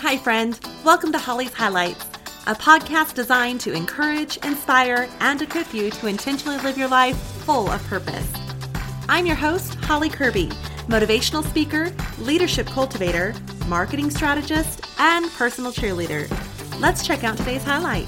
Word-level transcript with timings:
Hi, 0.00 0.18
friend. 0.18 0.60
Welcome 0.84 1.10
to 1.12 1.18
Holly's 1.18 1.54
Highlights, 1.54 2.04
a 2.46 2.54
podcast 2.54 3.14
designed 3.14 3.60
to 3.62 3.72
encourage, 3.72 4.36
inspire, 4.44 5.08
and 5.20 5.40
equip 5.40 5.72
you 5.72 5.90
to 5.90 6.06
intentionally 6.06 6.58
live 6.58 6.76
your 6.76 6.86
life 6.86 7.16
full 7.16 7.70
of 7.70 7.82
purpose. 7.84 8.30
I'm 9.08 9.24
your 9.24 9.36
host, 9.36 9.74
Holly 9.76 10.10
Curby, 10.10 10.50
motivational 10.86 11.42
speaker, 11.42 11.90
leadership 12.18 12.66
cultivator, 12.66 13.34
marketing 13.68 14.10
strategist, 14.10 14.86
and 14.98 15.30
personal 15.32 15.72
cheerleader. 15.72 16.28
Let's 16.78 17.04
check 17.04 17.24
out 17.24 17.38
today's 17.38 17.64
highlight. 17.64 18.06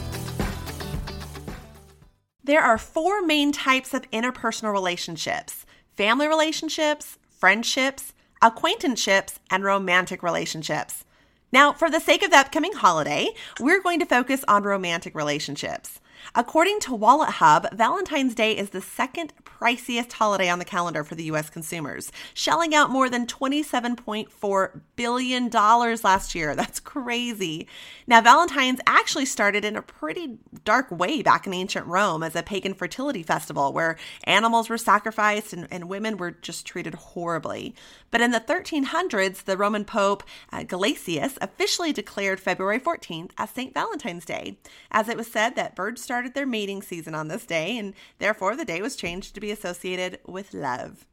There 2.44 2.62
are 2.62 2.78
four 2.78 3.22
main 3.22 3.50
types 3.50 3.94
of 3.94 4.08
interpersonal 4.10 4.72
relationships 4.72 5.64
family 5.96 6.28
relationships, 6.28 7.18
friendships, 7.28 8.12
acquaintanceships, 8.42 9.40
and 9.50 9.64
romantic 9.64 10.22
relationships. 10.22 11.04
Now, 11.50 11.72
for 11.72 11.90
the 11.90 12.00
sake 12.00 12.22
of 12.22 12.30
the 12.30 12.36
upcoming 12.36 12.74
holiday, 12.74 13.30
we're 13.58 13.80
going 13.80 14.00
to 14.00 14.06
focus 14.06 14.44
on 14.46 14.64
romantic 14.64 15.14
relationships. 15.14 15.98
According 16.34 16.80
to 16.80 16.90
WalletHub, 16.90 17.72
Valentine's 17.74 18.34
Day 18.34 18.56
is 18.56 18.70
the 18.70 18.80
second 18.80 19.32
priciest 19.44 20.12
holiday 20.12 20.48
on 20.48 20.58
the 20.58 20.64
calendar 20.64 21.02
for 21.04 21.14
the 21.14 21.24
US 21.24 21.48
consumers, 21.48 22.12
shelling 22.34 22.74
out 22.74 22.90
more 22.90 23.08
than 23.08 23.26
$27.4 23.26 24.80
billion 24.96 25.48
last 25.48 26.34
year. 26.34 26.54
That's 26.54 26.80
crazy. 26.80 27.66
Now, 28.06 28.20
Valentine's 28.20 28.80
actually 28.86 29.26
started 29.26 29.64
in 29.64 29.76
a 29.76 29.82
pretty 29.82 30.38
dark 30.64 30.90
way 30.90 31.22
back 31.22 31.46
in 31.46 31.54
ancient 31.54 31.86
Rome 31.86 32.22
as 32.22 32.36
a 32.36 32.42
pagan 32.42 32.74
fertility 32.74 33.22
festival 33.22 33.72
where 33.72 33.96
animals 34.24 34.68
were 34.68 34.78
sacrificed 34.78 35.52
and, 35.52 35.66
and 35.70 35.88
women 35.88 36.16
were 36.16 36.32
just 36.32 36.66
treated 36.66 36.94
horribly. 36.94 37.74
But 38.10 38.20
in 38.20 38.30
the 38.30 38.40
1300s, 38.40 39.44
the 39.44 39.56
Roman 39.56 39.84
Pope 39.84 40.22
uh, 40.52 40.60
Gelasius 40.60 41.36
officially 41.40 41.92
declared 41.92 42.40
February 42.40 42.80
14th 42.80 43.32
as 43.36 43.50
St. 43.50 43.74
Valentine's 43.74 44.24
Day, 44.24 44.58
as 44.90 45.08
it 45.08 45.16
was 45.16 45.30
said 45.30 45.56
that 45.56 45.76
birds 45.76 46.02
started 46.02 46.34
their 46.34 46.46
mating 46.46 46.82
season 46.82 47.14
on 47.14 47.28
this 47.28 47.44
day, 47.44 47.76
and 47.76 47.94
therefore 48.18 48.56
the 48.56 48.64
day 48.64 48.80
was 48.80 48.96
changed 48.96 49.34
to 49.34 49.40
be 49.40 49.50
associated 49.50 50.18
with 50.26 50.54
love. 50.54 51.06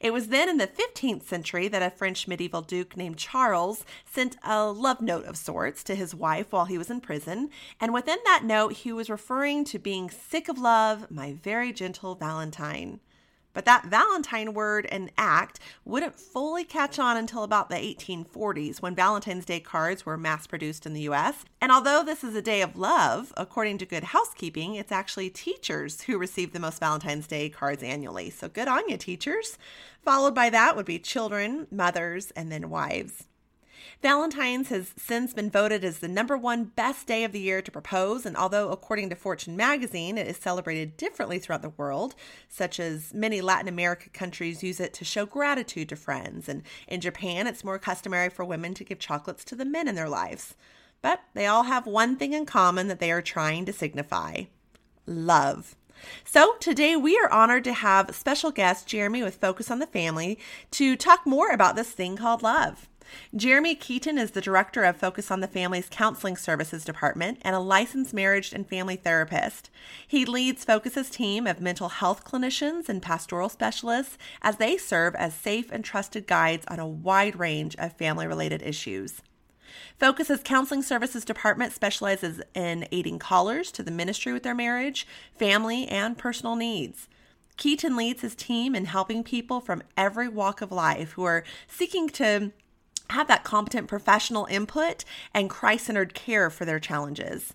It 0.00 0.12
was 0.12 0.28
then 0.28 0.48
in 0.48 0.58
the 0.58 0.66
15th 0.66 1.22
century 1.22 1.68
that 1.68 1.82
a 1.82 1.88
French 1.88 2.28
medieval 2.28 2.60
duke 2.60 2.96
named 2.96 3.16
Charles 3.16 3.84
sent 4.04 4.36
a 4.42 4.66
love 4.70 5.00
note 5.00 5.24
of 5.24 5.36
sorts 5.36 5.82
to 5.84 5.94
his 5.94 6.14
wife 6.14 6.52
while 6.52 6.66
he 6.66 6.76
was 6.76 6.90
in 6.90 7.00
prison, 7.00 7.48
and 7.80 7.94
within 7.94 8.18
that 8.26 8.44
note, 8.44 8.74
he 8.74 8.92
was 8.92 9.08
referring 9.08 9.64
to 9.64 9.78
being 9.78 10.10
sick 10.10 10.48
of 10.48 10.58
love, 10.58 11.10
my 11.10 11.32
very 11.32 11.72
gentle 11.72 12.14
Valentine. 12.16 13.00
But 13.54 13.64
that 13.64 13.86
Valentine 13.86 14.52
word 14.52 14.86
and 14.90 15.10
act 15.16 15.60
wouldn't 15.84 16.20
fully 16.20 16.64
catch 16.64 16.98
on 16.98 17.16
until 17.16 17.44
about 17.44 17.70
the 17.70 17.76
1840s 17.76 18.82
when 18.82 18.94
Valentine's 18.94 19.46
Day 19.46 19.60
cards 19.60 20.04
were 20.04 20.18
mass 20.18 20.46
produced 20.46 20.84
in 20.84 20.92
the 20.92 21.08
US. 21.08 21.44
And 21.62 21.72
although 21.72 22.02
this 22.02 22.22
is 22.22 22.34
a 22.34 22.42
day 22.42 22.60
of 22.60 22.76
love, 22.76 23.32
according 23.36 23.78
to 23.78 23.86
Good 23.86 24.04
Housekeeping, 24.04 24.74
it's 24.74 24.92
actually 24.92 25.30
teachers 25.30 26.02
who 26.02 26.18
receive 26.18 26.52
the 26.52 26.60
most 26.60 26.80
Valentine's 26.80 27.26
Day 27.26 27.48
cards 27.48 27.82
annually. 27.82 28.28
So 28.28 28.48
good 28.48 28.68
on 28.68 28.88
you, 28.88 28.98
teachers. 28.98 29.56
Followed 30.02 30.34
by 30.34 30.50
that 30.50 30.76
would 30.76 30.84
be 30.84 30.98
children, 30.98 31.66
mothers, 31.70 32.30
and 32.32 32.52
then 32.52 32.68
wives. 32.68 33.24
Valentine's 34.02 34.68
has 34.68 34.92
since 34.96 35.32
been 35.32 35.50
voted 35.50 35.84
as 35.84 35.98
the 35.98 36.08
number 36.08 36.36
one 36.36 36.64
best 36.64 37.06
day 37.06 37.24
of 37.24 37.32
the 37.32 37.40
year 37.40 37.62
to 37.62 37.70
propose, 37.70 38.26
and 38.26 38.36
although, 38.36 38.70
according 38.70 39.08
to 39.10 39.16
Fortune 39.16 39.56
magazine, 39.56 40.18
it 40.18 40.26
is 40.26 40.36
celebrated 40.36 40.96
differently 40.96 41.38
throughout 41.38 41.62
the 41.62 41.70
world, 41.70 42.14
such 42.48 42.78
as 42.78 43.14
many 43.14 43.40
Latin 43.40 43.68
America 43.68 44.10
countries 44.10 44.62
use 44.62 44.80
it 44.80 44.92
to 44.94 45.04
show 45.04 45.24
gratitude 45.24 45.88
to 45.88 45.96
friends, 45.96 46.48
and 46.48 46.62
in 46.86 47.00
Japan, 47.00 47.46
it's 47.46 47.64
more 47.64 47.78
customary 47.78 48.28
for 48.28 48.44
women 48.44 48.74
to 48.74 48.84
give 48.84 48.98
chocolates 48.98 49.44
to 49.44 49.56
the 49.56 49.64
men 49.64 49.88
in 49.88 49.94
their 49.94 50.08
lives. 50.08 50.54
But 51.00 51.20
they 51.34 51.46
all 51.46 51.64
have 51.64 51.86
one 51.86 52.16
thing 52.16 52.32
in 52.32 52.46
common 52.46 52.88
that 52.88 52.98
they 52.98 53.12
are 53.12 53.22
trying 53.22 53.64
to 53.66 53.72
signify 53.72 54.44
love. 55.06 55.76
So, 56.24 56.56
today 56.60 56.96
we 56.96 57.16
are 57.18 57.30
honored 57.30 57.64
to 57.64 57.72
have 57.72 58.14
special 58.14 58.50
guest 58.50 58.88
Geremy 58.88 59.22
with 59.22 59.36
Focus 59.36 59.70
on 59.70 59.78
the 59.78 59.86
Family 59.86 60.38
to 60.72 60.96
talk 60.96 61.26
more 61.26 61.50
about 61.50 61.76
this 61.76 61.90
thing 61.90 62.16
called 62.16 62.42
love. 62.42 62.88
Geremy 63.34 63.78
Keeton 63.78 64.18
is 64.18 64.32
the 64.32 64.40
director 64.40 64.84
of 64.84 64.96
Focus 64.96 65.30
on 65.30 65.40
the 65.40 65.48
Family's 65.48 65.88
Counseling 65.90 66.36
Services 66.36 66.84
Department 66.84 67.38
and 67.42 67.54
a 67.54 67.60
licensed 67.60 68.14
marriage 68.14 68.52
and 68.52 68.68
family 68.68 68.96
therapist. 68.96 69.70
He 70.06 70.24
leads 70.24 70.64
Focus's 70.64 71.10
team 71.10 71.46
of 71.46 71.60
mental 71.60 71.88
health 71.88 72.24
clinicians 72.24 72.88
and 72.88 73.02
pastoral 73.02 73.48
specialists 73.48 74.18
as 74.42 74.56
they 74.56 74.76
serve 74.76 75.14
as 75.14 75.34
safe 75.34 75.70
and 75.70 75.84
trusted 75.84 76.26
guides 76.26 76.64
on 76.68 76.78
a 76.78 76.86
wide 76.86 77.38
range 77.38 77.76
of 77.76 77.96
family 77.96 78.26
related 78.26 78.62
issues. 78.62 79.22
Focus's 79.98 80.40
counseling 80.42 80.82
services 80.82 81.24
department 81.24 81.72
specializes 81.72 82.40
in 82.54 82.86
aiding 82.92 83.18
callers 83.18 83.72
to 83.72 83.82
the 83.82 83.90
ministry 83.90 84.32
with 84.32 84.42
their 84.42 84.54
marriage, 84.54 85.06
family, 85.36 85.86
and 85.88 86.18
personal 86.18 86.56
needs. 86.56 87.08
Keeton 87.56 87.96
leads 87.96 88.22
his 88.22 88.34
team 88.34 88.74
in 88.74 88.86
helping 88.86 89.22
people 89.22 89.60
from 89.60 89.82
every 89.96 90.28
walk 90.28 90.60
of 90.60 90.72
life 90.72 91.12
who 91.12 91.24
are 91.24 91.44
seeking 91.68 92.08
to 92.10 92.52
have 93.14 93.28
that 93.28 93.44
competent 93.44 93.88
professional 93.88 94.46
input 94.46 95.04
and 95.32 95.50
Christ 95.50 95.86
centered 95.86 96.14
care 96.14 96.50
for 96.50 96.64
their 96.64 96.78
challenges. 96.78 97.54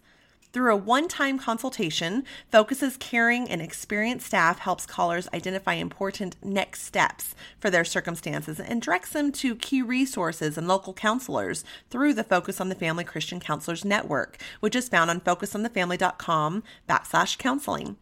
Through 0.51 0.73
a 0.73 0.77
one 0.77 1.07
time 1.07 1.37
consultation, 1.37 2.23
Focus's 2.51 2.97
caring 2.97 3.47
and 3.47 3.61
experienced 3.61 4.25
staff 4.25 4.57
helps 4.57 4.87
callers 4.87 5.29
identify 5.31 5.73
important 5.73 6.37
next 6.43 6.81
steps 6.81 7.35
for 7.59 7.69
their 7.69 7.85
circumstances 7.85 8.59
and 8.59 8.81
directs 8.81 9.11
them 9.11 9.31
to 9.33 9.55
key 9.55 9.83
resources 9.83 10.57
and 10.57 10.67
local 10.67 10.93
counselors 10.93 11.63
through 11.91 12.15
the 12.15 12.23
Focus 12.23 12.59
on 12.59 12.69
the 12.69 12.75
Family 12.75 13.03
Christian 13.03 13.39
Counselors 13.39 13.85
Network, 13.85 14.41
which 14.59 14.75
is 14.75 14.89
found 14.89 15.11
on 15.11 15.21
focusonthefamily.com 15.21 16.63
backslash 16.89 17.37
counseling. 17.37 17.97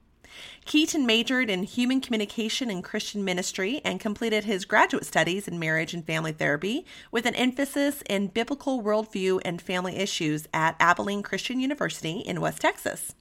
Keeton 0.66 1.06
majored 1.06 1.50
in 1.50 1.64
human 1.64 2.02
communication 2.02 2.70
and 2.70 2.84
Christian 2.84 3.24
ministry 3.24 3.82
and 3.84 4.00
completed 4.00 4.44
his 4.44 4.66
graduate 4.66 5.06
studies 5.06 5.48
in 5.48 5.60
marriage 5.60 5.94
and 5.94 6.06
family 6.06 6.32
therapy 6.32 6.86
with 7.12 7.26
an 7.26 7.36
emphasis 7.36 8.04
in 8.10 8.28
biblical 8.28 8.82
worldview 8.82 9.42
and 9.46 9.62
family 9.62 9.96
issues 9.96 10.48
at 10.54 10.76
Abilene 10.80 11.24
Christian 11.24 11.60
University 11.60 12.20
in 12.20 12.42
West 12.42 12.62
Texas. 12.62 13.16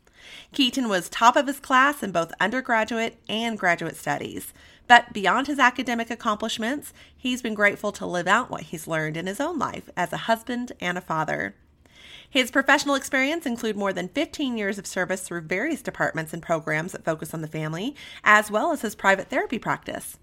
Keeton 0.52 0.88
was 0.88 1.08
top 1.08 1.36
of 1.36 1.46
his 1.46 1.60
class 1.60 2.02
in 2.02 2.10
both 2.12 2.32
undergraduate 2.40 3.18
and 3.28 3.58
graduate 3.58 3.96
studies. 3.96 4.52
But 4.88 5.12
beyond 5.12 5.46
his 5.46 5.58
academic 5.58 6.10
accomplishments, 6.10 6.92
he's 7.16 7.42
been 7.42 7.54
grateful 7.54 7.92
to 7.92 8.06
live 8.06 8.26
out 8.26 8.50
what 8.50 8.62
he's 8.62 8.86
learned 8.86 9.16
in 9.16 9.26
his 9.26 9.40
own 9.40 9.58
life 9.58 9.88
as 9.96 10.12
a 10.12 10.18
husband 10.18 10.72
and 10.80 10.96
a 10.96 11.00
father. 11.00 11.54
His 12.36 12.50
professional 12.50 12.96
experience 12.96 13.46
include 13.46 13.78
more 13.78 13.94
than 13.94 14.10
15 14.10 14.58
years 14.58 14.76
of 14.76 14.86
service 14.86 15.22
through 15.22 15.40
various 15.40 15.80
departments 15.80 16.34
and 16.34 16.42
programs 16.42 16.92
that 16.92 17.02
focus 17.02 17.32
on 17.32 17.40
the 17.40 17.48
family, 17.48 17.96
as 18.24 18.50
well 18.50 18.72
as 18.72 18.82
his 18.82 18.94
private 18.94 19.30
therapy 19.30 19.58
practice. 19.58 20.18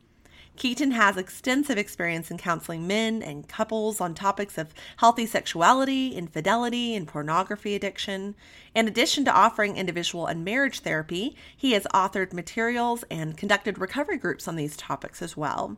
Keeton 0.56 0.91
has 0.91 1.18
extensive 1.18 1.78
experience 1.78 2.30
in 2.30 2.38
counseling 2.38 2.86
men 2.86 3.24
and 3.24 3.47
couples 3.47 4.00
on 4.00 4.14
topics 4.14 4.58
of 4.58 4.74
healthy 4.97 5.25
sexuality, 5.25 6.09
infidelity, 6.09 6.96
and 6.96 7.08
pornography 7.08 7.74
addiction. 7.75 8.36
In 8.75 8.88
addition 8.88 9.25
to 9.25 9.34
offering 9.34 9.78
individual 9.78 10.28
and 10.28 10.46
marriage 10.46 10.81
therapy, 10.81 11.36
he 11.58 11.72
has 11.72 11.88
authored 11.94 12.34
materials 12.34 13.03
and 13.09 13.36
conducted 13.36 13.80
recovery 13.80 14.18
groups 14.18 14.47
on 14.47 14.56
these 14.56 14.78
topics 14.78 15.22
as 15.22 15.36
well. 15.36 15.75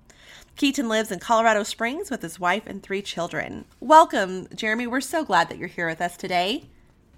Keeton 0.57 0.89
lives 0.89 1.11
in 1.11 1.19
Colorado 1.19 1.63
Springs 1.63 2.11
with 2.11 2.21
his 2.21 2.39
wife 2.39 2.63
and 2.67 2.83
three 2.83 3.01
children. 3.01 3.65
Welcome, 3.79 4.47
Geremy. 4.47 4.87
We're 4.87 5.01
so 5.01 5.23
glad 5.23 5.49
that 5.49 5.57
you're 5.57 5.67
here 5.69 5.87
with 5.87 6.01
us 6.01 6.17
today. 6.17 6.65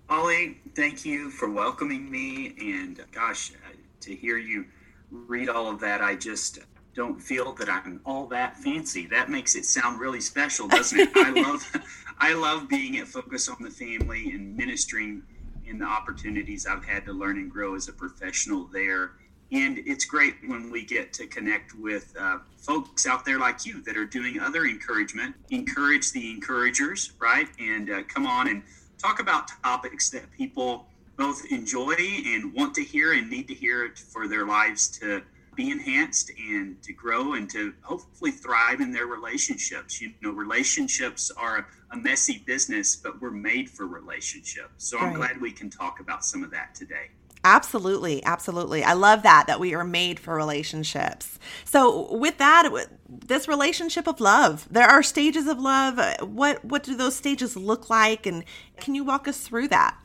Holly, 0.09 0.59
thank 0.75 1.05
you 1.05 1.31
for 1.31 1.49
welcoming 1.49 2.09
me. 2.09 2.55
And 2.59 3.03
gosh, 3.11 3.51
uh, 3.51 3.75
to 4.01 4.15
hear 4.15 4.37
you 4.37 4.65
read 5.11 5.49
all 5.49 5.69
of 5.69 5.79
that, 5.81 6.01
I 6.01 6.15
just 6.15 6.59
don't 6.97 7.21
feel 7.21 7.53
that 7.53 7.69
I'm 7.69 8.01
all 8.05 8.25
that 8.25 8.57
fancy. 8.57 9.05
That 9.05 9.29
makes 9.29 9.55
it 9.55 9.65
sound 9.65 9.99
really 9.99 10.19
special, 10.19 10.67
doesn't 10.67 10.99
it? 10.99 11.09
I 11.15 11.29
love 11.29 11.71
I 12.17 12.33
love 12.33 12.67
being 12.67 12.97
at 12.97 13.07
Focus 13.07 13.47
on 13.47 13.57
the 13.61 13.69
Family 13.69 14.31
and 14.31 14.57
ministering 14.57 15.21
in 15.67 15.77
the 15.77 15.85
opportunities 15.85 16.65
I've 16.65 16.83
had 16.83 17.05
to 17.05 17.13
learn 17.13 17.37
and 17.37 17.51
grow 17.51 17.75
as 17.75 17.87
a 17.87 17.93
professional 17.93 18.65
there. 18.73 19.11
And 19.51 19.77
it's 19.85 20.05
great 20.05 20.37
when 20.47 20.71
we 20.71 20.83
get 20.83 21.13
to 21.13 21.27
connect 21.27 21.75
with 21.75 22.15
uh, 22.19 22.39
folks 22.57 23.05
out 23.05 23.23
there 23.23 23.37
like 23.37 23.63
you 23.65 23.81
that 23.83 23.95
are 23.95 24.05
doing 24.05 24.39
other 24.39 24.65
encouragement. 24.65 25.35
Encourage 25.51 26.11
the 26.11 26.31
encouragers, 26.31 27.11
right? 27.19 27.47
And 27.59 27.91
uh, 27.91 28.03
come 28.07 28.25
on 28.25 28.47
and 28.47 28.63
talk 28.97 29.19
about 29.19 29.49
topics 29.63 30.09
that 30.09 30.29
people 30.31 30.87
both 31.15 31.45
enjoy 31.51 31.95
and 32.25 32.51
want 32.55 32.73
to 32.73 32.83
hear 32.83 33.13
and 33.13 33.29
need 33.29 33.47
to 33.49 33.53
hear 33.53 33.93
for 33.95 34.27
their 34.27 34.47
lives 34.47 34.87
to 34.99 35.21
be 35.57 35.71
enhanced 35.71 36.31
and 36.39 36.81
to 36.83 36.93
grow 36.93 37.33
and 37.33 37.49
to 37.49 37.73
hopefully 37.81 38.31
thrive 38.31 38.79
in 38.79 38.91
their 38.91 39.07
relationships. 39.07 39.99
You 39.99 40.13
know, 40.21 40.31
relationships 40.31 41.31
are 41.35 41.67
a 41.91 41.97
messy 41.97 42.43
business, 42.45 42.95
but 42.95 43.19
we're 43.19 43.31
made 43.31 43.69
for 43.69 43.87
relationships. 43.87 44.87
So 44.87 44.99
I'm 44.99 45.13
glad 45.13 45.41
we 45.41 45.51
can 45.51 45.69
talk 45.69 45.99
about 45.99 46.23
some 46.23 46.43
of 46.43 46.51
that 46.51 46.75
today. 46.75 47.09
Absolutely, 47.43 48.23
absolutely. 48.23 48.83
I 48.83 48.93
love 48.93 49.23
that 49.23 49.47
that 49.47 49.59
we 49.59 49.73
are 49.73 49.83
made 49.83 50.19
for 50.19 50.35
relationships. 50.35 51.39
So, 51.65 52.13
with 52.13 52.37
that, 52.39 52.69
this 53.07 53.47
relationship 53.47 54.07
of 54.07 54.19
love, 54.19 54.67
there 54.69 54.87
are 54.87 55.01
stages 55.01 55.47
of 55.47 55.59
love. 55.59 55.99
What 56.21 56.65
what 56.65 56.83
do 56.83 56.95
those 56.95 57.15
stages 57.15 57.55
look 57.55 57.89
like, 57.89 58.25
and 58.25 58.43
can 58.79 58.95
you 58.95 59.03
walk 59.03 59.27
us 59.27 59.39
through 59.39 59.69
that? 59.69 59.97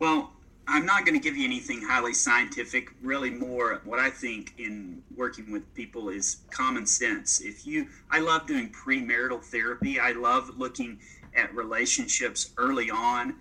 Well, 0.00 0.32
I'm 0.72 0.86
not 0.86 1.04
going 1.04 1.18
to 1.18 1.22
give 1.22 1.36
you 1.36 1.44
anything 1.44 1.82
highly 1.82 2.14
scientific. 2.14 2.92
Really, 3.02 3.28
more 3.28 3.80
what 3.84 3.98
I 3.98 4.08
think 4.08 4.54
in 4.56 5.02
working 5.16 5.50
with 5.50 5.74
people 5.74 6.10
is 6.10 6.42
common 6.52 6.86
sense. 6.86 7.40
If 7.40 7.66
you, 7.66 7.88
I 8.08 8.20
love 8.20 8.46
doing 8.46 8.70
premarital 8.70 9.42
therapy. 9.42 9.98
I 9.98 10.12
love 10.12 10.58
looking 10.58 11.00
at 11.34 11.52
relationships 11.56 12.52
early 12.56 12.88
on 12.88 13.34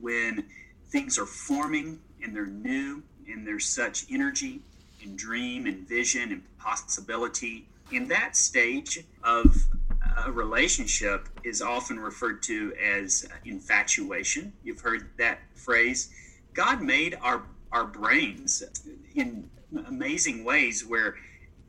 when 0.00 0.44
things 0.88 1.18
are 1.18 1.26
forming 1.26 2.00
and 2.20 2.34
they're 2.34 2.46
new 2.46 3.04
and 3.28 3.46
there's 3.46 3.66
such 3.66 4.06
energy 4.10 4.60
and 5.04 5.16
dream 5.16 5.66
and 5.66 5.86
vision 5.88 6.32
and 6.32 6.42
possibility. 6.58 7.68
In 7.92 8.08
that 8.08 8.36
stage 8.36 9.04
of 9.22 9.56
a 10.26 10.32
relationship 10.32 11.28
is 11.44 11.62
often 11.62 12.00
referred 12.00 12.42
to 12.42 12.74
as 12.74 13.24
infatuation. 13.44 14.52
You've 14.64 14.80
heard 14.80 15.10
that 15.18 15.38
phrase. 15.54 16.12
God 16.54 16.82
made 16.82 17.18
our 17.22 17.42
our 17.70 17.86
brains 17.86 18.62
in 19.14 19.48
amazing 19.86 20.44
ways 20.44 20.84
where 20.86 21.16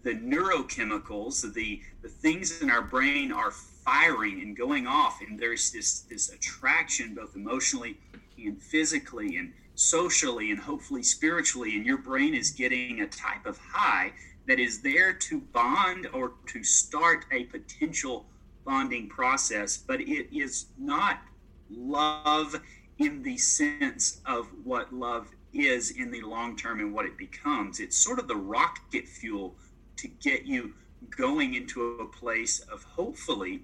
the 0.03 0.11
neurochemicals, 0.11 1.53
the 1.53 1.81
the 2.01 2.09
things 2.09 2.61
in 2.61 2.69
our 2.69 2.81
brain 2.81 3.31
are 3.31 3.51
firing 3.51 4.41
and 4.41 4.55
going 4.55 4.87
off 4.87 5.19
and 5.21 5.37
there's 5.39 5.71
this 5.71 6.01
this 6.01 6.29
attraction 6.29 7.13
both 7.15 7.35
emotionally 7.35 7.97
and 8.37 8.61
physically 8.61 9.37
and 9.37 9.53
socially 9.75 10.51
and 10.51 10.59
hopefully 10.59 11.03
spiritually, 11.03 11.75
and 11.75 11.85
your 11.85 11.97
brain 11.97 12.33
is 12.33 12.51
getting 12.51 13.01
a 13.01 13.07
type 13.07 13.45
of 13.45 13.57
high 13.57 14.13
that 14.47 14.59
is 14.59 14.81
there 14.81 15.13
to 15.13 15.39
bond 15.39 16.07
or 16.13 16.33
to 16.47 16.63
start 16.63 17.25
a 17.31 17.45
potential 17.45 18.25
bonding 18.65 19.07
process, 19.09 19.77
but 19.77 19.99
it 20.01 20.27
is 20.35 20.67
not 20.77 21.21
love 21.69 22.59
in 23.03 23.21
the 23.21 23.37
sense 23.37 24.21
of 24.25 24.47
what 24.63 24.93
love 24.93 25.27
is 25.53 25.91
in 25.91 26.09
the 26.09 26.21
long 26.21 26.55
term 26.55 26.79
and 26.79 26.93
what 26.93 27.05
it 27.05 27.17
becomes. 27.17 27.79
It's 27.79 27.97
sort 27.97 28.17
of 28.17 28.27
the 28.27 28.35
rocket 28.35 29.07
fuel 29.07 29.55
to 29.97 30.07
get 30.07 30.45
you 30.45 30.73
going 31.09 31.55
into 31.55 31.99
a 31.99 32.05
place 32.05 32.61
of 32.71 32.83
hopefully 32.83 33.61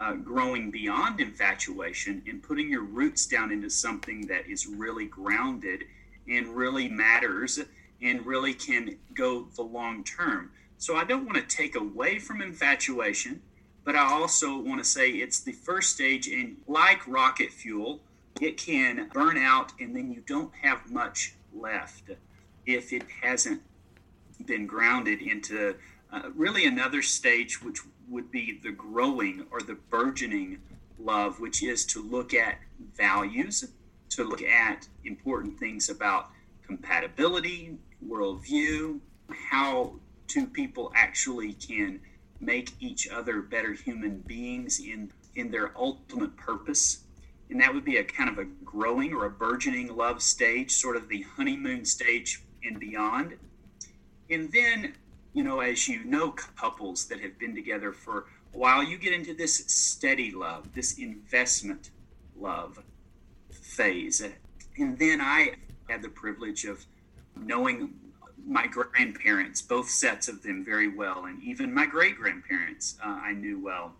uh, 0.00 0.14
growing 0.14 0.72
beyond 0.72 1.20
infatuation 1.20 2.22
and 2.26 2.42
putting 2.42 2.68
your 2.68 2.82
roots 2.82 3.26
down 3.26 3.52
into 3.52 3.70
something 3.70 4.26
that 4.26 4.46
is 4.48 4.66
really 4.66 5.06
grounded 5.06 5.84
and 6.28 6.48
really 6.48 6.88
matters 6.88 7.60
and 8.02 8.26
really 8.26 8.52
can 8.52 8.96
go 9.14 9.46
the 9.54 9.62
long 9.62 10.02
term. 10.02 10.50
So 10.78 10.96
I 10.96 11.04
don't 11.04 11.24
want 11.24 11.36
to 11.36 11.56
take 11.56 11.76
away 11.76 12.18
from 12.18 12.42
infatuation, 12.42 13.40
but 13.84 13.94
I 13.94 14.12
also 14.12 14.58
want 14.58 14.82
to 14.82 14.84
say 14.84 15.10
it's 15.10 15.40
the 15.40 15.52
first 15.52 15.92
stage, 15.92 16.26
and 16.26 16.56
like 16.66 17.06
rocket 17.06 17.52
fuel, 17.52 18.00
it 18.40 18.56
can 18.56 19.08
burn 19.12 19.38
out 19.38 19.72
and 19.80 19.94
then 19.94 20.10
you 20.10 20.22
don't 20.26 20.52
have 20.62 20.90
much 20.90 21.34
left 21.54 22.10
if 22.66 22.92
it 22.92 23.04
hasn't 23.22 23.62
been 24.46 24.66
grounded 24.66 25.22
into 25.22 25.74
uh, 26.12 26.30
really 26.34 26.66
another 26.66 27.02
stage, 27.02 27.62
which 27.62 27.80
would 28.08 28.30
be 28.30 28.60
the 28.62 28.72
growing 28.72 29.46
or 29.50 29.60
the 29.60 29.74
burgeoning 29.90 30.58
love, 30.98 31.40
which 31.40 31.62
is 31.62 31.84
to 31.84 32.02
look 32.02 32.34
at 32.34 32.58
values, 32.96 33.64
to 34.10 34.24
look 34.24 34.42
at 34.42 34.86
important 35.04 35.58
things 35.58 35.88
about 35.88 36.30
compatibility, 36.66 37.76
worldview, 38.06 39.00
how 39.50 39.94
two 40.28 40.46
people 40.46 40.92
actually 40.94 41.52
can 41.54 42.00
make 42.40 42.70
each 42.80 43.08
other 43.08 43.40
better 43.40 43.72
human 43.72 44.18
beings 44.26 44.80
in, 44.80 45.10
in 45.34 45.50
their 45.50 45.72
ultimate 45.76 46.36
purpose. 46.36 47.03
And 47.50 47.60
that 47.60 47.72
would 47.72 47.84
be 47.84 47.98
a 47.98 48.04
kind 48.04 48.30
of 48.30 48.38
a 48.38 48.44
growing 48.64 49.12
or 49.12 49.26
a 49.26 49.30
burgeoning 49.30 49.94
love 49.94 50.22
stage, 50.22 50.72
sort 50.72 50.96
of 50.96 51.08
the 51.08 51.22
honeymoon 51.36 51.84
stage 51.84 52.42
and 52.64 52.80
beyond. 52.80 53.36
And 54.30 54.50
then 54.50 54.94
you 55.34 55.42
know, 55.42 55.60
as 55.60 55.88
you 55.88 56.04
know, 56.04 56.30
couples 56.30 57.06
that 57.06 57.20
have 57.20 57.38
been 57.38 57.54
together 57.54 57.92
for 57.92 58.26
a 58.54 58.58
while, 58.58 58.82
you 58.82 58.96
get 58.96 59.12
into 59.12 59.34
this 59.34 59.56
steady 59.66 60.30
love, 60.30 60.72
this 60.74 60.96
investment 60.98 61.90
love 62.38 62.82
phase. 63.50 64.22
And 64.78 64.98
then 64.98 65.20
I 65.20 65.54
had 65.88 66.02
the 66.02 66.08
privilege 66.08 66.64
of 66.64 66.86
knowing 67.36 67.94
my 68.46 68.68
grandparents, 68.68 69.60
both 69.60 69.88
sets 69.88 70.28
of 70.28 70.42
them, 70.42 70.64
very 70.64 70.88
well, 70.88 71.24
and 71.24 71.42
even 71.42 71.74
my 71.74 71.86
great 71.86 72.16
grandparents 72.16 72.96
uh, 73.04 73.08
I 73.08 73.32
knew 73.32 73.58
well. 73.58 73.94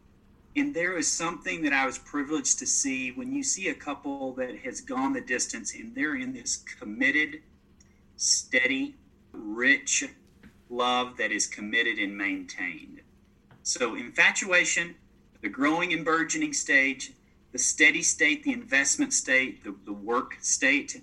And 0.57 0.73
there 0.73 0.97
is 0.97 1.11
something 1.11 1.63
that 1.63 1.73
I 1.73 1.85
was 1.85 1.99
privileged 1.99 2.61
to 2.61 2.67
see 2.67 3.11
when 3.11 3.33
you 3.33 3.43
see 3.43 3.69
a 3.69 3.75
couple 3.75 4.33
that 4.35 4.57
has 4.59 4.81
gone 4.81 5.13
the 5.13 5.21
distance 5.21 5.75
and 5.75 5.95
they're 5.95 6.15
in 6.15 6.33
this 6.33 6.59
committed, 6.79 7.43
steady, 8.17 8.95
rich 9.33 10.05
love 10.71 11.17
that 11.17 11.33
is 11.33 11.47
committed 11.47 11.99
and 11.99 12.17
maintained. 12.17 13.01
So, 13.63 13.97
infatuation, 13.97 14.95
the 15.43 15.49
growing 15.49 15.93
and 15.93 16.05
burgeoning 16.05 16.53
stage, 16.53 17.13
the 17.53 17.59
steady 17.59 18.03
state, 18.03 18.45
the 18.45 18.53
investment 18.53 19.13
state, 19.13 19.65
the, 19.65 19.75
the 19.85 19.93
work 19.93 20.37
state, 20.41 21.01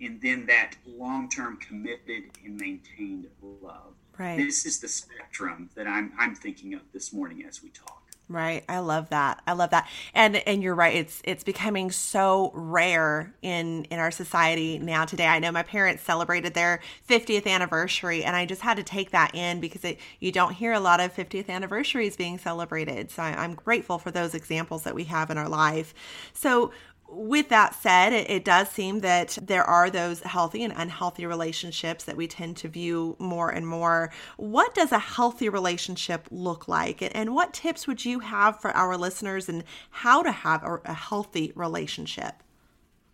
and 0.00 0.20
then 0.20 0.46
that 0.46 0.76
long 0.86 1.28
term 1.28 1.56
committed 1.58 2.24
and 2.44 2.56
maintained 2.56 3.26
love. 3.42 3.94
Right. 4.18 4.36
This 4.36 4.64
is 4.64 4.80
the 4.80 4.88
spectrum 4.88 5.70
that 5.74 5.86
I'm, 5.88 6.12
I'm 6.18 6.34
thinking 6.34 6.74
of 6.74 6.82
this 6.92 7.12
morning 7.12 7.44
as 7.48 7.62
we 7.62 7.70
talk. 7.70 8.03
Right. 8.26 8.64
I 8.70 8.78
love 8.78 9.10
that. 9.10 9.42
I 9.46 9.52
love 9.52 9.68
that. 9.70 9.86
And 10.14 10.36
and 10.36 10.62
you're 10.62 10.74
right. 10.74 10.96
It's 10.96 11.20
it's 11.24 11.44
becoming 11.44 11.90
so 11.90 12.52
rare 12.54 13.34
in 13.42 13.84
in 13.84 13.98
our 13.98 14.10
society 14.10 14.78
now 14.78 15.04
today. 15.04 15.26
I 15.26 15.38
know 15.40 15.52
my 15.52 15.62
parents 15.62 16.02
celebrated 16.02 16.54
their 16.54 16.80
50th 17.06 17.46
anniversary 17.46 18.24
and 18.24 18.34
I 18.34 18.46
just 18.46 18.62
had 18.62 18.78
to 18.78 18.82
take 18.82 19.10
that 19.10 19.34
in 19.34 19.60
because 19.60 19.84
it, 19.84 19.98
you 20.20 20.32
don't 20.32 20.54
hear 20.54 20.72
a 20.72 20.80
lot 20.80 21.00
of 21.00 21.14
50th 21.14 21.50
anniversaries 21.50 22.16
being 22.16 22.38
celebrated. 22.38 23.10
So 23.10 23.22
I, 23.22 23.34
I'm 23.44 23.54
grateful 23.54 23.98
for 23.98 24.10
those 24.10 24.34
examples 24.34 24.84
that 24.84 24.94
we 24.94 25.04
have 25.04 25.30
in 25.30 25.36
our 25.36 25.48
life. 25.48 25.92
So 26.32 26.72
with 27.08 27.48
that 27.50 27.74
said, 27.74 28.12
it, 28.12 28.30
it, 28.30 28.44
does 28.44 28.68
seem 28.68 29.00
that 29.00 29.38
there 29.40 29.64
are 29.64 29.90
those 29.90 30.20
healthy 30.22 30.62
and 30.64 30.72
unhealthy 30.76 31.26
relationships 31.26 32.04
that 32.04 32.16
we 32.16 32.26
tend 32.26 32.56
to 32.58 32.68
view 32.68 33.16
more 33.18 33.50
and 33.50 33.66
more. 33.66 34.10
What 34.36 34.74
does 34.74 34.92
a 34.92 34.98
healthy 34.98 35.48
relationship 35.48 36.26
look 36.30 36.66
like? 36.66 37.08
And 37.14 37.34
what 37.34 37.52
tips 37.52 37.86
would 37.86 38.04
you 38.04 38.20
have 38.20 38.60
for 38.60 38.70
our 38.72 38.96
listeners 38.96 39.48
and 39.48 39.64
how 39.90 40.22
to 40.22 40.32
have 40.32 40.62
a, 40.62 40.80
a 40.84 40.94
healthy 40.94 41.52
relationship? 41.54 42.42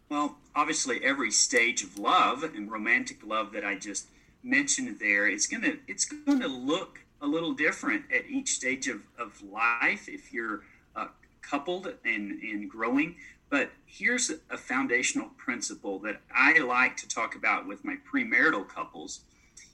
Well, 0.09 0.39
obviously, 0.55 1.05
every 1.05 1.31
stage 1.31 1.83
of 1.83 1.99
love 1.99 2.43
and 2.43 2.71
romantic 2.71 3.25
love 3.25 3.53
that 3.53 3.65
I 3.65 3.77
just 3.77 4.07
mentioned 4.43 4.99
there, 4.99 5.29
it's 5.29 5.47
gonna 5.47 5.75
it's 5.87 6.05
gonna 6.05 6.49
look 6.49 7.01
a 7.23 7.27
little 7.27 7.53
different 7.53 8.05
at 8.13 8.29
each 8.29 8.51
stage 8.51 8.89
of, 8.89 9.03
of 9.19 9.41
life. 9.43 10.09
If 10.09 10.33
you're 10.33 10.63
uh, 10.97 11.09
coupled 11.43 11.95
and, 12.05 12.43
and 12.43 12.69
growing, 12.69 13.17
but 13.51 13.71
here's 13.85 14.31
a 14.51 14.57
foundational 14.57 15.29
principle 15.37 15.99
that 16.01 16.21
I 16.35 16.59
like 16.59 16.97
to 16.99 17.09
talk 17.09 17.35
about 17.35 17.67
with 17.67 17.85
my 17.85 17.97
premarital 18.11 18.69
couples. 18.69 19.21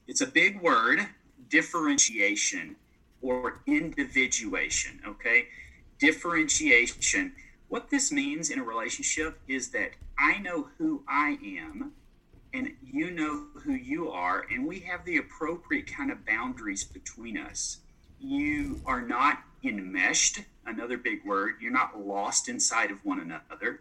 It's 0.09 0.23
a 0.23 0.27
big 0.27 0.61
word 0.61 1.07
differentiation 1.49 2.77
or 3.23 3.61
individuation. 3.67 5.01
Okay. 5.07 5.47
Differentiation. 5.99 7.33
What 7.69 7.91
this 7.91 8.11
means 8.11 8.51
in 8.51 8.59
a 8.59 8.65
relationship 8.65 9.39
is 9.49 9.69
that 9.71 9.91
I 10.19 10.39
know 10.39 10.69
who 10.79 11.03
I 11.09 11.39
am 11.43 11.93
and 12.55 12.73
you 12.83 13.11
know 13.11 13.47
who 13.65 13.73
you 13.73 14.11
are, 14.11 14.47
and 14.51 14.67
we 14.67 14.81
have 14.81 15.05
the 15.05 15.19
appropriate 15.19 15.87
kind 15.87 16.11
of 16.11 16.25
boundaries 16.25 16.85
between 16.85 17.37
us. 17.37 17.79
You 18.19 18.81
are 18.87 19.03
not 19.03 19.43
enmeshed, 19.63 20.41
another 20.67 20.99
big 20.99 21.25
word. 21.25 21.55
You're 21.61 21.73
not 21.73 21.99
lost 21.99 22.49
inside 22.49 22.91
of 22.91 23.05
one 23.05 23.21
another, 23.21 23.81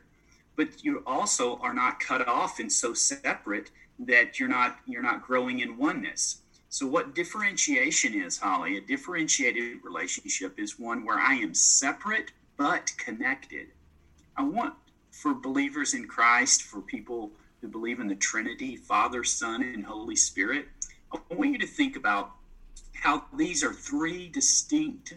but 0.55 0.83
you 0.83 1.03
also 1.05 1.57
are 1.57 1.73
not 1.73 1.99
cut 1.99 2.27
off 2.27 2.59
and 2.59 2.71
so 2.71 2.93
separate 2.93 3.71
that 3.99 4.39
you're 4.39 4.49
not 4.49 4.77
you're 4.85 5.01
not 5.01 5.21
growing 5.21 5.59
in 5.59 5.77
oneness. 5.77 6.41
So 6.69 6.85
what 6.85 7.15
differentiation 7.15 8.13
is, 8.13 8.37
Holly? 8.37 8.77
A 8.77 8.81
differentiated 8.81 9.77
relationship 9.83 10.59
is 10.59 10.77
one 10.77 11.05
where 11.05 11.19
I 11.19 11.35
am 11.35 11.53
separate 11.53 12.31
but 12.57 12.91
connected. 12.97 13.67
I 14.35 14.43
want 14.43 14.73
for 15.11 15.33
believers 15.33 15.93
in 15.93 16.07
Christ, 16.07 16.63
for 16.63 16.81
people 16.81 17.31
who 17.61 17.69
believe 17.69 18.01
in 18.01 18.07
the 18.07 18.15
Trinity, 18.15 18.75
Father, 18.75 19.23
Son, 19.23 19.63
and 19.63 19.85
Holy 19.85 20.17
Spirit, 20.17 20.65
I 21.13 21.19
want 21.33 21.53
you 21.53 21.59
to 21.59 21.67
think 21.67 21.95
about 21.95 22.31
how 22.93 23.23
these 23.37 23.63
are 23.63 23.73
three 23.73 24.27
distinct 24.27 25.13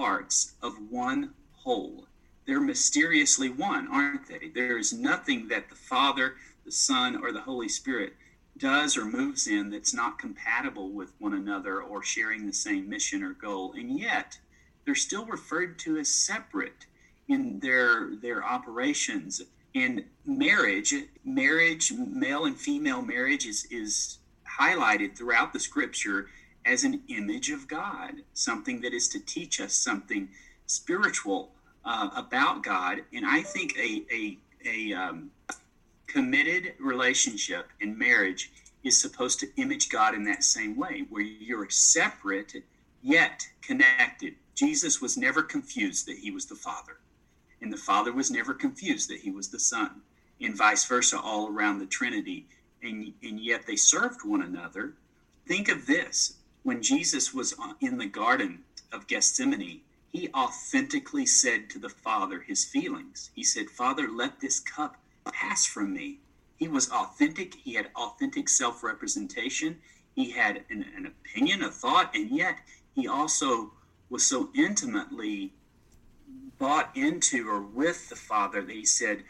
parts 0.00 0.54
of 0.62 0.72
one 0.88 1.28
whole. 1.52 2.06
They're 2.46 2.58
mysteriously 2.58 3.50
one, 3.50 3.86
aren't 3.88 4.26
they? 4.26 4.48
There 4.48 4.78
is 4.78 4.94
nothing 4.94 5.48
that 5.48 5.68
the 5.68 5.74
Father, 5.74 6.36
the 6.64 6.72
Son, 6.72 7.22
or 7.22 7.32
the 7.32 7.42
Holy 7.42 7.68
Spirit 7.68 8.14
does 8.56 8.96
or 8.96 9.04
moves 9.04 9.46
in 9.46 9.68
that's 9.68 9.92
not 9.92 10.18
compatible 10.18 10.88
with 10.90 11.12
one 11.18 11.34
another 11.34 11.82
or 11.82 12.02
sharing 12.02 12.46
the 12.46 12.52
same 12.54 12.88
mission 12.88 13.22
or 13.22 13.34
goal. 13.34 13.74
And 13.76 13.98
yet, 13.98 14.38
they're 14.86 14.94
still 14.94 15.26
referred 15.26 15.78
to 15.80 15.98
as 15.98 16.08
separate 16.08 16.86
in 17.28 17.60
their 17.60 18.16
their 18.22 18.42
operations. 18.42 19.42
In 19.74 20.06
marriage, 20.24 20.94
marriage, 21.26 21.92
male 21.92 22.46
and 22.46 22.56
female 22.56 23.02
marriage 23.02 23.44
is 23.44 23.66
is 23.70 24.16
highlighted 24.48 25.14
throughout 25.14 25.52
the 25.52 25.60
scripture 25.60 26.28
as 26.64 26.84
an 26.84 27.00
image 27.08 27.50
of 27.50 27.68
God, 27.68 28.22
something 28.34 28.80
that 28.82 28.92
is 28.92 29.08
to 29.08 29.20
teach 29.20 29.60
us 29.60 29.72
something 29.72 30.28
spiritual 30.66 31.50
uh, 31.84 32.10
about 32.14 32.62
God. 32.62 32.98
And 33.12 33.24
I 33.26 33.42
think 33.42 33.76
a 33.78 34.04
a 34.12 34.38
a 34.64 34.92
um, 34.94 35.30
committed 36.06 36.74
relationship 36.78 37.68
in 37.80 37.96
marriage 37.96 38.50
is 38.82 39.00
supposed 39.00 39.40
to 39.40 39.48
image 39.56 39.88
God 39.88 40.14
in 40.14 40.24
that 40.24 40.42
same 40.42 40.76
way, 40.76 41.04
where 41.10 41.22
you're 41.22 41.68
separate 41.70 42.54
yet 43.02 43.46
connected. 43.62 44.34
Jesus 44.54 45.00
was 45.00 45.16
never 45.16 45.42
confused 45.42 46.06
that 46.06 46.18
he 46.18 46.30
was 46.30 46.46
the 46.46 46.54
Father, 46.54 46.98
and 47.60 47.72
the 47.72 47.76
Father 47.76 48.12
was 48.12 48.30
never 48.30 48.54
confused 48.54 49.08
that 49.08 49.20
he 49.20 49.30
was 49.30 49.48
the 49.48 49.58
Son, 49.58 50.02
and 50.40 50.56
vice 50.56 50.84
versa, 50.84 51.18
all 51.18 51.48
around 51.48 51.78
the 51.78 51.86
Trinity. 51.86 52.46
And, 52.82 53.12
and 53.22 53.38
yet 53.38 53.66
they 53.66 53.76
served 53.76 54.20
one 54.24 54.42
another. 54.42 54.94
Think 55.46 55.68
of 55.68 55.86
this 55.86 56.36
when 56.62 56.82
Jesus 56.82 57.32
was 57.32 57.54
in 57.80 57.98
the 57.98 58.06
Garden 58.06 58.64
of 58.92 59.06
Gethsemane, 59.06 59.80
he 60.12 60.28
authentically 60.34 61.26
said 61.26 61.70
to 61.70 61.78
the 61.78 61.88
Father 61.88 62.40
his 62.40 62.64
feelings. 62.64 63.30
He 63.34 63.44
said, 63.44 63.70
Father, 63.70 64.08
let 64.08 64.40
this 64.40 64.58
cup 64.58 64.96
pass 65.32 65.64
from 65.64 65.92
me. 65.92 66.18
He 66.56 66.68
was 66.68 66.90
authentic. 66.90 67.54
He 67.54 67.74
had 67.74 67.90
authentic 67.96 68.48
self 68.48 68.82
representation. 68.82 69.78
He 70.14 70.30
had 70.30 70.64
an, 70.68 70.84
an, 70.96 71.06
opinion, 71.06 71.62
a 71.62 71.70
thought, 71.70 72.14
and 72.14 72.30
yet 72.30 72.58
he 72.94 73.06
also 73.06 73.72
was 74.10 74.26
so 74.26 74.50
intimately 74.54 75.52
bought 76.58 76.94
into 76.96 77.48
or 77.48 77.62
with 77.62 78.08
the 78.08 78.16
Father 78.16 78.60
that 78.60 78.74
he 78.74 78.84
said, 78.84 79.22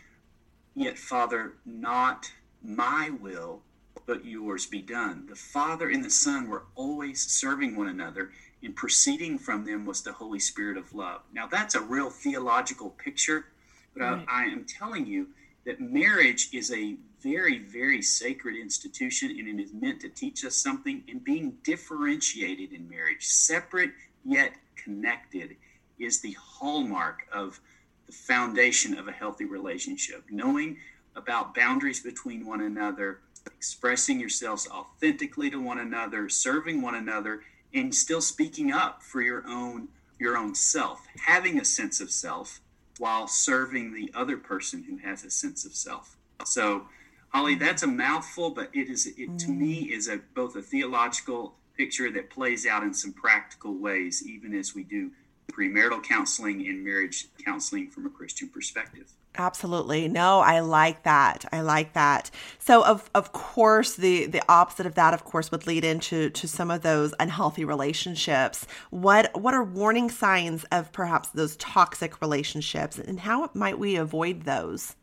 Yet, 0.74 0.98
Father, 0.98 1.54
not 1.64 2.32
my 2.62 3.10
will, 3.20 3.62
but 4.06 4.24
yours 4.24 4.66
be 4.66 4.82
done. 4.82 5.26
The 5.28 5.36
Father 5.36 5.88
and 5.88 6.04
the 6.04 6.10
Son 6.10 6.48
were 6.48 6.64
always 6.74 7.26
serving 7.26 7.76
one 7.76 7.88
another, 7.88 8.30
and 8.62 8.74
proceeding 8.74 9.38
from 9.38 9.64
them 9.64 9.86
was 9.86 10.02
the 10.02 10.12
Holy 10.12 10.38
Spirit 10.38 10.76
of 10.76 10.94
love. 10.94 11.22
Now, 11.32 11.46
that's 11.46 11.74
a 11.74 11.80
real 11.80 12.10
theological 12.10 12.90
picture, 12.90 13.46
but 13.94 14.02
right. 14.02 14.26
I, 14.28 14.44
I 14.44 14.46
am 14.46 14.64
telling 14.64 15.06
you 15.06 15.28
that 15.64 15.80
marriage 15.80 16.48
is 16.52 16.72
a 16.72 16.96
very, 17.20 17.58
very 17.58 18.02
sacred 18.02 18.56
institution 18.56 19.30
and 19.38 19.60
it 19.60 19.62
is 19.62 19.72
meant 19.72 20.00
to 20.00 20.08
teach 20.08 20.44
us 20.44 20.56
something. 20.56 21.02
And 21.08 21.22
being 21.22 21.58
differentiated 21.64 22.72
in 22.72 22.88
marriage, 22.88 23.26
separate 23.26 23.90
yet 24.24 24.52
connected, 24.76 25.56
is 25.98 26.20
the 26.20 26.32
hallmark 26.32 27.26
of 27.32 27.60
the 28.06 28.12
foundation 28.12 28.96
of 28.96 29.06
a 29.06 29.12
healthy 29.12 29.44
relationship. 29.44 30.24
Knowing 30.30 30.78
about 31.14 31.54
boundaries 31.54 32.00
between 32.00 32.46
one 32.46 32.62
another, 32.62 33.18
expressing 33.46 34.20
yourselves 34.20 34.68
authentically 34.68 35.50
to 35.50 35.60
one 35.60 35.78
another, 35.78 36.28
serving 36.28 36.82
one 36.82 36.94
another, 36.94 37.42
and 37.72 37.94
still 37.94 38.20
speaking 38.20 38.72
up 38.72 39.02
for 39.02 39.22
your 39.22 39.44
own 39.46 39.88
your 40.18 40.36
own 40.36 40.54
self, 40.54 41.06
having 41.24 41.58
a 41.58 41.64
sense 41.64 42.00
of 42.00 42.10
self 42.10 42.60
while 42.98 43.26
serving 43.26 43.94
the 43.94 44.12
other 44.14 44.36
person 44.36 44.84
who 44.84 44.98
has 44.98 45.24
a 45.24 45.30
sense 45.30 45.64
of 45.64 45.74
self. 45.74 46.16
So, 46.44 46.86
Holly, 47.30 47.54
mm-hmm. 47.54 47.64
that's 47.64 47.82
a 47.82 47.86
mouthful, 47.86 48.50
but 48.50 48.68
it 48.74 48.90
is 48.90 49.06
it 49.06 49.38
to 49.38 49.50
me 49.50 49.88
mm. 49.88 49.96
is 49.96 50.08
a 50.08 50.20
both 50.34 50.56
a 50.56 50.62
theological 50.62 51.54
picture 51.76 52.10
that 52.10 52.28
plays 52.28 52.66
out 52.66 52.82
in 52.82 52.92
some 52.92 53.12
practical 53.12 53.74
ways, 53.74 54.22
even 54.26 54.54
as 54.54 54.74
we 54.74 54.82
do 54.84 55.10
premarital 55.50 56.02
counseling 56.02 56.66
and 56.68 56.84
marriage 56.84 57.28
counseling 57.44 57.90
from 57.90 58.06
a 58.06 58.10
Christian 58.10 58.48
perspective. 58.48 59.10
Absolutely. 59.38 60.08
No, 60.08 60.40
I 60.40 60.60
like 60.60 61.04
that. 61.04 61.44
I 61.52 61.60
like 61.60 61.92
that. 61.92 62.30
So 62.58 62.84
of 62.84 63.08
of 63.14 63.32
course 63.32 63.94
the 63.94 64.26
the 64.26 64.42
opposite 64.48 64.86
of 64.86 64.96
that 64.96 65.14
of 65.14 65.24
course 65.24 65.50
would 65.52 65.66
lead 65.66 65.84
into 65.84 66.30
to 66.30 66.48
some 66.48 66.70
of 66.70 66.82
those 66.82 67.14
unhealthy 67.20 67.64
relationships. 67.64 68.66
What 68.90 69.40
what 69.40 69.54
are 69.54 69.62
warning 69.62 70.10
signs 70.10 70.64
of 70.72 70.92
perhaps 70.92 71.28
those 71.28 71.56
toxic 71.56 72.20
relationships 72.20 72.98
and 72.98 73.20
how 73.20 73.50
might 73.54 73.78
we 73.78 73.96
avoid 73.96 74.42
those? 74.42 74.96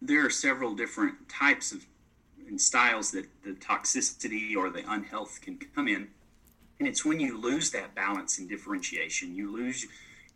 There 0.00 0.24
are 0.24 0.30
several 0.30 0.74
different 0.74 1.28
types 1.28 1.72
of 1.72 1.86
and 2.48 2.60
styles 2.60 3.10
that 3.10 3.26
the 3.42 3.52
toxicity 3.52 4.56
or 4.56 4.70
the 4.70 4.84
unhealth 4.88 5.40
can 5.40 5.58
come 5.74 5.88
in. 5.88 6.08
And 6.78 6.86
it's 6.86 7.04
when 7.04 7.20
you 7.20 7.40
lose 7.40 7.70
that 7.72 7.94
balance 7.94 8.38
and 8.38 8.48
differentiation, 8.48 9.34
you 9.34 9.50
lose 9.52 9.86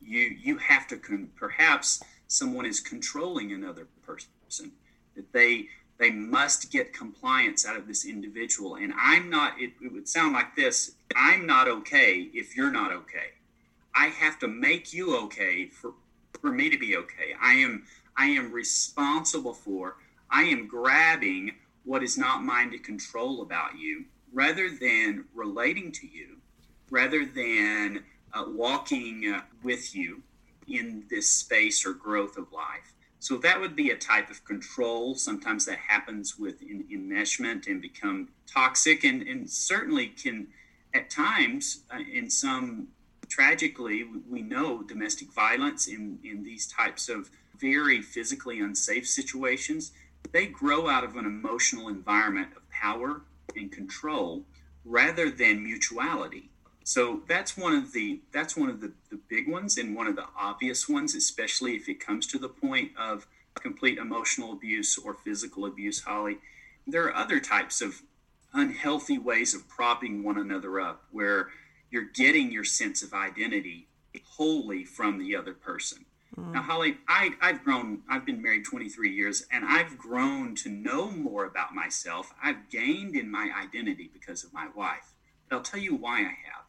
you 0.03 0.21
you 0.21 0.57
have 0.59 0.87
to 0.89 0.97
con- 0.97 1.31
perhaps 1.37 2.03
someone 2.31 2.65
is 2.65 2.79
controlling 2.79 3.53
another 3.53 3.89
person 4.07 4.71
that 5.17 5.33
they 5.33 5.67
they 5.99 6.11
must 6.11 6.71
get 6.71 6.95
compliance 6.95 7.67
out 7.67 7.77
of 7.77 7.87
this 7.89 8.07
individual. 8.07 8.77
And 8.77 8.95
i'm 8.97 9.29
not 9.29 9.61
it, 9.61 9.73
it 9.83 9.93
would 9.93 10.09
sound 10.09 10.33
like 10.33 10.55
this 10.55 10.93
i'm 11.17 11.45
not 11.45 11.67
okay 11.69 12.31
if 12.33 12.57
you're 12.57 12.71
not 12.71 12.93
okay. 12.93 13.35
I 13.95 14.07
have 14.07 14.39
to 14.39 14.49
make 14.49 14.93
you 14.93 15.17
okay 15.25 15.67
for 15.67 15.93
for 16.41 16.53
me 16.53 16.71
to 16.71 16.79
be 16.79 16.97
okay. 16.97 17.35
I 17.43 17.55
am 17.55 17.85
i 18.17 18.27
am 18.27 18.53
responsible 18.53 19.55
for 19.55 19.97
i 20.31 20.43
am 20.43 20.69
grabbing 20.69 21.53
what 21.85 22.03
is 22.05 22.17
not 22.17 22.45
mine 22.45 22.71
to 22.71 22.79
control 22.79 23.43
about 23.43 23.77
you 23.77 24.05
rather 24.33 24.71
than 24.71 25.25
relating 25.35 25.91
to 25.91 26.07
you 26.07 26.37
rather 26.91 27.25
than 27.25 28.05
uh, 28.33 28.45
walking 28.49 29.33
uh, 29.35 29.41
with 29.65 29.95
you 29.95 30.23
in 30.71 31.05
this 31.11 31.29
space 31.29 31.85
or 31.87 31.93
growth 31.93 32.37
of 32.37 32.53
life. 32.53 32.95
So 33.19 33.37
that 33.39 33.61
would 33.61 33.77
be 33.77 33.91
a 33.91 33.97
type 33.97 34.31
of 34.31 34.45
control. 34.45 35.15
Sometimes 35.15 35.67
that 35.67 35.79
happens 35.79 36.39
with 36.39 36.63
enmeshment 36.63 37.67
and 37.67 37.83
become 37.83 38.29
toxic, 38.47 39.05
and, 39.05 39.23
and 39.23 39.49
certainly 39.49 40.09
can, 40.09 40.49
at 40.95 41.11
times, 41.11 41.83
uh, 41.93 41.99
in 42.13 42.31
some 42.31 42.89
tragically, 43.29 44.07
we 44.29 44.43
know 44.43 44.83
domestic 44.83 45.33
violence 45.33 45.87
in, 45.87 46.19
in 46.25 46.43
these 46.43 46.67
types 46.67 47.09
of 47.09 47.31
very 47.59 48.01
physically 48.01 48.61
unsafe 48.61 49.07
situations, 49.07 49.93
they 50.33 50.47
grow 50.47 50.89
out 50.89 51.05
of 51.05 51.17
an 51.17 51.25
emotional 51.25 51.89
environment 51.89 52.49
of 52.57 52.69
power 52.71 53.23
and 53.57 53.71
control 53.71 54.45
rather 54.85 55.31
than 55.31 55.63
mutuality. 55.63 56.50
So 56.91 57.21
that's 57.29 57.57
one 57.57 57.73
of 57.73 57.93
the 57.93 58.19
that's 58.33 58.57
one 58.57 58.69
of 58.69 58.81
the, 58.81 58.91
the 59.11 59.21
big 59.29 59.49
ones 59.49 59.79
and 59.79 59.95
one 59.95 60.09
of 60.09 60.17
the 60.17 60.25
obvious 60.37 60.89
ones, 60.89 61.15
especially 61.15 61.77
if 61.77 61.89
it 61.89 62.05
comes 62.05 62.27
to 62.27 62.37
the 62.37 62.49
point 62.49 62.91
of 62.99 63.29
complete 63.55 63.97
emotional 63.97 64.55
abuse 64.55 64.99
or 64.99 65.15
physical 65.15 65.67
abuse, 65.67 66.01
Holly. 66.01 66.39
There 66.89 67.05
are 67.05 67.15
other 67.15 67.39
types 67.39 67.81
of 67.81 68.03
unhealthy 68.53 69.19
ways 69.19 69.55
of 69.55 69.69
propping 69.69 70.25
one 70.25 70.37
another 70.37 70.81
up 70.81 71.05
where 71.13 71.51
you're 71.93 72.11
getting 72.13 72.51
your 72.51 72.65
sense 72.65 73.05
of 73.05 73.15
identity 73.15 73.87
wholly 74.25 74.85
from 74.85 75.21
the 75.21 75.37
other 75.37 75.55
person. 75.55 76.05
Mm. 76.37 76.55
Now, 76.55 76.63
Holly, 76.63 76.97
I, 77.07 77.35
I've 77.41 77.63
grown, 77.63 78.03
I've 78.09 78.27
been 78.27 78.43
married 78.43 78.65
23 78.65 79.15
years, 79.15 79.47
and 79.53 79.65
I've 79.65 79.97
grown 79.97 80.57
to 80.57 80.69
know 80.69 81.09
more 81.09 81.45
about 81.45 81.73
myself. 81.73 82.35
I've 82.43 82.69
gained 82.69 83.15
in 83.15 83.31
my 83.31 83.49
identity 83.57 84.11
because 84.13 84.43
of 84.43 84.53
my 84.53 84.67
wife. 84.75 85.13
But 85.49 85.57
I'll 85.57 85.63
tell 85.63 85.79
you 85.79 85.95
why 85.95 86.19
I 86.23 86.35
have. 86.51 86.60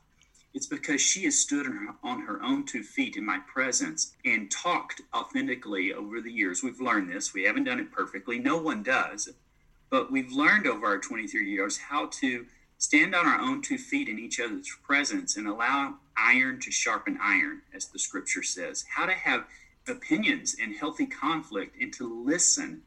It's 0.54 0.68
because 0.68 1.00
she 1.00 1.24
has 1.24 1.40
stood 1.40 1.66
on 2.04 2.22
her, 2.22 2.42
own 2.44 2.66
two 2.66 2.84
feet 2.84 3.16
in 3.16 3.26
my 3.26 3.40
presence 3.48 4.14
and 4.26 4.52
talked 4.52 5.02
authentically 5.14 5.94
over 5.94 6.20
the 6.20 6.32
years. 6.32 6.62
We've 6.62 6.82
learned 6.82 7.10
this. 7.10 7.34
We 7.34 7.44
haven't 7.44 7.64
done 7.64 7.80
it 7.80 7.92
perfectly. 7.92 8.38
No 8.38 8.58
one 8.58 8.84
does. 8.84 9.30
But 9.90 10.12
we've 10.12 10.32
learned 10.32 10.68
over 10.68 10.86
our 10.86 10.98
23 10.98 11.50
years 11.50 11.78
how 11.78 12.08
to 12.08 12.46
stand 12.78 13.16
on 13.16 13.28
our 13.28 13.40
own 13.40 13.62
two 13.62 13.78
feet 13.78 14.10
in 14.10 14.20
each 14.20 14.40
other's 14.40 14.70
presence 14.84 15.38
and 15.38 15.48
allow 15.48 15.96
iron 16.18 16.60
to 16.62 16.72
sharpen 16.72 17.18
iron, 17.22 17.62
as 17.74 17.86
the 17.88 18.00
scripture 18.00 18.44
says. 18.44 18.84
How 18.94 19.06
to 19.06 19.14
have 19.14 19.46
opinions 19.88 20.58
and 20.62 20.76
healthy 20.76 21.06
conflict 21.06 21.76
and 21.80 21.94
to 21.94 22.24
listen. 22.26 22.82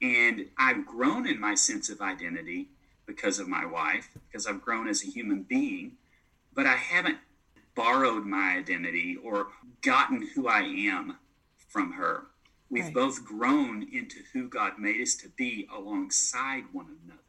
And 0.00 0.46
I've 0.56 0.86
grown 0.86 1.26
in 1.26 1.40
my 1.40 1.56
sense 1.56 1.88
of 1.88 2.00
identity 2.00 2.68
because 3.06 3.38
of 3.38 3.48
my 3.48 3.64
wife, 3.64 4.08
because 4.30 4.46
I've 4.46 4.62
grown 4.62 4.86
as 4.86 5.02
a 5.02 5.06
human 5.10 5.42
being 5.42 5.92
but 6.58 6.66
I 6.66 6.74
haven't 6.74 7.18
borrowed 7.76 8.26
my 8.26 8.56
identity 8.56 9.16
or 9.22 9.46
gotten 9.80 10.26
who 10.34 10.48
I 10.48 10.62
am 10.62 11.16
from 11.68 11.92
her. 11.92 12.24
We've 12.68 12.86
right. 12.86 12.94
both 12.94 13.24
grown 13.24 13.86
into 13.92 14.16
who 14.32 14.48
God 14.48 14.72
made 14.76 15.00
us 15.00 15.14
to 15.18 15.28
be 15.28 15.68
alongside 15.72 16.64
one 16.72 16.96
another. 17.04 17.22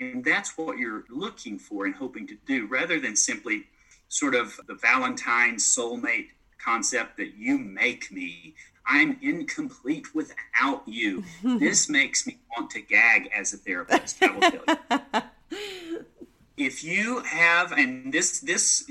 And 0.00 0.24
that's 0.24 0.58
what 0.58 0.78
you're 0.78 1.04
looking 1.08 1.60
for 1.60 1.86
and 1.86 1.94
hoping 1.94 2.26
to 2.26 2.36
do 2.44 2.66
rather 2.66 2.98
than 2.98 3.14
simply 3.14 3.66
sort 4.08 4.34
of 4.34 4.58
the 4.66 4.74
Valentine 4.74 5.58
soulmate 5.58 6.30
concept 6.58 7.18
that 7.18 7.36
you 7.36 7.58
make 7.58 8.10
me. 8.10 8.56
I'm 8.84 9.16
incomplete 9.22 10.12
without 10.12 10.82
you. 10.86 11.22
this 11.44 11.88
makes 11.88 12.26
me 12.26 12.38
want 12.56 12.72
to 12.72 12.80
gag 12.80 13.30
as 13.32 13.54
a 13.54 13.58
therapist, 13.58 14.20
I 14.24 14.32
will 14.32 14.40
tell 14.40 14.76
you. 15.12 15.22
if 16.56 16.82
you 16.82 17.20
have, 17.20 17.72
and 17.72 18.12
this, 18.12 18.40
this, 18.40 18.90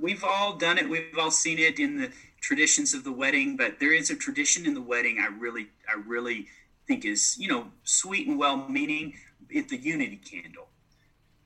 we've 0.00 0.24
all 0.24 0.56
done 0.56 0.78
it, 0.78 0.88
we've 0.88 1.16
all 1.18 1.30
seen 1.30 1.58
it 1.58 1.78
in 1.78 1.96
the 1.96 2.10
traditions 2.40 2.94
of 2.94 3.04
the 3.04 3.12
wedding, 3.12 3.56
but 3.56 3.80
there 3.80 3.92
is 3.92 4.10
a 4.10 4.16
tradition 4.16 4.66
in 4.66 4.74
the 4.74 4.82
wedding 4.82 5.18
I 5.20 5.26
really, 5.26 5.68
I 5.88 6.00
really 6.06 6.46
think 6.86 7.04
is, 7.04 7.36
you 7.38 7.48
know, 7.48 7.66
sweet 7.84 8.28
and 8.28 8.38
well 8.38 8.68
meaning. 8.68 9.14
It's 9.50 9.70
the 9.70 9.78
unity 9.78 10.16
candle. 10.16 10.68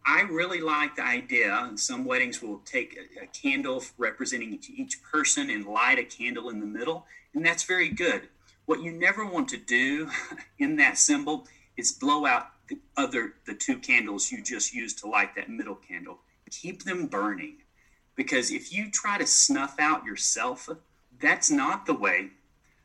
I 0.05 0.23
really 0.23 0.61
like 0.61 0.97
the 0.97 1.05
idea. 1.05 1.57
And 1.63 1.79
some 1.79 2.05
weddings 2.05 2.43
will 2.43 2.59
take 2.65 2.97
a, 2.97 3.25
a 3.25 3.27
candle 3.27 3.83
representing 3.99 4.55
each, 4.55 4.71
each 4.71 5.03
person 5.03 5.51
and 5.51 5.65
light 5.65 5.99
a 5.99 6.05
candle 6.05 6.51
in 6.51 6.61
the 6.61 6.67
middle, 6.67 7.07
and 7.35 7.45
that's 7.45 7.63
very 7.63 7.89
good. 7.89 8.29
What 8.67 8.83
you 8.83 8.93
never 8.93 9.25
want 9.25 9.49
to 9.51 9.57
do 9.57 10.11
in 10.59 10.77
that 10.77 10.99
symbol 10.99 11.47
is 11.77 11.93
blow 11.93 12.27
out 12.27 12.49
the 12.73 12.81
other 12.97 13.35
the 13.47 13.55
two 13.55 13.79
candles 13.79 14.33
you 14.33 14.43
just 14.43 14.73
used 14.73 14.99
to 14.99 15.07
light 15.07 15.35
that 15.37 15.51
middle 15.51 15.75
candle. 15.75 16.19
Keep 16.51 16.85
them 16.85 17.07
burning, 17.07 17.57
because 18.15 18.51
if 18.51 18.73
you 18.73 18.91
try 18.91 19.17
to 19.17 19.27
snuff 19.27 19.77
out 19.79 20.05
yourself, 20.05 20.69
that's 21.19 21.51
not 21.51 21.87
the 21.87 21.95
way 21.95 22.31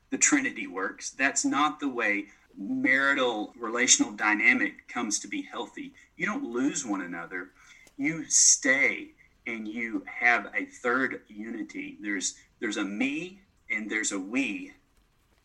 the 0.10 0.18
Trinity 0.18 0.68
works. 0.68 1.12
That's 1.12 1.44
not 1.44 1.80
the 1.80 1.90
way 1.90 2.28
marital 2.58 3.54
relational 3.60 4.14
dynamic 4.14 4.88
comes 4.88 5.20
to 5.20 5.28
be 5.28 5.42
healthy. 5.42 5.94
You 6.16 6.26
don't 6.26 6.46
lose 6.46 6.86
one 6.86 7.02
another. 7.02 7.50
You 7.98 8.26
stay 8.30 9.10
and 9.46 9.68
you 9.68 10.04
have 10.06 10.48
a 10.56 10.66
third 10.66 11.22
unity. 11.28 11.98
There's 12.02 12.36
there's 12.60 12.78
a 12.78 12.86
me 12.86 13.42
and 13.70 13.90
there's 13.90 14.14
a 14.14 14.20
we 14.20 14.72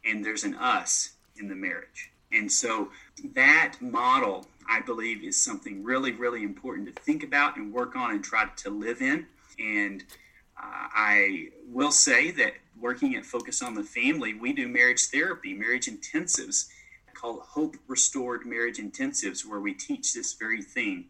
and 0.05 0.25
there's 0.25 0.45
an 0.45 0.55
us 0.55 1.15
in 1.37 1.49
the 1.49 1.57
marriage. 1.57 2.12
And 2.33 2.51
so 2.51 2.91
that 3.35 3.75
model, 3.81 4.47
I 4.69 4.81
believe, 4.81 5.23
is 5.23 5.43
something 5.43 5.83
really, 5.83 6.13
really 6.13 6.43
important 6.43 6.95
to 6.95 7.03
think 7.03 7.23
about 7.23 7.57
and 7.57 7.73
work 7.73 7.95
on 7.97 8.11
and 8.11 8.25
try 8.25 8.47
to 8.47 8.71
live 8.71 9.03
in. 9.03 9.27
And 9.59 10.03
uh, 10.57 10.89
I 10.95 11.49
will 11.69 11.93
say 11.93 12.31
that 12.33 12.55
working 12.81 13.17
at 13.17 13.25
Focus 13.25 13.63
on 13.63 13.75
the 13.75 13.83
Family, 13.83 14.35
we 14.35 14.53
do 14.53 14.69
marriage 14.69 15.07
therapy, 15.07 15.55
marriage 15.55 15.87
intensives 15.87 16.69
called 17.15 17.41
Hope 17.41 17.77
Restored 17.87 18.45
Marriage 18.45 18.79
Intensives, 18.79 19.47
where 19.47 19.61
we 19.61 19.75
teach 19.75 20.13
this 20.13 20.33
very 20.33 20.63
thing 20.63 21.07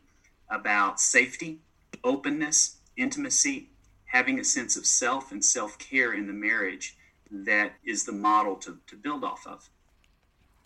about 0.51 1.01
safety, 1.01 1.61
openness, 2.05 2.77
intimacy, 2.97 3.71
having 4.07 4.39
a 4.39 4.45
sense 4.45 4.77
of 4.77 4.85
self 4.85 5.33
and 5.33 5.43
self 5.43 5.79
care 5.79 6.13
in 6.13 6.27
the 6.27 6.33
marriage 6.33 6.97
that 7.31 7.73
is 7.85 8.05
the 8.05 8.13
model 8.13 8.57
to, 8.57 8.79
to 8.87 8.97
build 8.97 9.25
off 9.25 9.47
of. 9.47 9.71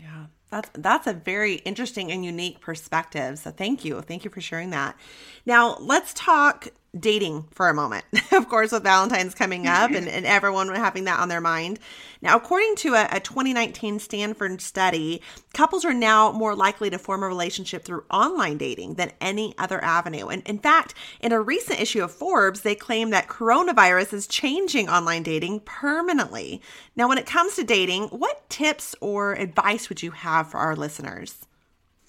Yeah, 0.00 0.26
that's 0.50 0.70
that's 0.74 1.06
a 1.06 1.12
very 1.12 1.54
interesting 1.56 2.12
and 2.12 2.24
unique 2.24 2.60
perspective. 2.60 3.38
So 3.38 3.50
thank 3.50 3.84
you. 3.84 4.00
Thank 4.00 4.24
you 4.24 4.30
for 4.30 4.40
sharing 4.40 4.70
that. 4.70 4.96
Now 5.44 5.76
let's 5.80 6.14
talk 6.14 6.68
dating 6.98 7.46
for 7.50 7.68
a 7.68 7.74
moment. 7.74 8.04
of 8.32 8.48
course, 8.48 8.72
with 8.72 8.82
Valentine's 8.82 9.34
coming 9.34 9.66
up 9.66 9.90
and, 9.90 10.08
and 10.08 10.26
everyone 10.26 10.68
having 10.74 11.04
that 11.04 11.20
on 11.20 11.28
their 11.28 11.40
mind. 11.40 11.78
Now, 12.22 12.36
according 12.36 12.76
to 12.76 12.94
a, 12.94 13.08
a 13.12 13.20
2019 13.20 13.98
Stanford 13.98 14.60
study, 14.60 15.22
couples 15.54 15.84
are 15.84 15.94
now 15.94 16.32
more 16.32 16.54
likely 16.54 16.90
to 16.90 16.98
form 16.98 17.22
a 17.22 17.28
relationship 17.28 17.84
through 17.84 18.04
online 18.10 18.56
dating 18.56 18.94
than 18.94 19.12
any 19.20 19.54
other 19.58 19.82
avenue. 19.82 20.28
And 20.28 20.42
in 20.46 20.58
fact, 20.58 20.94
in 21.20 21.32
a 21.32 21.40
recent 21.40 21.80
issue 21.80 22.02
of 22.02 22.12
Forbes, 22.12 22.62
they 22.62 22.74
claim 22.74 23.10
that 23.10 23.28
coronavirus 23.28 24.14
is 24.14 24.26
changing 24.26 24.88
online 24.88 25.22
dating 25.22 25.60
permanently. 25.60 26.62
Now, 26.94 27.08
when 27.08 27.18
it 27.18 27.26
comes 27.26 27.56
to 27.56 27.64
dating, 27.64 28.04
what 28.08 28.48
tips 28.48 28.94
or 29.00 29.34
advice 29.34 29.88
would 29.88 30.02
you 30.02 30.12
have 30.12 30.50
for 30.50 30.58
our 30.58 30.76
listeners? 30.76 31.46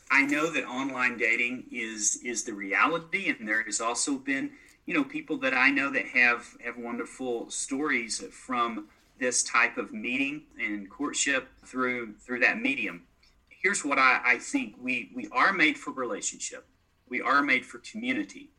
I 0.10 0.25
know 0.25 0.51
that 0.51 0.65
online 0.65 1.17
dating 1.17 1.65
is 1.72 2.20
is 2.24 2.44
the 2.44 2.53
reality, 2.53 3.29
and 3.29 3.48
there 3.48 3.63
has 3.63 3.82
also 3.82 4.17
been 4.17 4.51
you 4.88 4.94
know 4.94 5.03
people 5.03 5.38
that 5.38 5.53
I 5.53 5.70
know 5.70 5.91
that 5.91 6.08
have 6.08 6.48
have 6.65 6.77
wonderful 6.77 7.51
stories 7.51 8.24
from 8.32 8.88
this 9.20 9.44
type 9.44 9.77
of 9.77 9.94
meeting 9.94 10.44
and 10.60 10.89
courtship 10.89 11.48
through 11.65 12.13
through 12.13 12.39
that 12.39 12.60
medium. 12.60 13.03
Here's 13.50 13.84
what 13.84 14.00
I, 14.00 14.22
I 14.25 14.38
think 14.39 14.75
we 14.82 15.12
we 15.13 15.27
are 15.32 15.53
made 15.53 15.77
for 15.77 15.92
relationship. 15.92 16.66
We 17.09 17.22
are 17.22 17.44
made 17.44 17.66
for 17.66 17.79
community. 17.79 18.50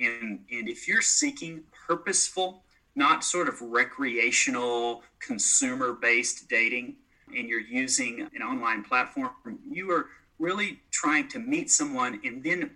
And 0.00 0.40
and 0.50 0.68
if 0.68 0.88
you're 0.88 1.02
seeking 1.02 1.62
purposeful, 1.86 2.62
not 2.96 3.22
sort 3.22 3.46
of 3.46 3.60
recreational, 3.60 5.02
consumer-based 5.20 6.48
dating, 6.48 6.96
and 7.36 7.46
you're 7.46 7.60
using 7.60 8.26
an 8.34 8.42
online 8.42 8.84
platform, 8.84 9.30
you 9.70 9.90
are 9.90 10.06
really 10.38 10.80
trying 10.90 11.28
to 11.28 11.38
meet 11.38 11.70
someone 11.70 12.20
and 12.24 12.42
then 12.42 12.70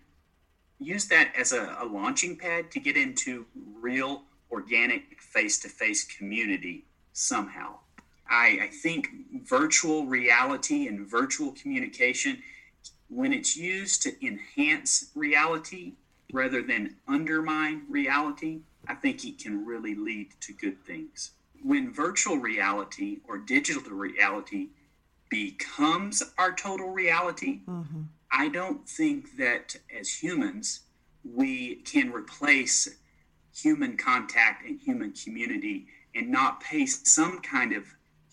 use 0.84 1.06
that 1.06 1.32
as 1.38 1.52
a, 1.52 1.76
a 1.80 1.86
launching 1.86 2.36
pad 2.36 2.70
to 2.70 2.80
get 2.80 2.96
into 2.96 3.46
real 3.80 4.22
organic 4.50 5.20
face-to-face 5.20 6.04
community 6.04 6.84
somehow 7.12 7.74
I, 8.30 8.58
I 8.62 8.68
think 8.68 9.08
virtual 9.44 10.06
reality 10.06 10.86
and 10.86 11.06
virtual 11.06 11.52
communication 11.52 12.42
when 13.08 13.32
it's 13.32 13.56
used 13.56 14.02
to 14.02 14.26
enhance 14.26 15.10
reality 15.14 15.92
rather 16.32 16.62
than 16.62 16.96
undermine 17.08 17.82
reality 17.88 18.60
i 18.88 18.94
think 18.94 19.24
it 19.24 19.38
can 19.38 19.66
really 19.66 19.94
lead 19.94 20.28
to 20.40 20.52
good 20.52 20.82
things 20.84 21.32
when 21.62 21.92
virtual 21.92 22.36
reality 22.36 23.18
or 23.28 23.38
digital 23.38 23.82
reality 23.92 24.68
becomes 25.28 26.22
our 26.38 26.52
total 26.52 26.90
reality 26.90 27.60
mm-hmm. 27.68 28.02
I 28.32 28.48
don't 28.48 28.88
think 28.88 29.36
that 29.36 29.76
as 29.96 30.22
humans, 30.22 30.80
we 31.22 31.76
can 31.76 32.10
replace 32.10 32.88
human 33.54 33.96
contact 33.98 34.66
and 34.66 34.80
human 34.80 35.12
community 35.12 35.86
and 36.14 36.30
not 36.30 36.60
pay 36.62 36.86
some 36.86 37.40
kind 37.40 37.74
of 37.74 37.84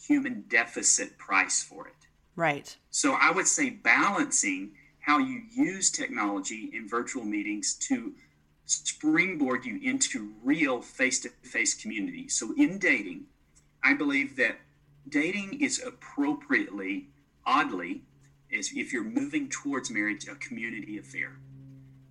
human 0.02 0.46
deficit 0.48 1.18
price 1.18 1.62
for 1.62 1.88
it. 1.88 1.94
Right. 2.36 2.76
So 2.90 3.18
I 3.20 3.32
would 3.32 3.48
say 3.48 3.70
balancing 3.70 4.72
how 5.00 5.18
you 5.18 5.42
use 5.54 5.92
technology 5.92 6.72
in 6.74 6.88
virtual 6.88 7.26
meetings 7.26 7.74
to 7.74 8.14
springboard 8.66 9.66
you 9.66 9.80
into 9.82 10.34
real 10.44 10.82
face 10.82 11.20
to 11.22 11.30
face 11.44 11.74
community. 11.74 12.30
So 12.30 12.54
in 12.56 12.78
dating, 12.78 13.26
I 13.84 13.94
believe 13.94 14.36
that 14.38 14.60
dating 15.08 15.62
is 15.62 15.82
appropriately, 15.86 17.10
oddly, 17.46 18.04
is 18.52 18.72
if 18.76 18.92
you're 18.92 19.04
moving 19.04 19.50
towards 19.50 19.92
marriage, 19.92 20.28
a 20.28 20.36
community 20.36 20.98
affair. 20.98 21.38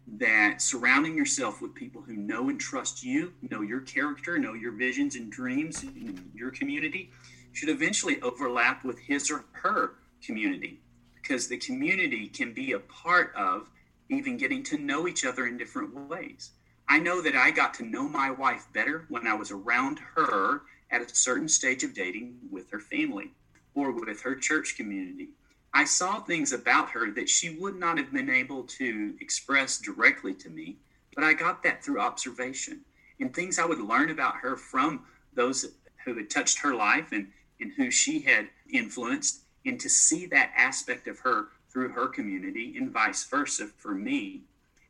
That 0.07 0.63
surrounding 0.63 1.17
yourself 1.17 1.61
with 1.61 1.75
people 1.75 2.03
who 2.03 2.15
know 2.15 2.49
and 2.49 2.59
trust 2.59 3.03
you, 3.03 3.33
know 3.51 3.61
your 3.61 3.81
character, 3.81 4.39
know 4.39 4.55
your 4.55 4.73
visions 4.73 5.17
and 5.17 5.31
dreams, 5.31 5.83
in 5.83 6.31
your 6.35 6.51
community, 6.51 7.11
should 7.53 7.69
eventually 7.69 8.21
overlap 8.23 8.85
with 8.85 8.99
his 8.99 9.31
or 9.31 9.45
her 9.53 9.95
community. 10.25 10.81
Because 11.15 11.49
the 11.49 11.59
community 11.59 12.29
can 12.29 12.53
be 12.53 12.73
a 12.73 12.79
part 12.79 13.33
of 13.37 13.69
even 14.09 14.37
getting 14.39 14.63
to 14.65 14.79
know 14.79 15.07
each 15.07 15.25
other 15.25 15.47
in 15.47 15.59
different 15.59 15.95
ways. 16.09 16.51
I 16.89 16.99
know 16.99 17.21
that 17.21 17.35
I 17.35 17.51
got 17.51 17.75
to 17.75 17.85
know 17.85 18.09
my 18.09 18.31
wife 18.31 18.67
better 18.73 19.05
when 19.11 19.27
I 19.27 19.35
was 19.35 19.51
around 19.51 20.01
her 20.15 20.63
at 20.91 21.03
a 21.03 21.15
certain 21.15 21.49
stage 21.49 21.85
of 21.85 21.93
dating 21.93 22.39
with 22.51 22.71
her 22.71 22.81
family 22.81 23.33
or 23.75 23.93
with 23.93 24.23
her 24.23 24.35
church 24.35 24.75
community 24.77 25.29
I 25.73 25.85
saw 25.85 26.21
things 26.21 26.53
about 26.53 26.91
her 26.91 27.11
that 27.13 27.29
she 27.29 27.51
would 27.51 27.77
not 27.77 27.99
have 27.99 28.13
been 28.13 28.31
able 28.31 28.65
to 28.65 29.15
express 29.21 29.79
directly 29.79 30.35
to 30.35 30.51
me, 30.51 30.77
but 31.15 31.25
I 31.25 31.35
got 31.35 31.63
that 31.63 31.85
through 31.85 32.01
observation 32.01 32.81
and 33.21 33.35
things 33.35 33.59
I 33.59 33.67
would 33.67 33.81
learn 33.81 34.11
about 34.11 34.37
her 34.37 34.57
from 34.57 35.05
those 35.35 35.67
who 36.05 36.15
had 36.15 36.31
touched 36.31 36.59
her 36.61 36.75
life 36.75 37.13
and, 37.13 37.29
and 37.61 37.73
who 37.73 37.91
she 37.91 38.21
had 38.21 38.49
influenced, 38.71 39.41
and 39.67 39.79
to 39.81 39.89
see 39.89 40.27
that 40.27 40.53
aspect 40.57 41.09
of 41.09 41.19
her 41.21 41.49
through 41.71 41.91
her 41.91 42.09
community 42.09 42.75
and 42.77 42.91
vice 42.91 43.25
versa 43.25 43.67
for 43.77 43.95
me. 43.95 44.43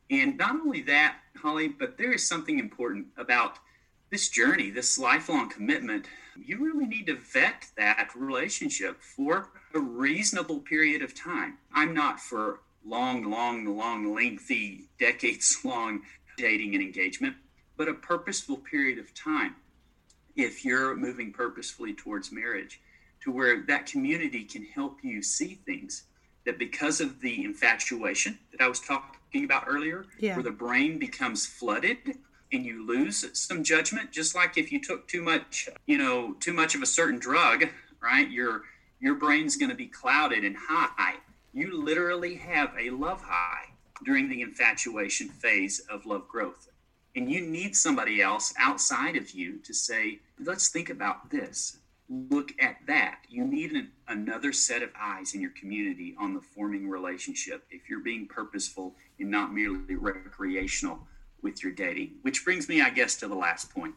And 0.09 0.37
not 0.37 0.51
only 0.51 0.81
that, 0.83 1.17
Holly, 1.41 1.67
but 1.67 1.97
there 1.97 2.13
is 2.13 2.27
something 2.27 2.57
important 2.57 3.07
about 3.17 3.59
this 4.09 4.29
journey, 4.29 4.69
this 4.69 4.97
lifelong 4.97 5.49
commitment. 5.49 6.07
You 6.35 6.63
really 6.63 6.87
need 6.87 7.07
to 7.07 7.15
vet 7.15 7.67
that 7.77 8.09
relationship 8.15 9.01
for 9.01 9.49
a 9.73 9.79
reasonable 9.79 10.59
period 10.59 11.01
of 11.01 11.13
time. 11.13 11.57
I'm 11.73 11.93
not 11.93 12.19
for 12.19 12.61
long, 12.85 13.29
long, 13.29 13.65
long, 13.77 14.13
lengthy, 14.13 14.85
decades 14.99 15.57
long 15.63 16.01
dating 16.37 16.73
and 16.73 16.83
engagement, 16.83 17.35
but 17.77 17.89
a 17.89 17.93
purposeful 17.93 18.57
period 18.57 18.97
of 18.97 19.13
time 19.13 19.55
if 20.35 20.63
you're 20.63 20.95
moving 20.95 21.33
purposefully 21.33 21.93
towards 21.93 22.31
marriage 22.31 22.79
to 23.21 23.31
where 23.31 23.63
that 23.63 23.85
community 23.85 24.45
can 24.45 24.63
help 24.63 24.99
you 25.03 25.21
see 25.21 25.59
things 25.65 26.03
that 26.45 26.57
because 26.57 27.01
of 27.01 27.19
the 27.19 27.43
infatuation 27.43 28.39
that 28.51 28.63
I 28.63 28.69
was 28.69 28.79
talking 28.79 29.43
about 29.43 29.65
earlier, 29.67 30.05
yeah. 30.17 30.35
where 30.35 30.43
the 30.43 30.51
brain 30.51 30.97
becomes 30.97 31.45
flooded 31.45 31.97
and 32.53 32.65
you 32.65 32.87
lose 32.87 33.25
some 33.33 33.63
judgment, 33.63 34.11
just 34.11 34.33
like 34.33 34.57
if 34.57 34.71
you 34.71 34.81
took 34.81 35.05
too 35.07 35.21
much, 35.21 35.67
you 35.85 35.97
know, 35.97 36.33
too 36.39 36.53
much 36.53 36.73
of 36.73 36.81
a 36.81 36.85
certain 36.85 37.19
drug 37.19 37.65
right? 38.01 38.29
Your 38.29 38.63
your 38.99 39.15
brain's 39.15 39.55
going 39.55 39.69
to 39.69 39.75
be 39.75 39.87
clouded 39.87 40.43
and 40.43 40.55
high. 40.57 41.15
You 41.53 41.83
literally 41.83 42.35
have 42.35 42.73
a 42.77 42.89
love 42.89 43.21
high 43.21 43.73
during 44.03 44.29
the 44.29 44.41
infatuation 44.41 45.29
phase 45.29 45.79
of 45.89 46.05
love 46.05 46.27
growth. 46.27 46.69
And 47.15 47.31
you 47.31 47.41
need 47.41 47.75
somebody 47.75 48.21
else 48.21 48.53
outside 48.59 49.15
of 49.15 49.31
you 49.31 49.57
to 49.59 49.73
say, 49.73 50.19
let's 50.39 50.69
think 50.69 50.89
about 50.89 51.29
this. 51.29 51.77
Look 52.09 52.51
at 52.59 52.77
that. 52.87 53.19
You 53.29 53.45
need 53.45 53.71
an, 53.71 53.91
another 54.07 54.51
set 54.51 54.83
of 54.83 54.89
eyes 54.99 55.33
in 55.33 55.41
your 55.41 55.51
community 55.51 56.15
on 56.19 56.33
the 56.33 56.41
forming 56.41 56.89
relationship 56.89 57.65
if 57.69 57.89
you're 57.89 57.99
being 57.99 58.27
purposeful 58.27 58.95
and 59.19 59.29
not 59.29 59.53
merely 59.53 59.95
recreational 59.95 60.99
with 61.41 61.63
your 61.63 61.71
dating. 61.71 62.15
Which 62.21 62.43
brings 62.43 62.67
me, 62.67 62.81
I 62.81 62.89
guess, 62.89 63.15
to 63.17 63.27
the 63.27 63.35
last 63.35 63.73
point. 63.73 63.95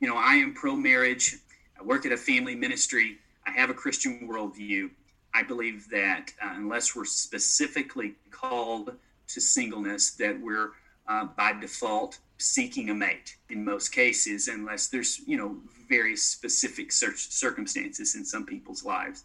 You 0.00 0.08
know, 0.08 0.16
I 0.16 0.34
am 0.34 0.54
pro 0.54 0.76
marriage. 0.76 1.36
I 1.78 1.82
work 1.82 2.04
at 2.04 2.12
a 2.12 2.16
family 2.16 2.54
ministry. 2.54 3.18
I 3.46 3.52
have 3.52 3.70
a 3.70 3.74
Christian 3.74 4.28
worldview. 4.28 4.90
I 5.34 5.42
believe 5.42 5.88
that 5.90 6.32
uh, 6.42 6.52
unless 6.54 6.96
we're 6.96 7.04
specifically 7.04 8.14
called 8.30 8.94
to 9.28 9.40
singleness, 9.40 10.10
that 10.12 10.40
we're 10.40 10.70
uh, 11.08 11.26
by 11.36 11.52
default 11.52 12.18
seeking 12.38 12.90
a 12.90 12.94
mate 12.94 13.36
in 13.48 13.64
most 13.64 13.90
cases, 13.90 14.48
unless 14.48 14.88
there's 14.88 15.20
you 15.26 15.36
know 15.36 15.56
various 15.88 16.22
specific 16.22 16.90
circumstances 16.90 18.14
in 18.14 18.24
some 18.24 18.44
people's 18.44 18.84
lives 18.84 19.24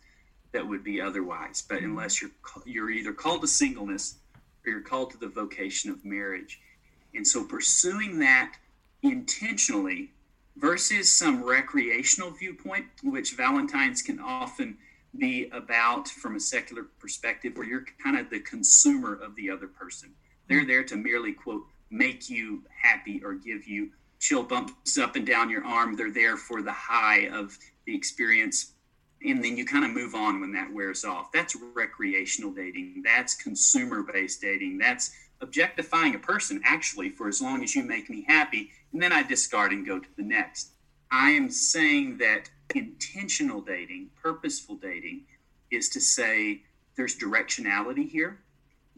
that 0.52 0.68
would 0.68 0.84
be 0.84 1.02
otherwise. 1.02 1.64
But 1.68 1.78
mm-hmm. 1.80 1.92
unless 1.92 2.22
you're 2.22 2.32
you're 2.66 2.92
either 2.92 3.14
called 3.14 3.42
to 3.42 3.48
singleness 3.48 4.16
or 4.66 4.72
you're 4.72 4.82
called 4.82 5.12
to 5.12 5.18
the 5.18 5.28
vocation 5.28 5.90
of 5.90 6.06
marriage, 6.06 6.60
and 7.14 7.26
so 7.26 7.44
pursuing 7.44 8.20
that 8.20 8.56
intentionally 9.02 10.12
versus 10.58 11.12
some 11.12 11.44
recreational 11.44 12.32
viewpoint, 12.32 12.86
which 13.04 13.36
Valentine's 13.36 14.02
can 14.02 14.20
often 14.20 14.78
be 15.18 15.50
about 15.52 16.08
from 16.08 16.36
a 16.36 16.40
secular 16.40 16.84
perspective, 17.00 17.56
where 17.56 17.68
you're 17.68 17.86
kind 18.04 18.18
of 18.18 18.30
the 18.30 18.40
consumer 18.40 19.14
of 19.14 19.36
the 19.36 19.50
other 19.50 19.68
person. 19.68 20.12
They're 20.48 20.66
there 20.66 20.84
to 20.86 20.96
merely, 20.96 21.34
quote, 21.34 21.64
make 21.90 22.30
you 22.30 22.64
happy 22.82 23.22
or 23.24 23.34
give 23.34 23.68
you 23.68 23.90
chill 24.20 24.44
bumps 24.44 24.98
up 24.98 25.16
and 25.16 25.26
down 25.26 25.50
your 25.50 25.66
arm. 25.66 25.96
They're 25.96 26.12
there 26.12 26.38
for 26.38 26.62
the 26.62 26.72
high 26.72 27.28
of 27.28 27.58
the 27.86 27.96
experience. 27.96 28.74
And 29.24 29.44
then 29.44 29.58
you 29.58 29.66
kind 29.66 29.86
of 29.86 29.92
move 29.92 30.16
on 30.16 30.40
when 30.40 30.54
that 30.54 30.72
wears 30.72 31.04
off. 31.04 31.32
That's 31.32 31.56
recreational 31.76 32.52
dating. 32.52 33.04
That's 33.04 33.36
consumer 33.36 34.04
based 34.04 34.42
dating. 34.42 34.78
That's 34.78 35.12
objectifying 35.42 36.16
a 36.16 36.20
person 36.20 36.62
actually 36.64 37.10
for 37.10 37.28
as 37.28 37.42
long 37.42 37.64
as 37.64 37.76
you 37.76 37.84
make 37.84 38.10
me 38.10 38.24
happy 38.28 38.72
and 38.94 39.02
then 39.02 39.12
I 39.12 39.24
discard 39.24 39.72
and 39.72 39.86
go 39.86 40.00
to 40.00 40.16
the 40.18 40.24
next. 40.24 40.72
I 41.12 41.32
am 41.32 41.50
saying 41.50 42.18
that 42.20 42.50
intentional 42.76 43.62
dating, 43.62 44.10
purposeful 44.22 44.76
dating, 44.76 45.24
is 45.70 45.90
to 45.90 46.02
say 46.02 46.62
there's 46.96 47.18
directionality 47.18 48.10
here. 48.10 48.40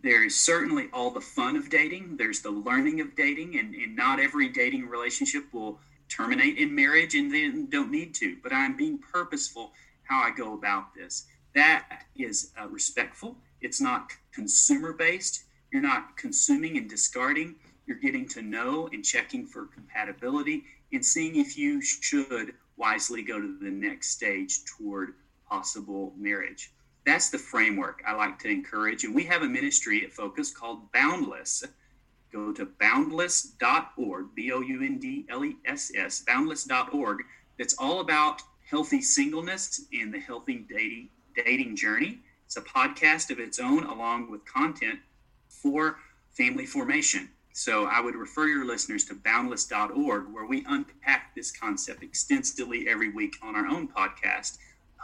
There 0.01 0.25
is 0.25 0.37
certainly 0.37 0.89
all 0.91 1.11
the 1.11 1.21
fun 1.21 1.55
of 1.55 1.69
dating, 1.69 2.17
there's 2.17 2.41
the 2.41 2.51
learning 2.51 2.99
of 3.01 3.15
dating, 3.15 3.57
and, 3.57 3.73
and 3.73 3.95
not 3.95 4.19
every 4.19 4.49
dating 4.49 4.87
relationship 4.87 5.45
will 5.53 5.79
terminate 6.09 6.57
in 6.57 6.75
marriage 6.75 7.15
and 7.15 7.33
then 7.33 7.67
don't 7.69 7.89
need 7.89 8.13
to. 8.15 8.37
But 8.43 8.53
I'm 8.53 8.75
being 8.75 8.97
purposeful 8.97 9.71
how 10.03 10.21
I 10.21 10.31
go 10.31 10.53
about 10.53 10.93
this. 10.93 11.25
That 11.55 12.03
is 12.15 12.51
uh, 12.59 12.67
respectful, 12.67 13.37
it's 13.61 13.79
not 13.79 14.11
consumer 14.33 14.91
based. 14.91 15.43
You're 15.73 15.81
not 15.81 16.15
consuming 16.15 16.77
and 16.77 16.89
discarding 16.89 17.55
you're 17.85 17.97
getting 17.97 18.27
to 18.29 18.41
know 18.41 18.87
and 18.93 19.03
checking 19.03 19.45
for 19.45 19.65
compatibility 19.65 20.63
and 20.91 21.05
seeing 21.05 21.35
if 21.35 21.57
you 21.57 21.81
should 21.81 22.53
wisely 22.77 23.21
go 23.21 23.39
to 23.39 23.57
the 23.59 23.69
next 23.69 24.11
stage 24.11 24.63
toward 24.65 25.15
possible 25.49 26.13
marriage. 26.17 26.71
That's 27.05 27.29
the 27.29 27.37
framework 27.37 28.01
I 28.07 28.13
like 28.13 28.39
to 28.39 28.49
encourage. 28.49 29.03
And 29.03 29.13
we 29.13 29.23
have 29.25 29.41
a 29.41 29.47
ministry 29.47 30.05
at 30.05 30.13
Focus 30.13 30.51
called 30.51 30.91
Boundless. 30.93 31.63
Go 32.31 32.53
to 32.53 32.65
boundless.org, 32.65 34.33
B 34.33 34.51
O 34.51 34.61
U 34.61 34.81
N 34.81 34.97
D 34.97 35.25
L 35.29 35.43
E 35.43 35.57
S 35.65 35.91
S, 35.95 36.23
boundless.org. 36.25 37.23
That's 37.59 37.75
all 37.77 37.99
about 37.99 38.41
healthy 38.65 39.01
singleness 39.01 39.81
and 39.91 40.13
the 40.13 40.19
healthy 40.19 40.65
dating, 40.69 41.09
dating 41.35 41.75
journey. 41.75 42.19
It's 42.45 42.57
a 42.57 42.61
podcast 42.61 43.29
of 43.29 43.39
its 43.39 43.59
own, 43.59 43.83
along 43.83 44.31
with 44.31 44.45
content 44.45 44.99
for 45.63 45.97
family 46.31 46.65
formation. 46.65 47.29
So 47.53 47.85
I 47.85 48.01
would 48.01 48.15
refer 48.15 48.47
your 48.47 48.65
listeners 48.65 49.05
to 49.05 49.15
boundless.org, 49.15 50.25
where 50.31 50.45
we 50.45 50.65
unpack 50.67 51.33
this 51.35 51.51
concept 51.51 52.03
extensively 52.03 52.87
every 52.87 53.09
week 53.09 53.35
on 53.41 53.55
our 53.55 53.67
own 53.67 53.87
podcast, 53.87 54.57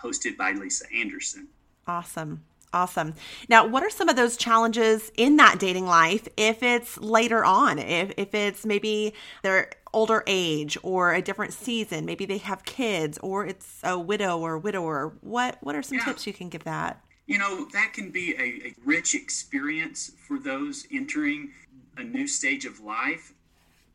hosted 0.03 0.35
by 0.35 0.51
Lisa 0.51 0.85
Anderson. 0.93 1.47
Awesome. 1.87 2.43
Awesome. 2.71 3.15
Now, 3.47 3.65
what 3.65 3.81
are 3.81 3.89
some 3.89 4.09
of 4.09 4.15
those 4.15 4.37
challenges 4.37 5.11
in 5.17 5.37
that 5.37 5.57
dating 5.57 5.87
life 5.87 6.27
if 6.37 6.61
it's 6.61 6.99
later 6.99 7.43
on? 7.43 7.79
If, 7.79 8.13
if 8.17 8.35
it's 8.35 8.63
maybe 8.63 9.13
their 9.41 9.71
older 9.91 10.23
age 10.27 10.77
or 10.83 11.13
a 11.13 11.21
different 11.21 11.53
season, 11.53 12.05
maybe 12.05 12.25
they 12.25 12.37
have 12.37 12.65
kids 12.65 13.17
or 13.19 13.45
it's 13.45 13.79
a 13.83 13.97
widow 13.97 14.37
or 14.37 14.57
widower. 14.57 15.13
What 15.21 15.57
what 15.61 15.75
are 15.75 15.81
some 15.81 15.97
yeah. 15.97 16.05
tips 16.05 16.27
you 16.27 16.33
can 16.33 16.49
give 16.49 16.63
that? 16.65 17.03
You 17.29 17.37
know, 17.37 17.65
that 17.73 17.93
can 17.93 18.09
be 18.09 18.33
a, 18.39 18.69
a 18.69 18.73
rich 18.83 19.13
experience 19.13 20.11
for 20.27 20.39
those 20.39 20.87
entering 20.91 21.51
a 21.95 22.03
new 22.03 22.25
stage 22.25 22.65
of 22.65 22.79
life, 22.79 23.33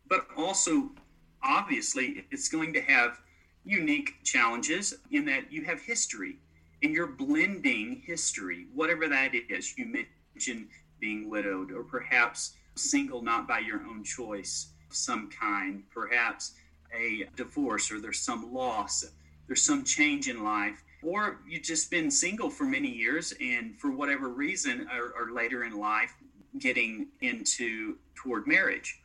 but 0.09 0.29
also 0.37 0.90
obviously 1.42 2.27
it's 2.31 2.49
going 2.49 2.73
to 2.75 2.81
have 2.81 3.18
unique 3.64 4.23
challenges 4.23 4.94
in 5.11 5.25
that 5.25 5.53
you 5.53 5.64
have 5.64 5.81
history 5.81 6.37
and 6.85 6.94
you're 6.94 7.09
blending 7.09 8.03
history, 8.07 8.68
whatever 8.73 9.09
that 9.09 9.33
is. 9.35 9.77
You 9.77 9.87
mentioned 10.37 10.68
being 11.01 11.29
widowed 11.29 11.73
or 11.73 11.83
perhaps 11.83 12.53
single 12.77 13.20
not 13.20 13.49
by 13.49 13.59
your 13.59 13.81
own 13.81 14.05
choice 14.05 14.68
of 14.88 14.94
some 14.94 15.29
kind, 15.29 15.83
perhaps 15.92 16.53
a 16.97 17.27
divorce 17.35 17.90
or 17.90 18.01
there's 18.01 18.20
some 18.20 18.55
loss, 18.55 19.05
there's 19.49 19.62
some 19.62 19.83
change 19.83 20.29
in 20.29 20.44
life. 20.44 20.84
Or 21.05 21.40
you've 21.47 21.62
just 21.62 21.90
been 21.90 22.11
single 22.11 22.49
for 22.49 22.64
many 22.64 22.88
years 22.88 23.35
and 23.40 23.79
for 23.79 23.90
whatever 23.90 24.29
reason 24.31 24.88
or, 24.90 25.12
or 25.19 25.33
later 25.33 25.64
in 25.64 25.79
life 25.79 26.14
getting 26.59 27.09
into 27.21 27.97
toward 28.14 28.47
marriage. 28.47 29.01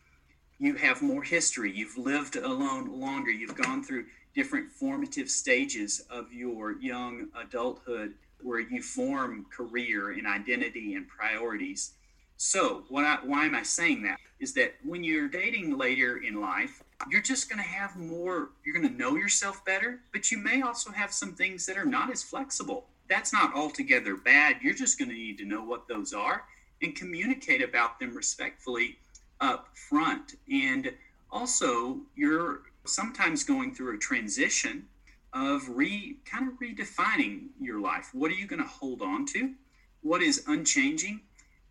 You 0.59 0.75
have 0.75 1.01
more 1.01 1.23
history. 1.23 1.71
You've 1.71 1.97
lived 1.97 2.37
alone 2.37 2.99
longer. 2.99 3.31
You've 3.31 3.55
gone 3.55 3.83
through 3.83 4.05
different 4.33 4.71
formative 4.71 5.29
stages 5.29 6.01
of 6.09 6.31
your 6.31 6.79
young 6.79 7.27
adulthood 7.35 8.13
where 8.41 8.59
you 8.59 8.81
form 8.81 9.45
career 9.49 10.11
and 10.11 10.25
identity 10.25 10.95
and 10.95 11.07
priorities. 11.07 11.91
So, 12.37 12.83
I, 12.95 13.19
why 13.23 13.45
am 13.45 13.55
I 13.55 13.63
saying 13.63 14.03
that? 14.03 14.17
Is 14.39 14.53
that 14.53 14.75
when 14.83 15.03
you're 15.03 15.27
dating 15.27 15.77
later 15.77 16.17
in 16.17 16.39
life, 16.39 16.81
you're 17.09 17.21
just 17.21 17.49
going 17.49 17.61
to 17.61 17.67
have 17.67 17.95
more, 17.95 18.49
you're 18.65 18.75
going 18.75 18.87
to 18.87 18.97
know 18.97 19.15
yourself 19.15 19.63
better, 19.65 19.99
but 20.11 20.31
you 20.31 20.37
may 20.37 20.61
also 20.61 20.91
have 20.91 21.13
some 21.13 21.33
things 21.33 21.65
that 21.65 21.77
are 21.77 21.85
not 21.85 22.11
as 22.11 22.23
flexible. 22.23 22.85
That's 23.07 23.31
not 23.31 23.55
altogether 23.55 24.15
bad. 24.15 24.57
You're 24.61 24.73
just 24.73 24.99
going 24.99 25.09
to 25.09 25.15
need 25.15 25.37
to 25.39 25.45
know 25.45 25.63
what 25.63 25.87
those 25.87 26.13
are 26.13 26.43
and 26.81 26.95
communicate 26.95 27.63
about 27.63 27.99
them 27.99 28.13
respectfully 28.13 28.97
up 29.39 29.69
front. 29.75 30.35
And 30.51 30.93
also, 31.31 31.99
you're 32.15 32.61
sometimes 32.85 33.43
going 33.43 33.73
through 33.73 33.95
a 33.95 33.99
transition 33.99 34.87
of 35.33 35.67
re 35.69 36.17
kind 36.25 36.47
of 36.47 36.59
redefining 36.59 37.47
your 37.59 37.79
life. 37.79 38.09
What 38.13 38.31
are 38.31 38.35
you 38.35 38.47
going 38.47 38.61
to 38.61 38.67
hold 38.67 39.01
on 39.01 39.25
to? 39.27 39.53
What 40.01 40.21
is 40.21 40.43
unchanging 40.47 41.21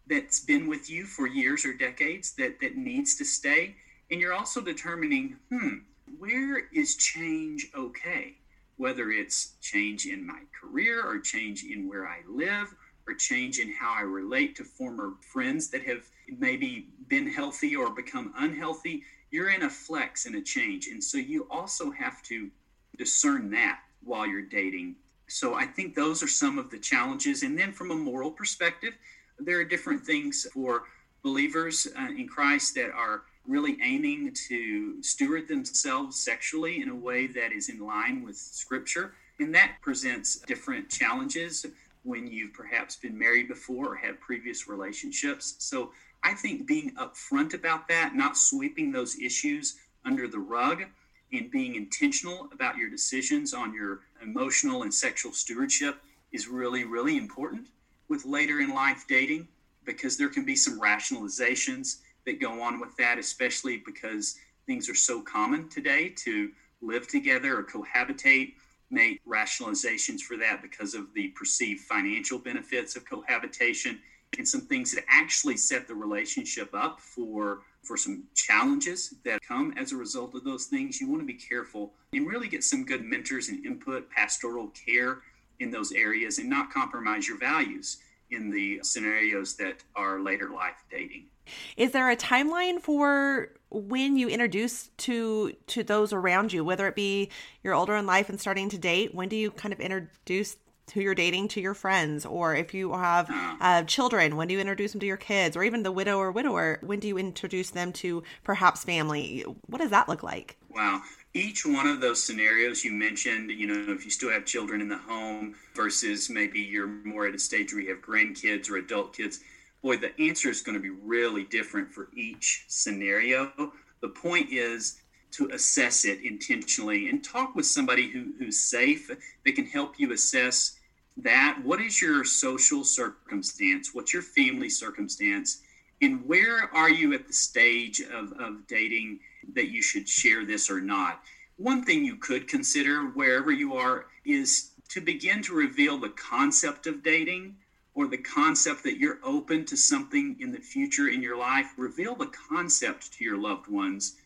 that's 0.06 0.40
been 0.40 0.68
with 0.68 0.88
you 0.88 1.04
for 1.04 1.26
years 1.26 1.64
or 1.64 1.72
decades 1.72 2.32
that, 2.34 2.60
that 2.60 2.76
needs 2.76 3.16
to 3.16 3.24
stay? 3.24 3.76
And 4.10 4.20
you're 4.20 4.34
also 4.34 4.60
determining, 4.60 5.36
hmm, 5.50 5.78
where 6.18 6.66
is 6.72 6.96
change 6.96 7.70
okay? 7.76 8.36
Whether 8.76 9.10
it's 9.10 9.54
change 9.60 10.06
in 10.06 10.26
my 10.26 10.40
career 10.58 11.04
or 11.04 11.18
change 11.18 11.64
in 11.64 11.88
where 11.88 12.06
I 12.06 12.20
live 12.28 12.74
or 13.06 13.14
change 13.14 13.58
in 13.58 13.72
how 13.72 13.94
I 13.94 14.02
relate 14.02 14.56
to 14.56 14.64
former 14.64 15.14
friends 15.32 15.68
that 15.70 15.82
have 15.82 16.04
maybe 16.38 16.88
been 17.08 17.30
healthy 17.30 17.74
or 17.74 17.90
become 17.90 18.32
unhealthy, 18.36 19.02
you're 19.30 19.50
in 19.50 19.62
a 19.62 19.70
flex 19.70 20.26
and 20.26 20.36
a 20.36 20.42
change. 20.42 20.86
And 20.88 21.02
so 21.02 21.18
you 21.18 21.46
also 21.50 21.90
have 21.90 22.22
to 22.24 22.50
discern 22.96 23.50
that 23.50 23.80
while 24.02 24.26
you're 24.26 24.42
dating. 24.42 24.96
So 25.26 25.54
I 25.54 25.66
think 25.66 25.94
those 25.94 26.22
are 26.22 26.28
some 26.28 26.58
of 26.58 26.70
the 26.70 26.78
challenges. 26.78 27.42
And 27.42 27.58
then 27.58 27.72
from 27.72 27.90
a 27.90 27.94
moral 27.94 28.30
perspective, 28.30 28.94
there 29.38 29.58
are 29.58 29.64
different 29.64 30.04
things 30.04 30.46
for 30.52 30.84
believers 31.22 31.86
uh, 31.98 32.08
in 32.16 32.26
Christ 32.26 32.74
that 32.76 32.90
are 32.92 33.22
really 33.48 33.78
aiming 33.82 34.32
to 34.48 35.02
steward 35.02 35.48
themselves 35.48 36.20
sexually 36.20 36.82
in 36.82 36.90
a 36.90 36.94
way 36.94 37.26
that 37.26 37.50
is 37.50 37.70
in 37.70 37.80
line 37.80 38.22
with 38.22 38.36
Scripture. 38.36 39.14
And 39.40 39.54
that 39.54 39.76
presents 39.80 40.36
different 40.40 40.90
challenges 40.90 41.64
when 42.04 42.26
you've 42.26 42.52
perhaps 42.52 42.96
been 42.96 43.18
married 43.18 43.48
before 43.48 43.92
or 43.92 43.96
had 43.96 44.20
previous 44.20 44.68
relationships. 44.68 45.54
So 45.58 45.92
I 46.22 46.34
think 46.34 46.66
being 46.66 46.94
upfront 46.96 47.54
about 47.54 47.88
that, 47.88 48.14
not 48.14 48.36
sweeping 48.36 48.92
those 48.92 49.18
issues 49.18 49.76
under 50.04 50.28
the 50.28 50.38
rug, 50.38 50.84
and 51.32 51.50
being 51.50 51.74
intentional 51.74 52.48
about 52.52 52.76
your 52.76 52.88
decisions 52.88 53.52
on 53.52 53.74
your 53.74 54.00
emotional 54.22 54.82
and 54.82 54.92
sexual 54.92 55.32
stewardship 55.32 56.02
is 56.32 56.48
really, 56.48 56.84
really 56.84 57.16
important 57.16 57.66
with 58.08 58.24
later 58.24 58.60
in 58.60 58.74
life 58.74 59.04
dating 59.08 59.46
because 59.84 60.16
there 60.16 60.28
can 60.28 60.44
be 60.44 60.56
some 60.56 60.80
rationalizations 60.80 61.98
that 62.28 62.40
go 62.40 62.60
on 62.60 62.78
with 62.78 62.94
that, 62.98 63.18
especially 63.18 63.82
because 63.84 64.36
things 64.66 64.88
are 64.88 64.94
so 64.94 65.22
common 65.22 65.68
today 65.70 66.10
to 66.10 66.50
live 66.82 67.08
together 67.08 67.58
or 67.58 67.64
cohabitate. 67.64 68.52
Make 68.90 69.20
rationalizations 69.26 70.20
for 70.20 70.36
that 70.36 70.62
because 70.62 70.94
of 70.94 71.12
the 71.14 71.28
perceived 71.28 71.80
financial 71.80 72.38
benefits 72.38 72.96
of 72.96 73.08
cohabitation 73.08 73.98
and 74.36 74.46
some 74.46 74.60
things 74.60 74.92
that 74.92 75.04
actually 75.08 75.56
set 75.56 75.88
the 75.88 75.94
relationship 75.94 76.74
up 76.74 77.00
for 77.00 77.60
for 77.82 77.96
some 77.96 78.24
challenges 78.34 79.14
that 79.24 79.40
come 79.40 79.72
as 79.78 79.92
a 79.92 79.96
result 79.96 80.34
of 80.34 80.44
those 80.44 80.66
things. 80.66 81.00
You 81.00 81.08
want 81.08 81.22
to 81.22 81.26
be 81.26 81.32
careful 81.32 81.92
and 82.12 82.26
really 82.26 82.48
get 82.48 82.62
some 82.62 82.84
good 82.84 83.02
mentors 83.02 83.48
and 83.48 83.64
input, 83.64 84.10
pastoral 84.10 84.68
care 84.68 85.20
in 85.60 85.70
those 85.70 85.92
areas, 85.92 86.38
and 86.38 86.50
not 86.50 86.70
compromise 86.70 87.26
your 87.26 87.38
values 87.38 87.98
in 88.30 88.50
the 88.50 88.80
scenarios 88.82 89.54
that 89.56 89.82
are 89.96 90.20
later 90.20 90.50
life 90.50 90.84
dating. 90.90 91.26
Is 91.76 91.92
there 91.92 92.10
a 92.10 92.16
timeline 92.16 92.80
for 92.80 93.50
when 93.70 94.16
you 94.16 94.28
introduce 94.28 94.88
to 94.98 95.52
to 95.68 95.82
those 95.82 96.12
around 96.12 96.52
you, 96.52 96.64
whether 96.64 96.86
it 96.86 96.94
be 96.94 97.30
you're 97.62 97.74
older 97.74 97.96
in 97.96 98.06
life 98.06 98.28
and 98.28 98.40
starting 98.40 98.68
to 98.70 98.78
date? 98.78 99.14
When 99.14 99.28
do 99.28 99.36
you 99.36 99.50
kind 99.50 99.72
of 99.72 99.80
introduce 99.80 100.56
who 100.92 101.00
you're 101.00 101.14
dating 101.14 101.48
to 101.48 101.60
your 101.60 101.74
friends 101.74 102.24
or 102.24 102.54
if 102.54 102.74
you 102.74 102.92
have 102.92 103.30
uh. 103.30 103.56
uh, 103.60 103.82
children 103.82 104.36
when 104.36 104.48
do 104.48 104.54
you 104.54 104.60
introduce 104.60 104.92
them 104.92 105.00
to 105.00 105.06
your 105.06 105.16
kids 105.16 105.56
or 105.56 105.62
even 105.62 105.82
the 105.82 105.92
widow 105.92 106.18
or 106.18 106.30
widower 106.32 106.78
when 106.82 106.98
do 106.98 107.08
you 107.08 107.18
introduce 107.18 107.70
them 107.70 107.92
to 107.92 108.22
perhaps 108.44 108.84
family 108.84 109.44
what 109.66 109.80
does 109.80 109.90
that 109.90 110.08
look 110.08 110.22
like 110.22 110.56
wow 110.70 111.02
each 111.34 111.66
one 111.66 111.86
of 111.86 112.00
those 112.00 112.22
scenarios 112.22 112.84
you 112.84 112.92
mentioned 112.92 113.50
you 113.50 113.66
know 113.66 113.92
if 113.92 114.04
you 114.04 114.10
still 114.10 114.30
have 114.30 114.44
children 114.44 114.80
in 114.80 114.88
the 114.88 114.98
home 114.98 115.54
versus 115.74 116.30
maybe 116.30 116.60
you're 116.60 116.86
more 116.86 117.26
at 117.26 117.34
a 117.34 117.38
stage 117.38 117.72
where 117.72 117.82
you 117.82 117.90
have 117.90 118.00
grandkids 118.00 118.70
or 118.70 118.76
adult 118.76 119.14
kids 119.14 119.40
boy 119.82 119.96
the 119.96 120.18
answer 120.20 120.48
is 120.48 120.62
going 120.62 120.76
to 120.76 120.82
be 120.82 120.90
really 120.90 121.44
different 121.44 121.92
for 121.92 122.08
each 122.14 122.64
scenario. 122.68 123.52
The 124.00 124.08
point 124.08 124.52
is 124.52 125.00
to 125.32 125.50
assess 125.52 126.04
it 126.04 126.20
intentionally 126.22 127.08
and 127.08 127.22
talk 127.22 127.54
with 127.54 127.66
somebody 127.66 128.08
who, 128.08 128.32
who's 128.38 128.58
safe 128.58 129.08
that 129.08 129.52
can 129.52 129.66
help 129.66 129.98
you 129.98 130.12
assess 130.12 130.78
that. 131.18 131.58
What 131.62 131.80
is 131.80 132.00
your 132.00 132.24
social 132.24 132.84
circumstance? 132.84 133.94
What's 133.94 134.12
your 134.12 134.22
family 134.22 134.70
circumstance? 134.70 135.62
And 136.00 136.26
where 136.26 136.74
are 136.74 136.90
you 136.90 137.12
at 137.12 137.26
the 137.26 137.32
stage 137.32 138.00
of, 138.00 138.32
of 138.40 138.66
dating 138.68 139.20
that 139.54 139.68
you 139.68 139.82
should 139.82 140.08
share 140.08 140.44
this 140.44 140.70
or 140.70 140.80
not? 140.80 141.22
One 141.56 141.84
thing 141.84 142.04
you 142.04 142.16
could 142.16 142.46
consider 142.46 143.06
wherever 143.08 143.50
you 143.50 143.74
are 143.74 144.06
is 144.24 144.70
to 144.90 145.00
begin 145.00 145.42
to 145.42 145.54
reveal 145.54 145.98
the 145.98 146.10
concept 146.10 146.86
of 146.86 147.02
dating 147.02 147.56
or 147.98 148.06
the 148.06 148.16
concept 148.16 148.84
that 148.84 148.98
you're 148.98 149.18
open 149.24 149.64
to 149.64 149.76
something 149.76 150.36
in 150.38 150.52
the 150.52 150.58
future 150.58 151.08
in 151.08 151.20
your 151.20 151.36
life 151.36 151.72
reveal 151.76 152.14
the 152.14 152.30
concept 152.48 153.12
to 153.12 153.24
your 153.24 153.36
loved 153.36 153.66
ones 153.66 154.16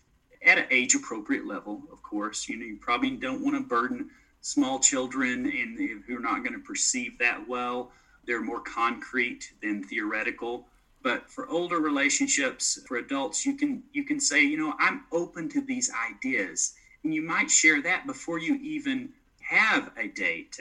at 0.44 0.58
an 0.58 0.66
age 0.70 0.94
appropriate 0.94 1.46
level 1.46 1.82
of 1.90 2.02
course 2.02 2.48
you 2.48 2.56
know 2.56 2.66
you 2.66 2.76
probably 2.76 3.10
don't 3.10 3.42
want 3.42 3.56
to 3.56 3.62
burden 3.62 4.10
small 4.42 4.80
children 4.80 5.46
and 5.46 6.02
who 6.06 6.16
are 6.16 6.20
not 6.20 6.44
going 6.44 6.52
to 6.52 6.58
perceive 6.58 7.16
that 7.18 7.48
well. 7.48 7.92
They're 8.26 8.42
more 8.42 8.60
concrete 8.60 9.52
than 9.62 9.84
theoretical. 9.84 10.66
But 11.02 11.30
for 11.30 11.48
older 11.48 11.78
relationships, 11.80 12.78
for 12.86 12.98
adults, 12.98 13.46
you 13.46 13.56
can 13.56 13.82
you 13.92 14.04
can 14.04 14.20
say, 14.20 14.42
you 14.42 14.56
know, 14.56 14.74
I'm 14.78 15.04
open 15.10 15.48
to 15.50 15.60
these 15.60 15.90
ideas, 16.10 16.74
and 17.02 17.12
you 17.12 17.22
might 17.22 17.50
share 17.50 17.82
that 17.82 18.06
before 18.06 18.38
you 18.38 18.54
even 18.56 19.08
have 19.40 19.90
a 19.96 20.06
date, 20.06 20.60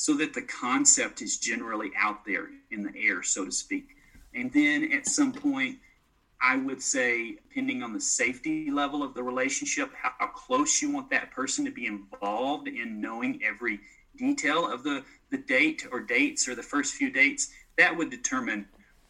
so 0.00 0.14
that 0.14 0.32
the 0.34 0.42
concept 0.42 1.22
is 1.22 1.38
generally 1.38 1.90
out 1.98 2.24
there 2.24 2.48
in 2.70 2.82
the 2.82 2.92
air, 2.96 3.22
so 3.22 3.44
to 3.44 3.52
speak. 3.52 3.96
And 4.34 4.52
then 4.52 4.92
at 4.92 5.06
some 5.06 5.32
point, 5.32 5.78
I 6.40 6.56
would 6.56 6.80
say, 6.80 7.36
depending 7.48 7.82
on 7.82 7.92
the 7.92 8.00
safety 8.00 8.70
level 8.70 9.02
of 9.02 9.14
the 9.14 9.22
relationship, 9.22 9.90
how, 10.00 10.26
close 10.28 10.80
you 10.80 10.90
want 10.90 11.10
that 11.10 11.32
person 11.32 11.64
to 11.64 11.70
be 11.70 11.86
involved 11.86 12.68
in 12.68 13.00
knowing 13.00 13.40
every 13.44 13.80
detail 14.16 14.70
of 14.70 14.84
the, 14.84 15.04
the 15.30 15.38
date 15.38 15.86
or 15.90 16.00
dates 16.00 16.46
or 16.46 16.54
the 16.54 16.62
first 16.62 16.94
few 16.94 17.10
dates, 17.10 17.50
that 17.76 17.96
would 17.96 18.10
determine 18.10 18.66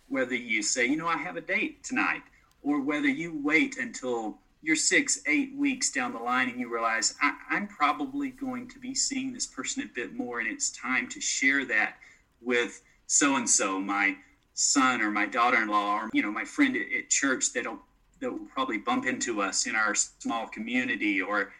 whether 0.08 0.34
you 0.34 0.62
say, 0.62 0.86
you 0.86 0.96
know, 0.96 1.06
I 1.06 1.18
have 1.18 1.36
a 1.36 1.42
date 1.42 1.84
tonight, 1.84 2.22
or 2.62 2.80
whether 2.80 3.08
you 3.08 3.38
wait 3.44 3.76
until 3.76 4.38
you're 4.62 4.76
six, 4.76 5.20
eight 5.26 5.54
weeks 5.56 5.90
down 5.90 6.12
the 6.12 6.18
line 6.18 6.48
and 6.48 6.58
you 6.58 6.72
realize, 6.72 7.14
I, 7.22 7.34
I'm 7.50 7.68
probably 7.68 8.30
going 8.30 8.68
to 8.68 8.78
be 8.78 8.94
seeing 8.94 9.32
this 9.32 9.46
person 9.46 9.82
a 9.82 9.94
bit 9.94 10.14
more, 10.14 10.40
and 10.40 10.48
it's 10.48 10.70
time 10.70 11.08
to 11.10 11.20
share 11.20 11.64
that 11.66 11.96
with 12.40 12.82
so 13.06 13.36
and 13.36 13.48
so, 13.48 13.80
my 13.80 14.16
son 14.54 15.00
or 15.00 15.10
my 15.10 15.24
daughter-in-law 15.24 16.00
or 16.00 16.10
you 16.12 16.20
know 16.20 16.32
my 16.32 16.44
friend 16.44 16.76
at, 16.76 16.82
at 16.92 17.08
church 17.08 17.52
that'll 17.52 17.78
that 18.20 18.30
will 18.30 18.46
probably 18.52 18.76
bump 18.76 19.06
into 19.06 19.40
us 19.40 19.68
in 19.68 19.76
our 19.76 19.94
small 19.94 20.48
community 20.48 21.22
or 21.22 21.52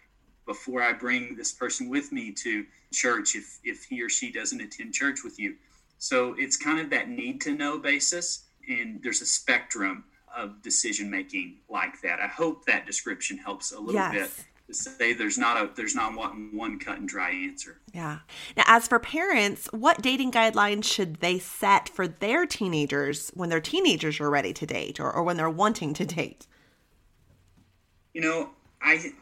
before 0.47 0.83
I 0.83 0.93
bring 0.93 1.37
this 1.37 1.53
person 1.53 1.89
with 1.89 2.11
me 2.11 2.33
to 2.33 2.67
church 2.93 3.37
if 3.37 3.61
if 3.63 3.85
he 3.85 4.03
or 4.03 4.09
she 4.09 4.33
doesn't 4.33 4.61
attend 4.61 4.95
church 4.95 5.23
with 5.23 5.39
you. 5.39 5.55
So 5.99 6.35
it's 6.39 6.57
kind 6.57 6.81
of 6.81 6.91
that 6.91 7.09
need 7.09 7.41
to 7.43 7.53
know 7.53 7.79
basis 7.79 8.47
and 8.69 9.01
there's 9.03 9.23
a 9.23 9.27
spectrum 9.27 10.05
of 10.39 10.63
decision 10.63 11.11
making 11.11 11.57
like 11.69 12.01
that. 12.03 12.21
I 12.21 12.29
hope 12.29 12.65
that 12.67 12.87
description 12.87 13.39
helps 13.39 13.73
a 13.73 13.79
little 13.79 13.95
yes. 13.95 14.13
bit 14.13 14.45
to 14.69 14.75
say 14.75 15.15
there's 15.15 15.39
not 15.39 15.57
a 15.57 15.71
there's 15.75 15.95
not 15.95 16.15
one 16.15 16.51
one 16.53 16.79
cut 16.79 16.99
and 16.99 17.09
dry 17.09 17.31
answer. 17.31 17.79
Yeah. 17.93 18.19
Now, 18.57 18.65
as 18.67 18.87
for 18.87 18.99
parents, 18.99 19.69
what 19.73 20.03
dating 20.03 20.33
guidelines 20.33 20.85
should 20.85 21.17
they 21.17 21.39
set 21.39 21.89
for 21.89 22.07
their 22.07 22.47
teenagers 22.47 23.31
when 23.35 23.49
their 23.49 23.61
teenagers 23.61 24.21
are 24.21 24.31
ready 24.31 24.53
to 24.53 24.67
date 24.67 25.01
or, 25.01 25.11
or 25.11 25.23
when 25.23 25.37
they're 25.37 25.51
wanting 25.51 25.95
to 25.95 26.05
date? 26.05 26.47
You 28.13 28.21
know, 28.21 28.51
I 28.81 29.13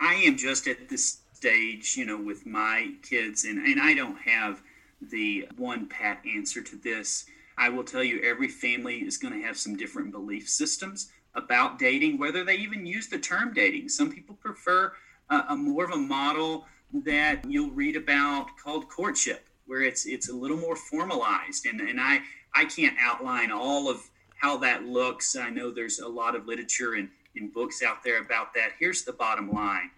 I 0.00 0.14
am 0.14 0.36
just 0.36 0.66
at 0.66 0.88
this 0.88 1.18
stage, 1.34 1.96
you 1.96 2.04
know, 2.04 2.20
with 2.20 2.46
my 2.46 2.92
kids, 3.02 3.44
and 3.44 3.58
and 3.58 3.80
I 3.80 3.94
don't 3.94 4.18
have 4.22 4.62
the 5.00 5.48
one 5.56 5.86
pat 5.86 6.22
answer 6.26 6.62
to 6.62 6.76
this. 6.76 7.26
I 7.58 7.68
will 7.68 7.84
tell 7.84 8.04
you, 8.04 8.20
every 8.22 8.48
family 8.48 8.98
is 8.98 9.18
going 9.18 9.34
to 9.34 9.44
have 9.46 9.58
some 9.58 9.76
different 9.76 10.12
belief 10.12 10.48
systems 10.48 11.10
about 11.34 11.78
dating, 11.78 12.16
whether 12.16 12.44
they 12.44 12.56
even 12.56 12.86
use 12.86 13.08
the 13.08 13.18
term 13.18 13.52
dating. 13.52 13.88
Some 13.88 14.12
people 14.12 14.36
prefer 14.36 14.92
a, 15.28 15.44
a 15.50 15.56
more 15.56 15.84
of 15.84 15.90
a 15.90 15.96
model 15.96 16.66
that 16.92 17.44
you'll 17.44 17.72
read 17.72 17.96
about 17.96 18.56
called 18.62 18.88
courtship, 18.88 19.48
where 19.66 19.82
it's 19.82 20.06
it's 20.06 20.28
a 20.28 20.34
little 20.34 20.56
more 20.56 20.76
formalized. 20.76 21.66
And 21.66 21.80
and 21.80 22.00
I 22.00 22.20
I 22.54 22.64
can't 22.64 22.96
outline 23.00 23.50
all 23.50 23.90
of 23.90 24.08
how 24.36 24.56
that 24.58 24.84
looks. 24.84 25.34
I 25.34 25.50
know 25.50 25.70
there's 25.70 25.98
a 25.98 26.08
lot 26.08 26.36
of 26.36 26.46
literature 26.46 26.94
and, 26.94 27.08
and 27.34 27.52
books 27.52 27.82
out 27.82 28.04
there 28.04 28.20
about 28.20 28.54
that. 28.54 28.70
Here's 28.78 29.02
the 29.02 29.12
bottom 29.12 29.50
line. 29.50 29.90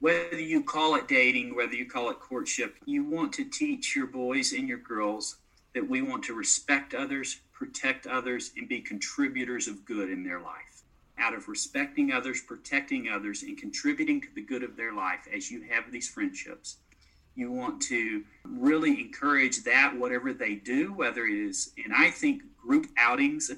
Whether 0.00 0.40
you 0.40 0.62
call 0.62 0.96
it 0.96 1.08
dating, 1.08 1.54
whether 1.54 1.74
you 1.74 1.86
call 1.86 2.10
it 2.10 2.20
courtship, 2.20 2.74
you 2.84 3.04
want 3.04 3.32
to 3.34 3.44
teach 3.44 3.96
your 3.96 4.08
boys 4.08 4.52
and 4.52 4.68
your 4.68 4.78
girls 4.78 5.36
that 5.76 5.88
we 5.88 6.00
want 6.00 6.24
to 6.24 6.32
respect 6.32 6.94
others, 6.94 7.40
protect 7.52 8.06
others, 8.06 8.50
and 8.56 8.66
be 8.66 8.80
contributors 8.80 9.68
of 9.68 9.84
good 9.84 10.08
in 10.10 10.24
their 10.24 10.40
life 10.40 10.76
out 11.18 11.34
of 11.34 11.48
respecting 11.48 12.12
others, 12.12 12.40
protecting 12.40 13.08
others, 13.08 13.42
and 13.42 13.58
contributing 13.58 14.20
to 14.20 14.28
the 14.34 14.40
good 14.40 14.62
of 14.62 14.76
their 14.76 14.92
life 14.92 15.26
as 15.34 15.50
you 15.50 15.62
have 15.62 15.90
these 15.90 16.08
friendships. 16.08 16.76
You 17.34 17.50
want 17.50 17.82
to 17.82 18.24
really 18.44 19.00
encourage 19.00 19.64
that, 19.64 19.96
whatever 19.96 20.32
they 20.32 20.54
do, 20.54 20.92
whether 20.92 21.26
it 21.26 21.34
is, 21.34 21.72
and 21.82 21.92
I 21.94 22.10
think 22.10 22.42
group 22.56 22.86
outings 22.96 23.50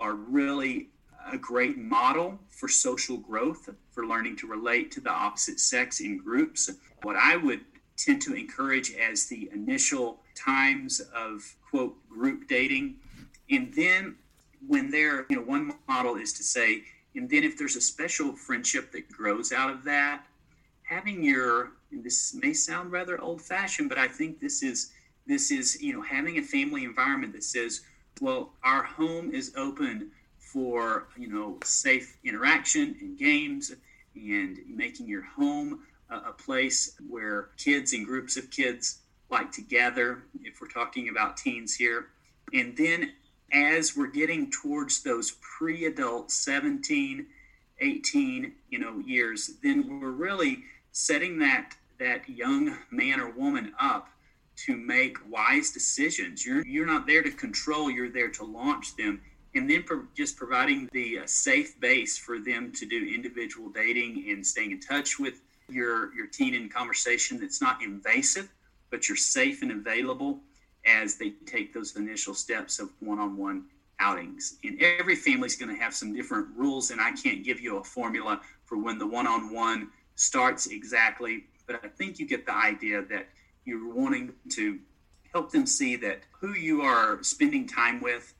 are 0.00 0.14
really 0.14 0.88
a 1.32 1.38
great 1.38 1.76
model 1.76 2.38
for 2.48 2.68
social 2.68 3.16
growth, 3.16 3.68
for 3.90 4.06
learning 4.06 4.36
to 4.36 4.46
relate 4.46 4.92
to 4.92 5.00
the 5.00 5.10
opposite 5.10 5.58
sex 5.58 6.00
in 6.00 6.18
groups. 6.18 6.70
What 7.02 7.16
I 7.16 7.36
would 7.36 7.60
tend 7.96 8.22
to 8.22 8.34
encourage 8.34 8.92
as 8.94 9.26
the 9.26 9.50
initial 9.52 10.20
times 10.38 11.00
of 11.14 11.42
quote 11.70 11.96
group 12.08 12.48
dating, 12.48 12.96
and 13.50 13.72
then 13.74 14.16
when 14.66 14.90
they're, 14.90 15.26
you 15.28 15.36
know, 15.36 15.42
one 15.42 15.72
model 15.88 16.16
is 16.16 16.32
to 16.34 16.42
say, 16.42 16.82
and 17.14 17.28
then 17.30 17.44
if 17.44 17.56
there's 17.56 17.76
a 17.76 17.80
special 17.80 18.32
friendship 18.32 18.92
that 18.92 19.10
grows 19.10 19.52
out 19.52 19.70
of 19.70 19.84
that, 19.84 20.24
having 20.82 21.22
your, 21.22 21.72
this 21.92 22.34
may 22.34 22.52
sound 22.52 22.92
rather 22.92 23.20
old 23.20 23.40
fashioned, 23.40 23.88
but 23.88 23.98
I 23.98 24.08
think 24.08 24.40
this 24.40 24.62
is, 24.62 24.90
this 25.26 25.50
is, 25.50 25.80
you 25.82 25.92
know, 25.92 26.02
having 26.02 26.38
a 26.38 26.42
family 26.42 26.84
environment 26.84 27.32
that 27.34 27.44
says, 27.44 27.82
well, 28.20 28.52
our 28.64 28.82
home 28.82 29.32
is 29.32 29.52
open 29.56 30.10
for, 30.38 31.08
you 31.16 31.28
know, 31.28 31.58
safe 31.64 32.16
interaction 32.24 32.96
and 33.00 33.18
games 33.18 33.72
and 34.14 34.58
making 34.66 35.06
your 35.06 35.22
home 35.22 35.80
a, 36.10 36.16
a 36.16 36.32
place 36.32 36.96
where 37.08 37.50
kids 37.56 37.92
and 37.92 38.06
groups 38.06 38.36
of 38.36 38.50
kids 38.50 39.00
like 39.30 39.52
together, 39.52 40.22
if 40.42 40.60
we're 40.60 40.68
talking 40.68 41.08
about 41.08 41.36
teens 41.36 41.74
here. 41.74 42.06
And 42.52 42.76
then 42.76 43.12
as 43.52 43.96
we're 43.96 44.06
getting 44.06 44.50
towards 44.50 45.02
those 45.02 45.32
pre 45.40 45.86
adult 45.86 46.30
17, 46.30 47.26
18, 47.80 48.52
you 48.70 48.78
know, 48.78 48.98
years, 48.98 49.52
then 49.62 50.00
we're 50.00 50.10
really 50.10 50.64
setting 50.92 51.38
that 51.40 51.74
that 51.98 52.28
young 52.28 52.76
man 52.90 53.20
or 53.20 53.30
woman 53.30 53.72
up 53.80 54.08
to 54.56 54.76
make 54.76 55.16
wise 55.28 55.70
decisions. 55.70 56.44
You're 56.46 56.66
you're 56.66 56.86
not 56.86 57.06
there 57.06 57.22
to 57.22 57.30
control, 57.30 57.90
you're 57.90 58.10
there 58.10 58.30
to 58.30 58.44
launch 58.44 58.96
them 58.96 59.20
and 59.54 59.68
then 59.68 59.82
pro- 59.82 60.06
just 60.16 60.36
providing 60.36 60.88
the 60.92 61.20
uh, 61.20 61.26
safe 61.26 61.78
base 61.80 62.16
for 62.18 62.38
them 62.38 62.72
to 62.72 62.86
do 62.86 63.10
individual 63.12 63.68
dating 63.70 64.26
and 64.30 64.46
staying 64.46 64.72
in 64.72 64.80
touch 64.80 65.18
with 65.18 65.40
your 65.68 66.14
your 66.14 66.26
teen 66.26 66.54
in 66.54 66.68
conversation 66.68 67.38
that's 67.38 67.60
not 67.60 67.82
invasive, 67.82 68.48
but 68.90 69.08
you're 69.08 69.16
safe 69.16 69.62
and 69.62 69.72
available 69.72 70.40
as 70.86 71.16
they 71.16 71.30
take 71.46 71.72
those 71.74 71.96
initial 71.96 72.34
steps 72.34 72.78
of 72.78 72.90
one-on-one 73.00 73.64
outings. 74.00 74.58
And 74.64 74.80
every 74.80 75.16
family's 75.16 75.56
going 75.56 75.74
to 75.74 75.82
have 75.82 75.94
some 75.94 76.14
different 76.14 76.48
rules, 76.56 76.90
and 76.90 77.00
I 77.00 77.12
can't 77.12 77.44
give 77.44 77.60
you 77.60 77.78
a 77.78 77.84
formula 77.84 78.40
for 78.64 78.78
when 78.78 78.98
the 78.98 79.06
one-on-one 79.06 79.88
starts 80.14 80.66
exactly, 80.66 81.44
but 81.66 81.80
I 81.84 81.88
think 81.88 82.18
you 82.18 82.26
get 82.26 82.46
the 82.46 82.54
idea 82.54 83.02
that 83.02 83.28
you're 83.64 83.92
wanting 83.92 84.32
to 84.50 84.78
help 85.32 85.52
them 85.52 85.66
see 85.66 85.96
that 85.96 86.20
who 86.40 86.54
you 86.54 86.82
are 86.82 87.22
spending 87.22 87.66
time 87.66 88.00
with 88.00 88.34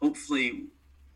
hopefully 0.00 0.66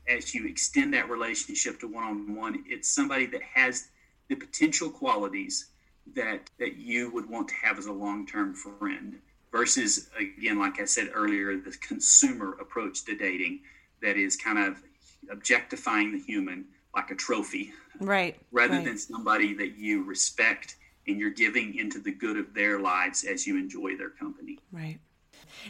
as 0.09 0.35
you 0.35 0.46
extend 0.46 0.94
that 0.94 1.09
relationship 1.11 1.79
to 1.81 1.87
one-on-one 1.87 2.64
it's 2.66 2.88
somebody 2.88 3.27
that 3.27 3.42
has 3.42 3.88
the 4.29 4.35
potential 4.35 4.88
qualities 4.88 5.66
that 6.14 6.51
that 6.59 6.77
you 6.77 7.11
would 7.11 7.29
want 7.29 7.49
to 7.49 7.55
have 7.55 7.79
as 7.79 7.87
a 7.87 7.92
long-term 7.92 8.55
friend 8.55 9.18
versus 9.53 10.11
again 10.18 10.59
like 10.59 10.81
i 10.81 10.85
said 10.85 11.11
earlier 11.14 11.57
the 11.57 11.71
consumer 11.81 12.57
approach 12.61 13.05
to 13.05 13.16
dating 13.16 13.61
that 14.01 14.16
is 14.16 14.37
kind 14.37 14.59
of 14.59 14.83
objectifying 15.31 16.12
the 16.12 16.18
human 16.18 16.64
like 16.94 17.11
a 17.11 17.14
trophy. 17.14 17.73
Right 18.01 18.37
rather 18.53 18.75
right. 18.75 18.85
than 18.85 18.99
somebody 18.99 19.55
that 19.55 19.77
you 19.77 20.05
respect 20.05 20.77
and 21.07 21.18
you're 21.18 21.31
giving 21.31 21.75
into 21.77 21.99
the 22.01 22.12
good 22.12 22.37
of 22.37 22.55
their 22.55 22.79
lives 22.79 23.25
as 23.25 23.47
you 23.47 23.57
enjoy 23.57 23.97
their 23.97 24.11
company. 24.11 24.59
Right 24.73 24.99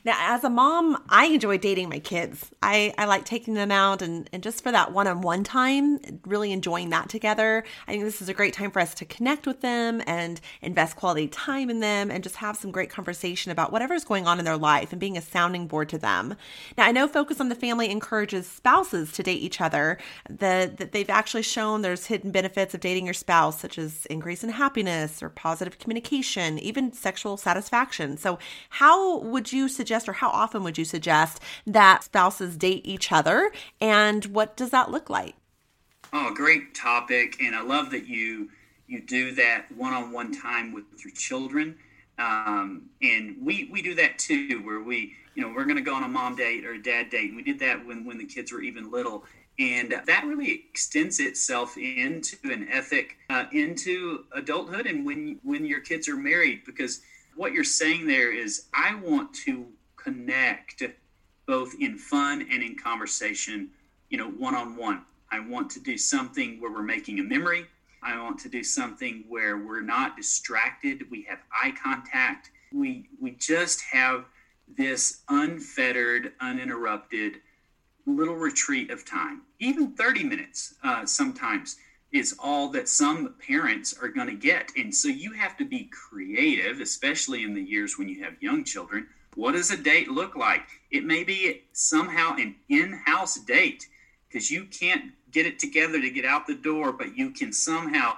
now, 0.05 0.17
as 0.19 0.45
a 0.45 0.51
mom, 0.51 1.03
I 1.09 1.27
enjoy 1.27 1.59
dating 1.59 1.89
my 1.89 1.99
kids. 1.99 2.51
I, 2.63 2.93
I 2.99 3.07
like 3.07 3.25
taking 3.25 3.55
them 3.55 3.71
out 3.71 4.03
and, 4.03 4.29
and 4.33 4.43
just 4.43 4.63
for 4.63 4.73
that 4.73 4.93
one 4.93 5.07
on 5.07 5.21
one 5.21 5.45
time, 5.45 5.99
really 6.27 6.53
enjoying 6.53 6.91
that 6.91 7.09
together. 7.09 7.65
I 7.87 7.93
think 7.93 8.05
this 8.05 8.23
is 8.23 8.29
a 8.29 8.35
great 8.35 8.55
time 8.55 8.71
for 8.71 8.81
us 8.81 8.95
to 8.95 9.05
connect 9.05 9.47
with 9.47 9.61
them 9.61 10.03
and 10.07 10.41
invest 10.63 10.97
quality 10.97 11.29
time 11.29 11.71
in 11.71 11.81
them 11.81 12.11
and 12.11 12.23
just 12.23 12.37
have 12.37 12.57
some 12.57 12.71
great 12.71 12.91
conversation 12.91 13.53
about 13.53 13.73
whatever's 13.73 14.05
going 14.05 14.27
on 14.27 14.39
in 14.39 14.45
their 14.45 14.57
life 14.57 14.93
and 14.93 15.01
being 15.01 15.17
a 15.17 15.23
sounding 15.23 15.67
board 15.67 15.89
to 15.91 15.99
them. 15.99 16.35
Now, 16.77 16.87
I 16.87 16.93
know 16.93 17.09
Focus 17.09 17.41
on 17.41 17.49
the 17.49 17.55
Family 17.55 17.91
encourages 17.91 18.47
spouses 18.47 19.13
to 19.13 19.23
date 19.23 19.43
each 19.43 19.61
other, 19.61 19.99
that, 20.29 20.79
that 20.79 20.93
they've 20.93 21.11
actually 21.11 21.43
shown 21.43 21.83
there's 21.83 22.07
hidden 22.07 22.31
benefits 22.31 22.75
of 22.75 22.81
dating 22.81 23.05
your 23.05 23.15
spouse, 23.15 23.61
such 23.61 23.79
as 23.79 24.07
increase 24.07 24.43
in 24.43 24.51
happiness 24.51 25.23
or 25.23 25.29
positive 25.29 25.79
communication, 25.79 26.59
even 26.59 26.93
sexual 26.93 27.37
satisfaction. 27.37 28.17
So, 28.17 28.39
how 28.71 29.19
would 29.21 29.53
you 29.53 29.68
suggest, 29.69 30.09
or 30.09 30.15
how 30.15 30.31
often 30.31 30.63
would 30.65 30.79
you 30.79 30.85
suggest 30.85 31.41
that 31.67 32.05
spouses 32.05 32.57
date 32.57 32.83
each 32.85 33.13
other, 33.13 33.53
and 33.81 34.25
what 34.27 34.57
does 34.57 34.71
that 34.71 34.91
look 34.91 35.11
like? 35.11 35.35
Oh, 36.13 36.33
great 36.35 36.75
topic, 36.75 37.37
and 37.41 37.55
I 37.55 37.63
love 37.63 37.91
that 37.91 38.07
you 38.07 38.51
you 38.87 39.03
do 39.03 39.35
that 39.35 39.67
one-on-one 39.77 40.33
time 40.33 40.73
with 40.73 40.85
your 41.05 41.13
children, 41.13 41.77
um, 42.19 42.89
and 43.03 43.37
we 43.43 43.69
we 43.71 43.83
do 43.83 43.95
that 43.97 44.19
too, 44.19 44.63
where 44.65 44.81
we 44.81 45.15
you 45.35 45.43
know 45.43 45.53
we're 45.55 45.65
going 45.65 45.77
to 45.77 45.83
go 45.83 45.95
on 45.95 46.05
a 46.05 46.09
mom 46.09 46.37
date 46.37 46.65
or 46.65 46.73
a 46.73 46.83
dad 46.83 47.11
date. 47.11 47.29
And 47.29 47.37
we 47.37 47.43
did 47.43 47.59
that 47.61 47.85
when 47.85 48.05
when 48.05 48.19
the 48.19 48.25
kids 48.25 48.51
were 48.51 48.63
even 48.63 48.91
little, 48.91 49.25
and 49.59 49.95
that 50.07 50.25
really 50.25 50.51
extends 50.51 51.21
itself 51.21 51.77
into 51.77 52.37
an 52.45 52.69
ethic 52.71 53.17
uh, 53.29 53.45
into 53.53 54.25
adulthood 54.33 54.87
and 54.87 55.05
when 55.05 55.39
when 55.43 55.65
your 55.65 55.81
kids 55.81 56.09
are 56.09 56.17
married 56.17 56.63
because 56.65 57.01
what 57.39 57.53
you're 57.53 57.63
saying 57.63 58.07
there 58.07 58.33
is 58.33 58.67
I 58.75 58.97
want 58.97 59.33
to 59.47 59.67
connect 59.97 60.83
both 61.47 61.73
in 61.81 61.97
fun 61.97 62.47
and 62.51 62.63
in 62.63 62.77
conversation, 62.77 63.71
you 64.11 64.19
know, 64.19 64.29
one 64.29 64.57
on 64.57 64.77
one. 64.77 65.05
I 65.31 65.39
want 65.39 65.71
to 65.71 65.81
do 65.81 65.97
something 65.97 66.61
where 66.61 66.73
we're 66.73 66.83
making 66.83 67.21
a 67.21 67.23
memory. 67.23 67.67
I 68.03 68.21
want 68.21 68.41
to 68.41 68.49
do 68.49 68.65
something 68.65 69.25
where 69.29 69.57
we're 69.57 69.83
not 69.83 70.17
distracted. 70.17 71.09
We 71.11 71.23
have 71.29 71.39
eye 71.63 71.73
contact. 71.81 72.51
We 72.73 73.09
we 73.21 73.33
just 73.33 73.83
have 73.83 74.25
this 74.77 75.23
unfettered, 75.29 76.33
uninterrupted 76.41 77.37
little 78.05 78.37
retreat 78.37 78.91
of 78.91 79.05
time. 79.05 79.43
Even 79.61 79.93
30 79.93 80.25
minutes 80.25 80.75
uh, 80.83 81.07
sometimes 81.07 81.77
is 82.13 82.35
all 82.39 82.69
that 82.71 82.89
some 82.89 83.35
parents 83.47 83.95
are 84.01 84.09
going 84.09 84.29
to 84.29 84.35
get. 84.35 84.71
And 84.77 84.95
so 84.95 85.09
you 85.09 85.33
have 85.33 85.57
to 85.59 85.65
be 85.65 85.91
creative, 85.93 86.81
especially 86.81 87.45
in 87.45 87.55
the 87.55 87.63
years 87.63 87.99
when 87.99 88.09
you 88.09 88.23
have 88.25 88.43
young 88.43 88.65
children. 88.65 89.07
What 89.35 89.53
does 89.53 89.71
a 89.71 89.77
date 89.77 90.09
look 90.09 90.35
like? 90.35 90.67
It 90.91 91.05
may 91.05 91.23
be 91.23 91.63
somehow 91.73 92.35
an 92.37 92.57
in 92.69 92.93
house 93.05 93.39
date 93.39 93.87
because 94.29 94.51
you 94.51 94.65
can't 94.65 95.13
get 95.31 95.47
it 95.47 95.59
together 95.59 96.01
to 96.01 96.11
get 96.11 96.25
out 96.25 96.47
the 96.47 96.55
door, 96.55 96.93
but 96.93 97.17
you 97.17 97.31
can 97.31 97.53
somehow 97.53 98.15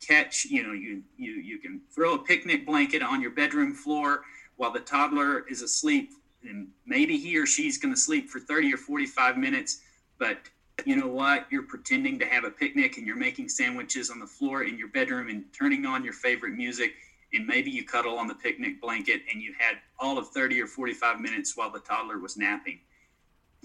catch, 0.00 0.46
you 0.46 0.62
know, 0.62 0.72
you, 0.72 1.02
you, 1.16 1.32
you 1.34 1.58
can 1.58 1.80
throw 1.94 2.14
a 2.14 2.18
picnic 2.18 2.66
blanket 2.66 3.02
on 3.02 3.20
your 3.20 3.30
bedroom 3.30 3.74
floor 3.74 4.22
while 4.56 4.72
the 4.72 4.80
toddler 4.80 5.46
is 5.48 5.62
asleep. 5.62 6.10
And 6.42 6.68
maybe 6.86 7.16
he 7.18 7.36
or 7.38 7.46
she's 7.46 7.78
going 7.78 7.94
to 7.94 8.00
sleep 8.00 8.28
for 8.28 8.40
30 8.40 8.74
or 8.74 8.76
45 8.76 9.36
minutes, 9.38 9.80
but 10.18 10.38
you 10.84 10.96
know 10.96 11.08
what? 11.08 11.46
You're 11.50 11.62
pretending 11.62 12.18
to 12.18 12.26
have 12.26 12.44
a 12.44 12.50
picnic 12.50 12.98
and 12.98 13.06
you're 13.06 13.16
making 13.16 13.48
sandwiches 13.48 14.10
on 14.10 14.18
the 14.18 14.26
floor 14.26 14.64
in 14.64 14.76
your 14.78 14.88
bedroom 14.88 15.28
and 15.28 15.44
turning 15.58 15.86
on 15.86 16.04
your 16.04 16.12
favorite 16.12 16.54
music. 16.54 16.92
And 17.32 17.46
maybe 17.46 17.70
you 17.70 17.84
cuddle 17.84 18.18
on 18.18 18.28
the 18.28 18.34
picnic 18.34 18.80
blanket 18.80 19.22
and 19.32 19.42
you 19.42 19.54
had 19.58 19.78
all 19.98 20.18
of 20.18 20.28
30 20.28 20.60
or 20.60 20.66
45 20.66 21.20
minutes 21.20 21.56
while 21.56 21.70
the 21.70 21.80
toddler 21.80 22.18
was 22.18 22.36
napping. 22.36 22.80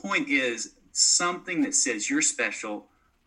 Point 0.02 0.30
is 0.30 0.76
something 0.92 1.62
that 1.62 1.76
says 1.76 2.10
you're 2.10 2.22
special. 2.22 2.86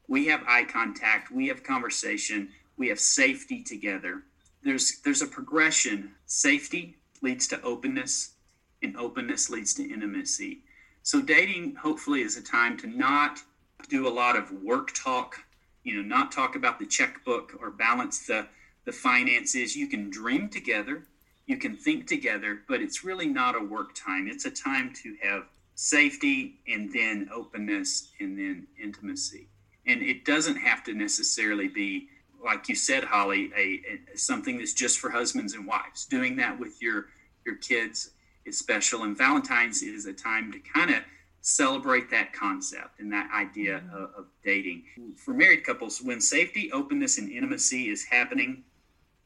We 0.09 0.27
have 0.27 0.43
eye 0.49 0.65
contact, 0.65 1.31
we 1.31 1.49
have 1.49 1.63
conversation, 1.63 2.49
we 2.77 2.89
have 2.89 2.99
safety 2.99 3.63
together. 3.63 4.23
There's 4.65 5.01
there's 5.01 5.23
a 5.23 5.27
progression. 5.27 6.13
Safety 6.27 6.97
leads 7.21 7.47
to 7.49 7.61
openness, 7.63 8.35
and 8.83 8.97
openness 8.97 9.51
leads 9.51 9.75
to 9.75 9.83
intimacy. 9.83 10.61
So 11.03 11.21
dating 11.21 11.77
hopefully 11.77 12.23
is 12.23 12.37
a 12.37 12.43
time 12.43 12.77
to 12.79 12.87
not 12.87 13.41
do 13.89 14.07
a 14.07 14.11
lot 14.11 14.37
of 14.37 14.51
work 14.63 14.93
talk, 14.95 15.37
you 15.85 15.97
know, 15.97 16.03
not 16.03 16.33
talk 16.33 16.57
about 16.57 16.79
the 16.79 16.87
checkbook 16.87 17.57
or 17.61 17.71
balance 17.71 18.27
the, 18.27 18.47
the 18.85 18.93
finances. 18.93 19.77
You 19.77 19.89
can 19.89 20.11
dream 20.11 20.49
together, 20.49 21.05
you 21.47 21.57
can 21.57 21.77
think 21.77 22.07
together, 22.07 22.61
but 22.69 22.81
it's 22.81 23.05
really 23.05 23.27
not 23.27 23.57
a 23.57 23.65
work 23.65 23.95
time. 23.95 24.29
It's 24.29 24.45
a 24.45 24.51
time 24.51 24.93
to 25.03 25.17
have 25.23 25.45
safety 25.75 26.61
and 26.69 26.93
then 26.93 27.29
openness 27.35 28.13
and 28.21 28.39
then 28.39 28.67
intimacy. 28.83 29.49
And 29.87 30.03
it 30.03 30.25
doesn't 30.25 30.57
have 30.57 30.85
to 30.85 30.95
necessarily 30.95 31.69
be, 31.69 32.09
like 32.45 32.69
you 32.69 32.75
said, 32.75 33.05
Holly, 33.05 33.51
a, 33.57 34.15
a 34.15 34.17
something 34.17 34.59
that's 34.59 34.75
just 34.75 34.99
for 34.99 35.11
husbands 35.11 35.55
and 35.55 35.67
wives. 35.67 36.07
Doing 36.07 36.37
that 36.37 36.59
with 36.59 36.81
your 36.81 37.07
your 37.45 37.57
kids 37.57 38.11
is 38.45 38.59
special, 38.59 39.03
and 39.03 39.17
Valentine's 39.17 39.83
is 39.83 40.07
a 40.07 40.13
time 40.13 40.53
to 40.53 40.59
kind 40.61 40.91
of 40.91 41.03
celebrate 41.43 42.09
that 42.11 42.33
concept 42.33 43.01
and 43.01 43.13
that 43.13 43.29
idea 43.35 43.81
mm-hmm. 43.81 43.97
of, 43.97 44.11
of, 44.17 44.27
dating. 44.45 44.85
For 45.17 45.35
married 45.35 45.65
couples, 45.65 46.01
when 46.01 46.21
safety, 46.21 46.71
openness, 46.73 47.19
and 47.19 47.31
intimacy 47.31 47.89
is 47.89 48.05
happening, 48.05 48.63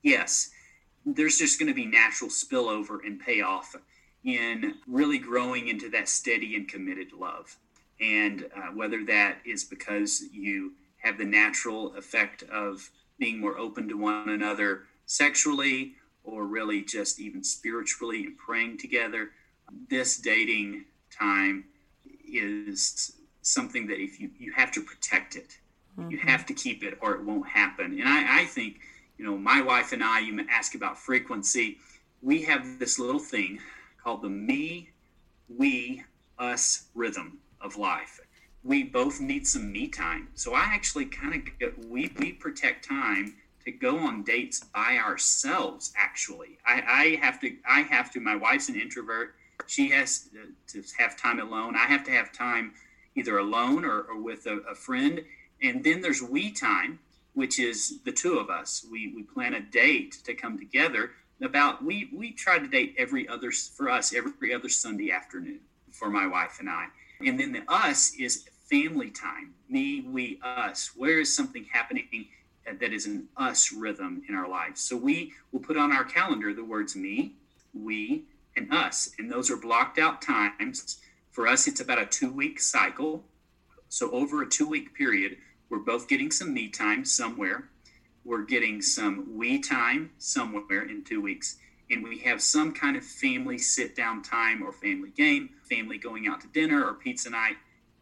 yes, 0.02 0.50
there's 1.04 1.38
just 1.38 1.58
going 1.58 1.68
to 1.68 1.74
be 1.74 1.86
natural 1.86 2.30
spillover 2.30 2.98
and 3.04 3.20
payoff 3.20 3.76
in 4.24 4.74
really 4.88 5.18
growing 5.18 5.68
into 5.68 5.88
that 5.90 6.08
steady 6.08 6.56
and 6.56 6.66
committed 6.66 7.12
love. 7.12 7.56
And 8.00 8.46
uh, 8.56 8.72
whether 8.74 9.04
that 9.04 9.38
is 9.46 9.64
because 9.64 10.24
you 10.32 10.72
have 10.98 11.18
the 11.18 11.24
natural 11.24 11.94
effect 11.96 12.42
of 12.44 12.90
being 13.18 13.38
more 13.38 13.58
open 13.58 13.88
to 13.88 13.94
one 13.94 14.30
another 14.30 14.84
sexually 15.04 15.94
or 16.24 16.44
really 16.44 16.82
just 16.82 17.20
even 17.20 17.44
spiritually 17.44 18.24
and 18.24 18.36
praying 18.36 18.78
together, 18.78 19.30
this 19.88 20.16
dating 20.18 20.84
time 21.10 21.64
is 22.26 23.12
something 23.42 23.86
that 23.86 24.00
if 24.00 24.20
you 24.20 24.30
you 24.38 24.52
have 24.52 24.72
to 24.72 24.82
protect 24.82 25.36
it, 25.36 25.58
mm-hmm. 25.98 26.10
you 26.10 26.18
have 26.18 26.46
to 26.46 26.54
keep 26.54 26.82
it, 26.82 26.98
or 27.00 27.14
it 27.14 27.24
won't 27.24 27.48
happen. 27.48 27.98
And 28.00 28.08
I, 28.08 28.42
I 28.42 28.44
think, 28.44 28.80
you 29.18 29.24
know, 29.24 29.36
my 29.36 29.62
wife 29.62 29.92
and 29.92 30.02
I, 30.02 30.20
you 30.20 30.32
may 30.32 30.44
ask 30.50 30.74
about 30.74 30.98
frequency. 30.98 31.78
We 32.22 32.42
have 32.42 32.78
this 32.78 32.98
little 32.98 33.20
thing 33.20 33.60
called 34.02 34.22
the 34.22 34.28
me, 34.28 34.90
we, 35.48 36.02
us 36.38 36.86
rhythm 36.94 37.38
of 37.60 37.76
life. 37.76 38.20
We 38.64 38.82
both 38.82 39.20
need 39.20 39.46
some 39.46 39.70
me 39.70 39.88
time. 39.88 40.28
So 40.34 40.54
I 40.54 40.62
actually 40.62 41.06
kind 41.06 41.50
of 41.62 41.88
we 41.88 42.12
we 42.18 42.32
protect 42.32 42.88
time 42.88 43.36
to 43.64 43.72
go 43.72 43.98
on 43.98 44.22
dates 44.22 44.60
by 44.74 44.98
ourselves. 45.04 45.92
Actually, 45.96 46.58
I, 46.66 46.82
I 46.88 47.24
have 47.24 47.40
to. 47.40 47.52
I 47.68 47.82
have 47.82 48.10
to. 48.12 48.20
My 48.20 48.36
wife's 48.36 48.68
an 48.68 48.80
introvert 48.80 49.34
she 49.66 49.90
has 49.90 50.28
to 50.68 50.82
have 50.98 51.16
time 51.16 51.40
alone. 51.40 51.76
I 51.76 51.86
have 51.86 52.04
to 52.04 52.10
have 52.10 52.32
time 52.32 52.72
either 53.14 53.38
alone 53.38 53.84
or, 53.84 54.02
or 54.02 54.20
with 54.20 54.46
a, 54.46 54.58
a 54.70 54.74
friend. 54.74 55.24
And 55.62 55.82
then 55.82 56.00
there's 56.00 56.22
we 56.22 56.52
time 56.52 56.98
which 57.36 57.58
is 57.60 58.00
the 58.04 58.12
two 58.12 58.38
of 58.38 58.48
us. 58.48 58.86
We, 58.90 59.12
we 59.14 59.22
plan 59.22 59.52
a 59.52 59.60
date 59.60 60.16
to 60.24 60.32
come 60.32 60.58
together. 60.58 61.10
About 61.42 61.84
we 61.84 62.08
we 62.14 62.32
try 62.32 62.58
to 62.58 62.66
date 62.66 62.94
every 62.96 63.28
other 63.28 63.52
for 63.52 63.90
us 63.90 64.14
every 64.14 64.54
other 64.54 64.70
Sunday 64.70 65.10
afternoon 65.10 65.60
for 65.92 66.08
my 66.08 66.26
wife 66.26 66.56
and 66.60 66.70
I, 66.70 66.86
and 67.20 67.38
then 67.38 67.52
the 67.52 67.62
us 67.68 68.14
is 68.18 68.48
family 68.70 69.10
time. 69.10 69.52
Me, 69.68 70.00
we, 70.00 70.40
us. 70.42 70.92
Where 70.96 71.20
is 71.20 71.36
something 71.36 71.66
happening 71.70 72.26
that 72.66 72.92
is 72.92 73.04
an 73.04 73.28
us 73.36 73.70
rhythm 73.70 74.22
in 74.28 74.34
our 74.34 74.48
lives? 74.48 74.80
So 74.80 74.96
we 74.96 75.34
will 75.52 75.60
put 75.60 75.76
on 75.76 75.92
our 75.92 76.04
calendar 76.04 76.54
the 76.54 76.64
words 76.64 76.96
me, 76.96 77.32
we, 77.74 78.24
and 78.56 78.72
us, 78.72 79.10
and 79.18 79.30
those 79.30 79.50
are 79.50 79.56
blocked 79.56 79.98
out 79.98 80.22
times. 80.22 80.98
For 81.30 81.46
us, 81.46 81.66
it's 81.66 81.80
about 81.80 82.00
a 82.00 82.06
two 82.06 82.32
week 82.32 82.60
cycle. 82.60 83.24
So 83.88 84.10
over 84.10 84.42
a 84.42 84.48
two 84.48 84.66
week 84.66 84.94
period, 84.94 85.36
we're 85.68 85.78
both 85.78 86.08
getting 86.08 86.30
some 86.30 86.54
me 86.54 86.68
time 86.68 87.04
somewhere. 87.04 87.68
We're 88.24 88.44
getting 88.44 88.82
some 88.82 89.36
we 89.36 89.60
time 89.60 90.10
somewhere 90.18 90.82
in 90.82 91.04
two 91.04 91.20
weeks. 91.20 91.58
And 91.90 92.02
we 92.02 92.18
have 92.20 92.42
some 92.42 92.72
kind 92.72 92.96
of 92.96 93.04
family 93.04 93.58
sit 93.58 93.94
down 93.94 94.22
time 94.22 94.62
or 94.62 94.72
family 94.72 95.10
game, 95.10 95.50
family 95.68 95.98
going 95.98 96.26
out 96.26 96.40
to 96.40 96.48
dinner 96.48 96.84
or 96.84 96.94
pizza 96.94 97.30
night, 97.30 97.56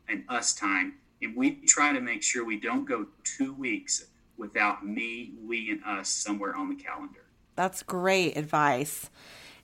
and 0.09 0.25
us 0.29 0.55
time. 0.55 0.95
And 1.21 1.37
we 1.37 1.57
try 1.67 1.93
to 1.93 2.01
make 2.01 2.23
sure 2.23 2.45
we 2.45 2.59
don't 2.59 2.87
go 2.87 3.07
two 3.25 3.53
weeks 3.53 4.07
without 4.39 4.87
me, 4.87 5.33
we, 5.47 5.71
and 5.71 5.85
us 5.85 6.09
somewhere 6.09 6.57
on 6.57 6.71
the 6.71 6.77
calendar. 6.77 7.25
That's 7.57 7.83
great 7.83 8.37
advice. 8.37 9.11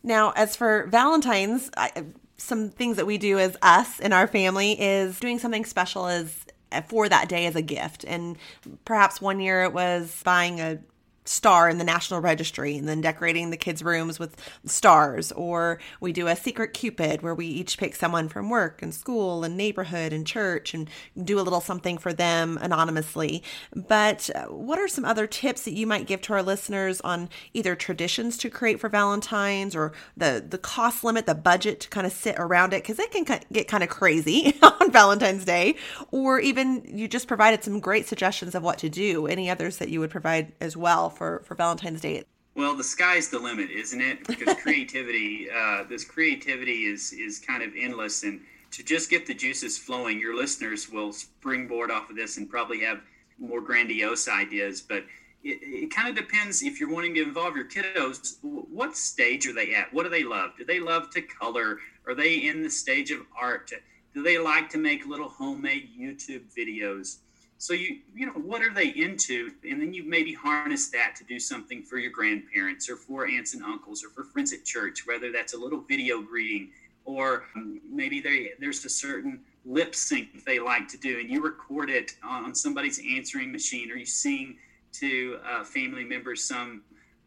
Now, 0.03 0.33
as 0.33 0.57
for 0.57 0.87
Valentine's, 0.87 1.71
I, 1.77 2.05
some 2.37 2.71
things 2.71 2.97
that 2.97 3.07
we 3.07 3.19
do 3.19 3.39
as 3.39 3.57
us 3.63 4.01
in 4.01 4.13
our 4.13 4.27
family 4.27 4.81
is 4.81 5.21
doing 5.21 5.39
something 5.39 5.65
special 5.65 6.07
as 6.07 6.45
for 6.89 7.09
that 7.09 7.29
day 7.29 7.47
as 7.47 7.57
a 7.57 7.63
gift. 7.63 8.05
And 8.05 8.37
perhaps 8.85 9.21
one 9.21 9.41
year 9.41 9.65
it 9.65 9.73
was 9.73 10.23
buying 10.25 10.61
a 10.61 10.79
star 11.25 11.69
in 11.69 11.79
the 11.79 11.85
National 11.85 12.21
Registry 12.21 12.77
and 12.77 12.89
then 12.89 13.01
decorating 13.01 13.51
the 13.51 13.57
kids' 13.57 13.83
rooms 13.83 14.19
with 14.19 14.37
stars. 14.65 15.33
Or 15.33 15.79
we 16.01 16.13
do 16.13 16.27
a 16.27 16.37
secret 16.37 16.73
Cupid 16.73 17.23
where 17.23 17.35
we 17.35 17.47
each 17.47 17.79
pick 17.79 17.95
someone 17.95 18.29
from 18.29 18.49
work 18.49 18.83
and 18.83 18.95
school 18.95 19.45
and 19.45 19.57
neighborhood 19.57 20.13
and 20.13 20.27
church 20.27 20.73
and 20.73 20.89
do 21.23 21.39
a 21.39 21.43
little 21.43 21.61
something 21.61 21.99
for 21.99 22.13
them 22.13 22.59
anonymously. 22.61 23.43
But 23.75 24.31
uh, 24.35 24.47
what 24.47 24.79
are 24.79 24.89
some 24.89 25.05
other 25.05 25.27
tips 25.27 25.63
that 25.63 25.75
you 25.75 25.87
might 25.87 26.07
give 26.07 26.23
to 26.23 26.33
our 26.33 26.43
listeners 26.43 27.01
on 27.03 27.29
either 27.53 27.77
traditions 27.77 28.39
to 28.39 28.51
create 28.51 28.81
for 28.81 28.89
Valentine's 28.89 29.77
or 29.77 29.93
the, 30.17 30.45
the 30.47 30.59
cost 30.59 31.05
limit, 31.05 31.27
the 31.27 31.35
budget 31.35 31.81
to 31.81 31.89
kind 31.89 32.07
of 32.07 32.13
sit 32.13 32.37
around 32.39 32.73
it? 32.73 32.83
Because 32.83 32.99
it 32.99 33.11
can 33.11 33.25
get 33.53 33.69
kind 33.69 33.83
of 33.83 33.91
crazy 33.91 34.59
on 34.63 34.91
Valentine's 34.91 35.45
Day. 35.45 35.77
Or 36.11 36.41
even 36.41 36.83
you 36.87 37.09
just 37.09 37.29
provided 37.29 37.63
some 37.63 37.79
great 37.81 38.07
suggestions 38.07 38.55
of 38.55 38.63
what 38.63 38.79
to 38.79 38.89
do. 38.89 39.27
Any 39.27 39.51
others 39.51 39.77
that 39.79 39.91
you 39.91 40.01
would 40.01 40.11
provide 40.11 40.53
as 40.61 40.77
well 40.77 41.10
for 41.11 41.43
for 41.45 41.55
Valentine's 41.55 42.01
Day? 42.01 42.25
Well, 42.55 42.75
the 42.75 42.85
sky's 42.85 43.29
the 43.29 43.39
limit, 43.39 43.71
isn't 43.71 44.01
it? 44.01 44.27
Because 44.27 44.57
creativity, 44.63 45.49
uh, 45.51 45.85
this 45.85 46.05
creativity 46.05 46.85
is 46.85 47.13
is 47.13 47.39
kind 47.39 47.63
of 47.63 47.73
endless, 47.77 48.23
and 48.23 48.41
to 48.73 48.83
just 48.83 49.11
get 49.11 49.27
the 49.27 49.35
juices 49.35 49.79
flowing, 49.79 50.21
your 50.21 50.37
listeners 50.37 50.91
will 50.91 51.13
springboard 51.13 51.91
off 51.91 52.11
of 52.11 52.17
this 52.17 52.37
and 52.37 52.49
probably 52.49 52.81
have 52.81 53.01
more 53.39 53.61
grandiose 53.61 54.29
ideas. 54.29 54.81
But 54.81 55.05
it, 55.43 55.59
it 55.63 55.95
kind 55.95 56.09
of 56.09 56.15
depends 56.15 56.63
if 56.63 56.79
you're 56.79 56.91
wanting 56.91 57.15
to 57.15 57.23
involve 57.23 57.57
your 57.57 57.69
kiddos. 57.69 58.37
What 58.43 58.97
stage 58.97 59.47
are 59.47 59.53
they 59.53 59.75
at? 59.75 59.93
What 59.93 60.05
do 60.05 60.09
they 60.09 60.25
love? 60.25 60.51
Do 60.59 60.65
they 60.65 60.81
love 60.81 61.11
to 61.11 61.23
color? 61.23 61.79
Are 62.07 62.15
they 62.15 62.35
in 62.35 62.63
the 62.63 62.71
stage 62.71 63.11
of 63.11 63.21
art? 63.41 63.73
Do 64.15 64.23
they 64.23 64.39
like 64.39 64.69
to 64.71 64.79
make 64.79 65.07
little 65.07 65.29
homemade 65.29 65.91
YouTube 65.99 66.43
videos? 66.57 67.19
So 67.61 67.75
you 67.75 67.99
you 68.15 68.25
know 68.25 68.33
what 68.33 68.63
are 68.63 68.73
they 68.73 68.89
into, 68.89 69.51
and 69.69 69.83
then 69.83 69.93
you 69.93 70.03
maybe 70.03 70.33
harness 70.33 70.89
that 70.89 71.15
to 71.17 71.25
do 71.25 71.39
something 71.39 71.83
for 71.83 71.99
your 71.99 72.11
grandparents 72.11 72.89
or 72.89 72.97
for 72.97 73.27
aunts 73.29 73.53
and 73.53 73.63
uncles 73.63 74.03
or 74.03 74.09
for 74.09 74.25
friends 74.25 74.55
at 74.55 74.65
church, 74.65 75.07
whether 75.07 75.31
that's 75.31 75.53
a 75.53 75.59
little 75.59 75.81
video 75.81 76.23
greeting 76.23 76.71
or 77.05 77.45
um, 77.55 77.79
maybe 77.87 78.19
they, 78.19 78.53
there's 78.61 78.83
a 78.87 78.89
certain 78.89 79.41
lip 79.67 79.95
sync 79.95 80.43
they 80.47 80.59
like 80.59 80.89
to 80.89 80.97
do, 80.97 81.19
and 81.21 81.29
you 81.29 81.43
record 81.43 81.91
it 81.91 82.13
on 82.25 82.55
somebody's 82.55 82.99
answering 83.15 83.53
machine, 83.53 83.91
or 83.91 83.95
you 83.97 84.07
sing 84.07 84.57
to 84.93 85.39
family 85.65 86.05
members 86.05 86.43
some 86.43 86.81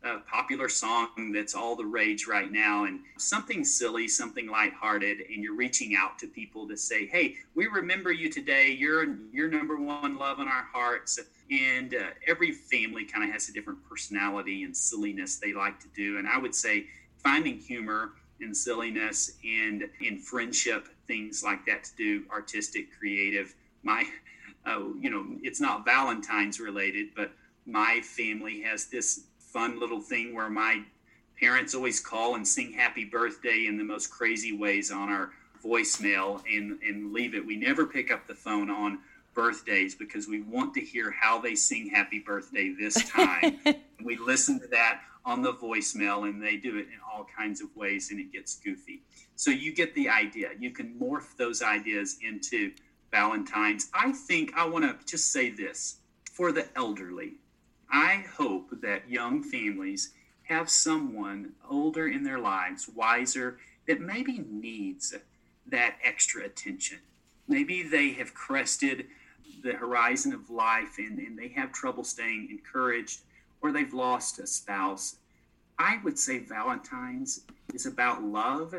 a 0.03 0.19
popular 0.19 0.67
song 0.67 1.31
that's 1.33 1.55
all 1.55 1.75
the 1.75 1.85
rage 1.85 2.27
right 2.27 2.51
now 2.51 2.85
and 2.85 2.99
something 3.17 3.63
silly, 3.63 4.07
something 4.07 4.47
lighthearted, 4.47 5.19
and 5.21 5.43
you're 5.43 5.55
reaching 5.55 5.95
out 5.95 6.19
to 6.19 6.27
people 6.27 6.67
to 6.67 6.75
say, 6.75 7.05
"Hey, 7.05 7.37
we 7.55 7.67
remember 7.67 8.11
you 8.11 8.29
today. 8.29 8.71
You're 8.71 9.15
you're 9.31 9.49
number 9.49 9.77
one 9.77 10.17
love 10.17 10.39
in 10.39 10.47
our 10.47 10.67
hearts." 10.73 11.19
And 11.49 11.95
uh, 11.95 12.09
every 12.27 12.51
family 12.51 13.05
kind 13.05 13.23
of 13.23 13.31
has 13.31 13.49
a 13.49 13.53
different 13.53 13.79
personality 13.87 14.63
and 14.63 14.75
silliness 14.75 15.37
they 15.37 15.53
like 15.53 15.79
to 15.81 15.87
do, 15.95 16.17
and 16.17 16.27
I 16.27 16.37
would 16.37 16.55
say 16.55 16.87
finding 17.17 17.57
humor 17.57 18.13
and 18.41 18.55
silliness 18.55 19.37
and 19.45 19.85
in 20.01 20.19
friendship 20.19 20.89
things 21.07 21.43
like 21.43 21.65
that 21.65 21.83
to 21.85 21.95
do 21.95 22.23
artistic, 22.31 22.87
creative. 22.97 23.55
My, 23.83 24.05
uh, 24.65 24.79
you 24.99 25.09
know, 25.09 25.25
it's 25.41 25.59
not 25.59 25.85
Valentine's 25.85 26.59
related, 26.59 27.07
but 27.15 27.31
my 27.65 28.01
family 28.01 28.61
has 28.61 28.87
this 28.87 29.25
fun 29.53 29.79
little 29.79 30.01
thing 30.01 30.33
where 30.33 30.49
my 30.49 30.81
parents 31.39 31.75
always 31.75 31.99
call 31.99 32.35
and 32.35 32.47
sing 32.47 32.73
happy 32.73 33.05
birthday 33.05 33.67
in 33.67 33.77
the 33.77 33.83
most 33.83 34.07
crazy 34.07 34.51
ways 34.51 34.91
on 34.91 35.09
our 35.09 35.31
voicemail 35.63 36.43
and, 36.51 36.81
and 36.81 37.13
leave 37.13 37.35
it. 37.35 37.45
We 37.45 37.55
never 37.55 37.85
pick 37.85 38.11
up 38.11 38.27
the 38.27 38.33
phone 38.33 38.69
on 38.69 38.99
birthdays 39.33 39.95
because 39.95 40.27
we 40.27 40.41
want 40.41 40.73
to 40.73 40.81
hear 40.81 41.11
how 41.11 41.39
they 41.39 41.55
sing 41.55 41.89
happy 41.89 42.19
birthday 42.19 42.73
this 42.77 42.95
time. 43.09 43.59
we 44.03 44.17
listen 44.17 44.59
to 44.59 44.67
that 44.67 45.01
on 45.25 45.41
the 45.41 45.53
voicemail 45.53 46.27
and 46.27 46.41
they 46.41 46.57
do 46.57 46.77
it 46.77 46.87
in 46.87 46.99
all 47.11 47.25
kinds 47.35 47.61
of 47.61 47.73
ways 47.75 48.11
and 48.11 48.19
it 48.19 48.31
gets 48.31 48.55
goofy. 48.55 49.01
So 49.35 49.51
you 49.51 49.73
get 49.73 49.93
the 49.95 50.09
idea. 50.09 50.49
You 50.59 50.71
can 50.71 50.99
morph 50.99 51.35
those 51.37 51.61
ideas 51.61 52.17
into 52.21 52.73
Valentine's. 53.11 53.89
I 53.93 54.11
think 54.11 54.53
I 54.55 54.65
want 54.65 54.85
to 54.85 55.05
just 55.05 55.31
say 55.31 55.49
this 55.49 55.97
for 56.31 56.51
the 56.51 56.67
elderly. 56.75 57.33
I 57.93 58.25
hope 58.37 58.81
that 58.81 59.07
young 59.07 59.43
families 59.43 60.13
have 60.45 60.67
someone 60.67 61.51
older 61.69 62.07
in 62.07 62.23
their 62.23 62.39
lives, 62.39 62.89
wiser, 62.89 63.59
that 63.87 64.01
maybe 64.01 64.43
needs 64.49 65.13
that 65.67 65.97
extra 66.03 66.43
attention. 66.43 66.97
Maybe 67.47 67.83
they 67.83 68.09
have 68.13 68.33
crested 68.33 69.05
the 69.63 69.73
horizon 69.73 70.33
of 70.33 70.49
life 70.49 70.97
and, 70.97 71.19
and 71.19 71.37
they 71.37 71.49
have 71.49 71.71
trouble 71.71 72.03
staying 72.03 72.47
encouraged, 72.49 73.21
or 73.61 73.71
they've 73.71 73.93
lost 73.93 74.39
a 74.39 74.47
spouse. 74.47 75.17
I 75.77 75.99
would 76.03 76.17
say 76.17 76.39
Valentine's 76.39 77.41
is 77.75 77.85
about 77.85 78.23
love 78.23 78.73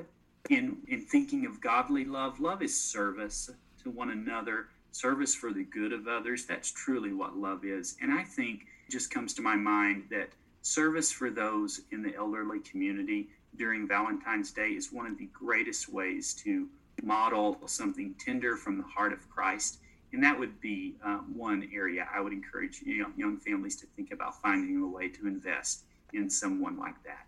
in, 0.50 0.78
in 0.88 1.00
thinking 1.02 1.46
of 1.46 1.60
godly 1.60 2.04
love. 2.04 2.40
Love 2.40 2.62
is 2.62 2.78
service 2.78 3.48
to 3.84 3.90
one 3.90 4.10
another, 4.10 4.66
service 4.90 5.36
for 5.36 5.52
the 5.52 5.64
good 5.64 5.92
of 5.92 6.08
others. 6.08 6.46
That's 6.46 6.72
truly 6.72 7.12
what 7.12 7.36
love 7.36 7.64
is. 7.64 7.96
And 8.02 8.12
I 8.12 8.24
think 8.24 8.66
just 8.90 9.10
comes 9.10 9.34
to 9.34 9.42
my 9.42 9.56
mind 9.56 10.04
that 10.10 10.30
service 10.62 11.12
for 11.12 11.30
those 11.30 11.82
in 11.90 12.02
the 12.02 12.14
elderly 12.14 12.60
community 12.60 13.28
during 13.56 13.86
Valentine's 13.86 14.50
Day 14.50 14.70
is 14.70 14.92
one 14.92 15.06
of 15.06 15.18
the 15.18 15.28
greatest 15.32 15.92
ways 15.92 16.34
to 16.44 16.68
model 17.02 17.58
something 17.66 18.14
tender 18.18 18.56
from 18.56 18.78
the 18.78 18.84
heart 18.84 19.12
of 19.12 19.28
Christ. 19.28 19.78
And 20.12 20.22
that 20.22 20.38
would 20.38 20.60
be 20.60 20.94
uh, 21.04 21.18
one 21.18 21.68
area 21.74 22.06
I 22.12 22.20
would 22.20 22.32
encourage 22.32 22.82
you 22.84 23.02
know, 23.02 23.10
young 23.16 23.36
families 23.36 23.76
to 23.76 23.86
think 23.96 24.12
about 24.12 24.40
finding 24.40 24.80
a 24.82 24.86
way 24.86 25.08
to 25.08 25.26
invest 25.26 25.84
in 26.12 26.30
someone 26.30 26.78
like 26.78 27.02
that. 27.04 27.26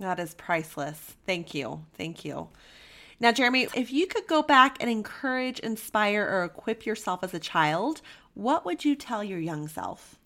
That 0.00 0.18
is 0.18 0.34
priceless. 0.34 1.14
Thank 1.26 1.54
you. 1.54 1.84
Thank 1.94 2.24
you. 2.24 2.48
Now, 3.20 3.30
Geremy, 3.30 3.70
if 3.76 3.92
you 3.92 4.08
could 4.08 4.26
go 4.26 4.42
back 4.42 4.78
and 4.80 4.90
encourage, 4.90 5.60
inspire, 5.60 6.28
or 6.28 6.44
equip 6.44 6.84
yourself 6.84 7.22
as 7.22 7.32
a 7.32 7.38
child, 7.38 8.02
what 8.34 8.64
would 8.64 8.84
you 8.84 8.96
tell 8.96 9.22
your 9.22 9.38
young 9.38 9.68
self? 9.68 10.18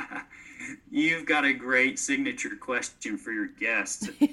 You've 0.90 1.26
got 1.26 1.44
a 1.44 1.52
great 1.52 1.98
signature 1.98 2.56
question 2.60 3.16
for 3.16 3.32
your 3.32 3.46
guests. 3.46 4.08
and 4.20 4.30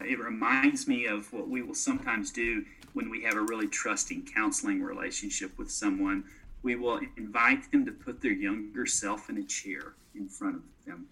it 0.00 0.18
reminds 0.18 0.86
me 0.86 1.06
of 1.06 1.32
what 1.32 1.48
we 1.48 1.62
will 1.62 1.74
sometimes 1.74 2.30
do 2.30 2.64
when 2.92 3.10
we 3.10 3.22
have 3.22 3.34
a 3.34 3.42
really 3.42 3.68
trusting 3.68 4.28
counseling 4.34 4.82
relationship 4.82 5.56
with 5.58 5.70
someone. 5.70 6.24
We 6.62 6.76
will 6.76 7.00
invite 7.16 7.70
them 7.70 7.84
to 7.86 7.92
put 7.92 8.20
their 8.20 8.32
younger 8.32 8.86
self 8.86 9.28
in 9.28 9.38
a 9.38 9.44
chair 9.44 9.94
in 10.14 10.28
front 10.28 10.56
of 10.56 10.62
them 10.86 11.06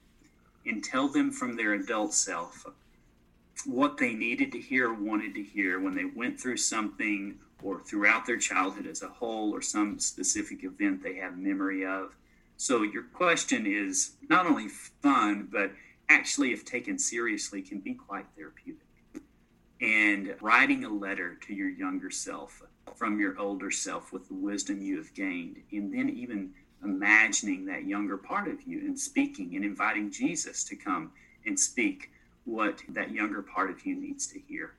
and 0.67 0.83
tell 0.83 1.09
them 1.09 1.31
from 1.31 1.57
their 1.57 1.75
adult 1.75 2.15
self 2.15 2.67
what 3.67 3.97
they 3.97 4.13
needed 4.13 4.53
to 4.53 4.59
hear 4.59 4.91
or 4.91 4.95
wanted 4.95 5.35
to 5.35 5.43
hear 5.43 5.81
when 5.81 5.95
they 5.95 6.05
went 6.05 6.41
through 6.41 6.57
something 6.57 7.39
or 7.63 7.81
throughout 7.81 8.27
their 8.27 8.37
childhood 8.37 8.87
as 8.87 9.03
a 9.03 9.09
whole 9.09 9.55
or 9.55 9.63
some 9.63 9.99
specific 9.99 10.65
event 10.65 11.03
they 11.03 11.15
have 11.15 11.39
memory 11.39 11.87
of 11.87 12.15
so 12.57 12.83
your 12.83 13.03
question 13.03 13.67
is 13.67 14.13
not 14.29 14.47
only 14.47 14.69
fun, 14.69 15.49
but 15.51 15.73
actually, 16.09 16.53
if 16.53 16.65
taken 16.65 16.99
seriously, 16.99 17.63
can 17.63 17.81
be 17.81 17.95
quite 17.95 18.27
therapeutic. 18.37 18.81
And 19.81 20.35
writing 20.41 20.85
a 20.85 20.89
letter 20.89 21.35
to 21.47 21.55
your 21.55 21.69
younger 21.69 22.11
self 22.11 22.63
from 22.95 23.19
your 23.19 23.39
older 23.39 23.71
self 23.71 24.13
with 24.13 24.29
the 24.29 24.35
wisdom 24.35 24.81
you 24.81 24.97
have 24.97 25.13
gained, 25.15 25.57
and 25.73 25.93
then 25.93 26.09
even 26.11 26.55
imagining 26.83 27.65
that 27.67 27.87
younger 27.87 28.17
part 28.17 28.47
of 28.47 28.63
you 28.63 28.79
and 28.81 28.99
speaking 28.99 29.57
and 29.57 29.65
inviting 29.65 30.11
Jesus 30.11 30.65
to 30.65 30.77
come 30.77 31.11
and 31.47 31.59
speak 31.59 32.11
what 32.45 32.83
that 32.89 33.11
younger 33.11 33.43
part 33.43 33.71
of 33.71 33.85
you 33.87 33.97
needs 33.97 34.27
to 34.29 34.39
hear. 34.39 34.75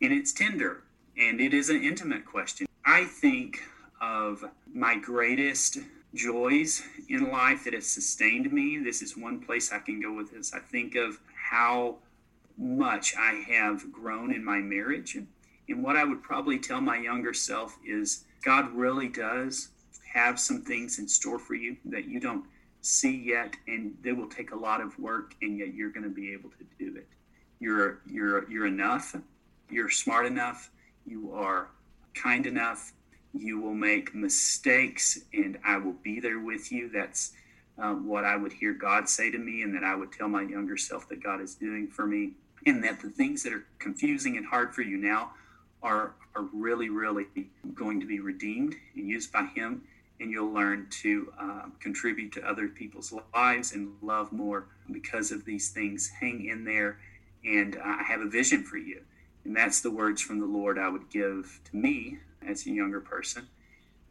And 0.00 0.12
it's 0.12 0.32
tender 0.32 0.84
and 1.16 1.40
it 1.40 1.52
is 1.52 1.70
an 1.70 1.82
intimate 1.82 2.24
question. 2.24 2.66
I 2.84 3.04
think 3.04 3.62
of 4.00 4.44
my 4.72 4.96
greatest 4.96 5.78
joys 6.14 6.82
in 7.08 7.30
life 7.30 7.64
that 7.64 7.74
have 7.74 7.84
sustained 7.84 8.52
me. 8.52 8.78
This 8.78 9.02
is 9.02 9.16
one 9.16 9.40
place 9.40 9.72
I 9.72 9.78
can 9.78 10.00
go 10.00 10.12
with 10.12 10.32
this. 10.32 10.52
I 10.54 10.58
think 10.58 10.94
of 10.94 11.18
how 11.50 11.96
much 12.56 13.14
I 13.16 13.44
have 13.48 13.92
grown 13.92 14.34
in 14.34 14.44
my 14.44 14.58
marriage. 14.58 15.16
And 15.68 15.82
what 15.82 15.96
I 15.96 16.04
would 16.04 16.22
probably 16.22 16.58
tell 16.58 16.80
my 16.80 16.98
younger 16.98 17.34
self 17.34 17.76
is 17.86 18.24
God 18.42 18.72
really 18.74 19.08
does 19.08 19.68
have 20.12 20.40
some 20.40 20.62
things 20.62 20.98
in 20.98 21.06
store 21.06 21.38
for 21.38 21.54
you 21.54 21.76
that 21.84 22.06
you 22.06 22.18
don't 22.18 22.44
see 22.80 23.14
yet 23.16 23.54
and 23.66 23.96
they 24.02 24.12
will 24.12 24.28
take 24.28 24.52
a 24.52 24.56
lot 24.56 24.80
of 24.80 24.98
work 24.98 25.34
and 25.42 25.58
yet 25.58 25.74
you're 25.74 25.90
going 25.90 26.04
to 26.04 26.10
be 26.10 26.32
able 26.32 26.50
to 26.50 26.64
do 26.78 26.96
it. 26.96 27.06
You're 27.60 28.00
you're 28.06 28.48
you're 28.50 28.66
enough. 28.66 29.16
You're 29.68 29.90
smart 29.90 30.26
enough. 30.26 30.70
You 31.06 31.32
are 31.34 31.68
kind 32.14 32.46
enough. 32.46 32.92
You 33.38 33.60
will 33.60 33.74
make 33.74 34.14
mistakes 34.14 35.20
and 35.32 35.58
I 35.64 35.78
will 35.78 35.96
be 36.02 36.20
there 36.20 36.40
with 36.40 36.72
you. 36.72 36.90
That's 36.90 37.32
uh, 37.78 37.94
what 37.94 38.24
I 38.24 38.36
would 38.36 38.52
hear 38.52 38.72
God 38.72 39.08
say 39.08 39.30
to 39.30 39.38
me 39.38 39.62
and 39.62 39.74
that 39.74 39.84
I 39.84 39.94
would 39.94 40.12
tell 40.12 40.28
my 40.28 40.42
younger 40.42 40.76
self 40.76 41.08
that 41.08 41.22
God 41.22 41.40
is 41.40 41.54
doing 41.54 41.86
for 41.86 42.06
me. 42.06 42.32
And 42.66 42.82
that 42.82 43.00
the 43.00 43.08
things 43.08 43.44
that 43.44 43.52
are 43.52 43.64
confusing 43.78 44.36
and 44.36 44.44
hard 44.44 44.74
for 44.74 44.82
you 44.82 44.96
now 44.96 45.32
are 45.82 46.14
are 46.34 46.42
really 46.52 46.88
really 46.88 47.26
going 47.74 48.00
to 48.00 48.06
be 48.06 48.18
redeemed 48.18 48.74
and 48.96 49.08
used 49.08 49.32
by 49.32 49.44
him. 49.44 49.82
And 50.20 50.32
you'll 50.32 50.52
learn 50.52 50.88
to 51.02 51.32
uh, 51.40 51.62
contribute 51.78 52.32
to 52.32 52.42
other 52.42 52.66
people's 52.66 53.14
lives 53.32 53.72
and 53.72 53.92
love 54.02 54.32
more 54.32 54.66
because 54.90 55.30
of 55.30 55.44
these 55.44 55.68
things. 55.68 56.10
Hang 56.20 56.46
in 56.46 56.64
there. 56.64 56.98
And 57.44 57.76
uh, 57.76 57.82
i 57.84 58.02
have 58.02 58.20
a 58.20 58.28
vision 58.28 58.64
for 58.64 58.76
you. 58.76 59.02
And 59.44 59.54
that's 59.54 59.80
the 59.80 59.90
words 59.90 60.20
from 60.20 60.40
the 60.40 60.46
lord 60.46 60.78
i 60.78 60.88
would 60.88 61.08
give 61.08 61.60
to 61.70 61.76
me 61.76 62.18
as 62.46 62.66
a 62.66 62.70
younger 62.70 63.00
person 63.00 63.46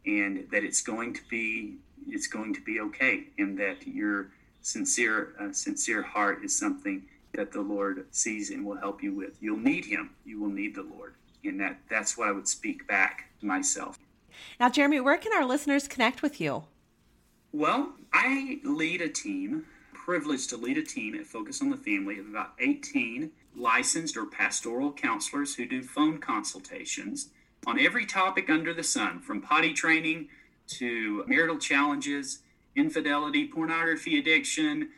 and 0.06 0.46
that 0.50 0.64
it's 0.64 0.82
going 0.82 1.14
to 1.14 1.20
be 1.28 1.76
it's 2.06 2.26
going 2.26 2.54
to 2.54 2.60
be 2.62 2.80
okay 2.80 3.24
and 3.38 3.58
that 3.58 3.86
your 3.86 4.30
sincere 4.62 5.34
uh, 5.40 5.52
sincere 5.52 6.02
heart 6.02 6.44
is 6.44 6.56
something 6.56 7.02
that 7.34 7.52
the 7.52 7.60
Lord 7.60 8.06
sees 8.10 8.50
and 8.50 8.64
will 8.64 8.78
help 8.78 9.02
you 9.02 9.14
with. 9.14 9.36
You'll 9.40 9.58
need 9.58 9.84
Him. 9.84 10.10
You 10.24 10.40
will 10.40 10.50
need 10.50 10.74
the 10.74 10.82
Lord, 10.82 11.14
and 11.44 11.60
that 11.60 11.78
that's 11.90 12.16
what 12.16 12.28
I 12.28 12.32
would 12.32 12.48
speak 12.48 12.86
back 12.86 13.30
to 13.40 13.46
myself. 13.46 13.98
Now, 14.58 14.68
Geremy, 14.68 15.02
where 15.02 15.18
can 15.18 15.32
our 15.32 15.44
listeners 15.44 15.88
connect 15.88 16.22
with 16.22 16.40
you? 16.40 16.64
Well, 17.52 17.92
I 18.12 18.60
lead 18.64 19.00
a 19.00 19.08
team, 19.08 19.66
privileged 19.92 20.50
to 20.50 20.56
lead 20.56 20.78
a 20.78 20.82
team 20.82 21.14
at 21.14 21.26
Focus 21.26 21.60
on 21.60 21.70
the 21.70 21.76
Family 21.76 22.18
of 22.18 22.28
about 22.28 22.52
18 22.58 23.30
licensed 23.56 24.16
or 24.16 24.26
pastoral 24.26 24.92
counselors 24.92 25.54
who 25.54 25.66
do 25.66 25.82
phone 25.82 26.18
consultations 26.18 27.30
on 27.68 27.78
every 27.78 28.06
topic 28.06 28.48
under 28.48 28.72
the 28.72 28.82
sun, 28.82 29.20
from 29.20 29.42
potty 29.42 29.74
training 29.74 30.26
to 30.66 31.22
marital 31.26 31.58
challenges, 31.58 32.38
infidelity, 32.74 33.46
pornography 33.46 34.18
addiction, 34.18 34.88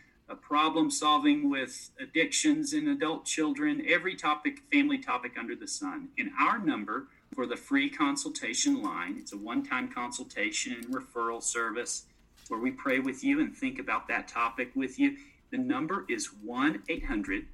problem 0.40 0.88
solving 0.88 1.50
with 1.50 1.90
addictions 2.00 2.72
in 2.72 2.86
adult 2.88 3.24
children, 3.24 3.84
every 3.88 4.14
topic, 4.14 4.60
family 4.72 4.98
topic 4.98 5.32
under 5.36 5.56
the 5.56 5.66
sun. 5.66 6.08
And 6.16 6.30
our 6.40 6.60
number 6.60 7.08
for 7.34 7.44
the 7.44 7.56
free 7.56 7.90
consultation 7.90 8.80
line, 8.80 9.16
it's 9.18 9.32
a 9.32 9.36
one 9.36 9.64
time 9.64 9.90
consultation 9.92 10.74
and 10.74 10.94
referral 10.94 11.42
service 11.42 12.06
where 12.46 12.60
we 12.60 12.70
pray 12.70 13.00
with 13.00 13.24
you 13.24 13.40
and 13.40 13.56
think 13.56 13.80
about 13.80 14.06
that 14.06 14.28
topic 14.28 14.70
with 14.76 14.96
you. 14.96 15.16
The 15.50 15.58
number 15.58 16.04
is 16.08 16.26
1 16.44 16.84
800, 16.88 17.46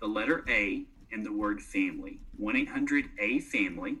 the 0.00 0.08
letter 0.08 0.44
A, 0.48 0.82
and 1.12 1.24
the 1.24 1.32
word 1.32 1.62
family. 1.62 2.18
1 2.36 2.56
800 2.56 3.04
A 3.20 3.38
family. 3.38 3.98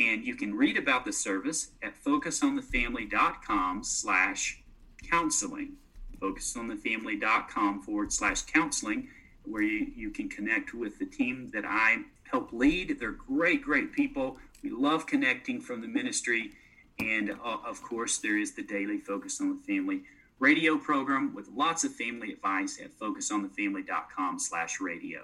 And 0.00 0.24
you 0.24 0.34
can 0.34 0.54
read 0.54 0.76
about 0.76 1.04
the 1.04 1.12
service 1.12 1.70
at 1.82 2.02
focusonthefamily.com 2.02 3.84
slash 3.84 4.60
counseling 5.08 5.76
focusonthefamily.com 6.24 7.82
forward 7.82 8.12
slash 8.12 8.42
counseling, 8.42 9.08
where 9.44 9.62
you, 9.62 9.86
you 9.94 10.10
can 10.10 10.28
connect 10.28 10.74
with 10.74 10.98
the 10.98 11.06
team 11.06 11.50
that 11.52 11.64
I 11.66 11.98
help 12.30 12.52
lead. 12.52 12.96
They're 12.98 13.12
great, 13.12 13.62
great 13.62 13.92
people. 13.92 14.38
We 14.62 14.70
love 14.70 15.06
connecting 15.06 15.60
from 15.60 15.80
the 15.80 15.88
ministry. 15.88 16.52
And 16.98 17.30
uh, 17.30 17.58
of 17.66 17.82
course, 17.82 18.18
there 18.18 18.38
is 18.38 18.54
the 18.54 18.62
daily 18.62 18.98
Focus 18.98 19.40
on 19.40 19.58
the 19.58 19.74
Family 19.74 20.02
radio 20.38 20.78
program 20.78 21.34
with 21.34 21.48
lots 21.48 21.84
of 21.84 21.94
family 21.94 22.32
advice 22.32 22.80
at 22.82 22.98
focusonthefamily.com 22.98 24.38
slash 24.38 24.80
radio. 24.80 25.20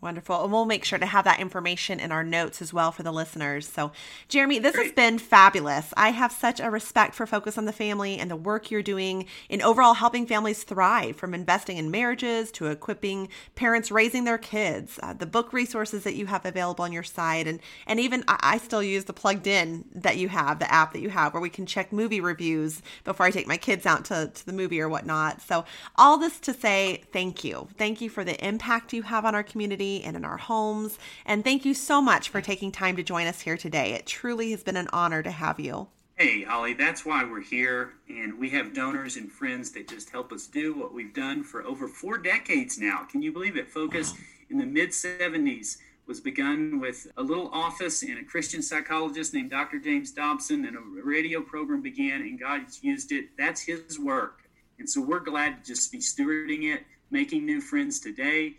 Wonderful. 0.00 0.44
And 0.44 0.52
we'll 0.52 0.64
make 0.64 0.84
sure 0.84 1.00
to 1.00 1.06
have 1.06 1.24
that 1.24 1.40
information 1.40 1.98
in 1.98 2.12
our 2.12 2.22
notes 2.22 2.62
as 2.62 2.72
well 2.72 2.92
for 2.92 3.02
the 3.02 3.10
listeners. 3.10 3.66
So, 3.66 3.90
Geremy, 4.28 4.62
this 4.62 4.76
Great. 4.76 4.84
has 4.84 4.92
been 4.92 5.18
fabulous. 5.18 5.92
I 5.96 6.10
have 6.10 6.30
such 6.30 6.60
a 6.60 6.70
respect 6.70 7.16
for 7.16 7.26
Focus 7.26 7.58
on 7.58 7.64
the 7.64 7.72
Family 7.72 8.16
and 8.16 8.30
the 8.30 8.36
work 8.36 8.70
you're 8.70 8.80
doing 8.80 9.26
in 9.48 9.60
overall 9.60 9.94
helping 9.94 10.24
families 10.24 10.62
thrive 10.62 11.16
from 11.16 11.34
investing 11.34 11.78
in 11.78 11.90
marriages 11.90 12.52
to 12.52 12.66
equipping 12.66 13.28
parents 13.56 13.90
raising 13.90 14.22
their 14.22 14.38
kids, 14.38 15.00
uh, 15.02 15.14
the 15.14 15.26
book 15.26 15.52
resources 15.52 16.04
that 16.04 16.14
you 16.14 16.26
have 16.26 16.46
available 16.46 16.84
on 16.84 16.92
your 16.92 17.02
site. 17.02 17.48
And, 17.48 17.58
and 17.88 17.98
even 17.98 18.22
I, 18.28 18.38
I 18.40 18.58
still 18.58 18.84
use 18.84 19.06
the 19.06 19.12
plugged 19.12 19.48
in 19.48 19.84
that 19.96 20.16
you 20.16 20.28
have, 20.28 20.60
the 20.60 20.72
app 20.72 20.92
that 20.92 21.00
you 21.00 21.10
have, 21.10 21.34
where 21.34 21.42
we 21.42 21.50
can 21.50 21.66
check 21.66 21.92
movie 21.92 22.20
reviews 22.20 22.82
before 23.02 23.26
I 23.26 23.32
take 23.32 23.48
my 23.48 23.56
kids 23.56 23.84
out 23.84 24.04
to, 24.06 24.30
to 24.32 24.46
the 24.46 24.52
movie 24.52 24.80
or 24.80 24.88
whatnot. 24.88 25.42
So, 25.42 25.64
all 25.96 26.18
this 26.18 26.38
to 26.40 26.54
say 26.54 27.02
thank 27.12 27.42
you. 27.42 27.66
Thank 27.76 28.00
you 28.00 28.08
for 28.08 28.22
the 28.22 28.46
impact 28.46 28.92
you 28.92 29.02
have 29.02 29.24
on 29.24 29.34
our 29.34 29.42
community 29.42 29.87
and 30.04 30.16
in 30.16 30.24
our 30.24 30.36
homes. 30.36 30.98
And 31.24 31.42
thank 31.42 31.64
you 31.64 31.74
so 31.74 32.00
much 32.00 32.28
for 32.28 32.40
taking 32.40 32.70
time 32.70 32.96
to 32.96 33.02
join 33.02 33.26
us 33.26 33.40
here 33.40 33.56
today. 33.56 33.92
It 33.92 34.06
truly 34.06 34.50
has 34.52 34.62
been 34.62 34.76
an 34.76 34.88
honor 34.92 35.22
to 35.22 35.30
have 35.30 35.58
you. 35.58 35.88
Hey, 36.16 36.42
Holly, 36.42 36.74
that's 36.74 37.06
why 37.06 37.24
we're 37.24 37.40
here. 37.40 37.92
And 38.08 38.38
we 38.38 38.50
have 38.50 38.74
donors 38.74 39.16
and 39.16 39.30
friends 39.30 39.70
that 39.72 39.88
just 39.88 40.10
help 40.10 40.32
us 40.32 40.46
do 40.46 40.74
what 40.74 40.92
we've 40.92 41.14
done 41.14 41.44
for 41.44 41.62
over 41.62 41.86
four 41.86 42.18
decades 42.18 42.78
now. 42.78 43.04
Can 43.10 43.22
you 43.22 43.32
believe 43.32 43.56
it? 43.56 43.70
Focus 43.70 44.14
in 44.50 44.58
the 44.58 44.66
mid 44.66 44.90
70s 44.90 45.78
was 46.08 46.20
begun 46.20 46.80
with 46.80 47.06
a 47.18 47.22
little 47.22 47.48
office 47.52 48.02
and 48.02 48.18
a 48.18 48.24
Christian 48.24 48.62
psychologist 48.62 49.34
named 49.34 49.50
Dr. 49.50 49.78
James 49.78 50.10
Dobson, 50.10 50.64
and 50.64 50.76
a 50.76 50.80
radio 51.04 51.42
program 51.42 51.82
began, 51.82 52.22
and 52.22 52.40
God 52.40 52.62
used 52.80 53.12
it. 53.12 53.26
That's 53.38 53.60
His 53.60 54.00
work. 54.00 54.40
And 54.78 54.88
so 54.88 55.00
we're 55.00 55.20
glad 55.20 55.62
to 55.62 55.72
just 55.72 55.92
be 55.92 55.98
stewarding 55.98 56.74
it, 56.74 56.84
making 57.10 57.44
new 57.44 57.60
friends 57.60 58.00
today 58.00 58.54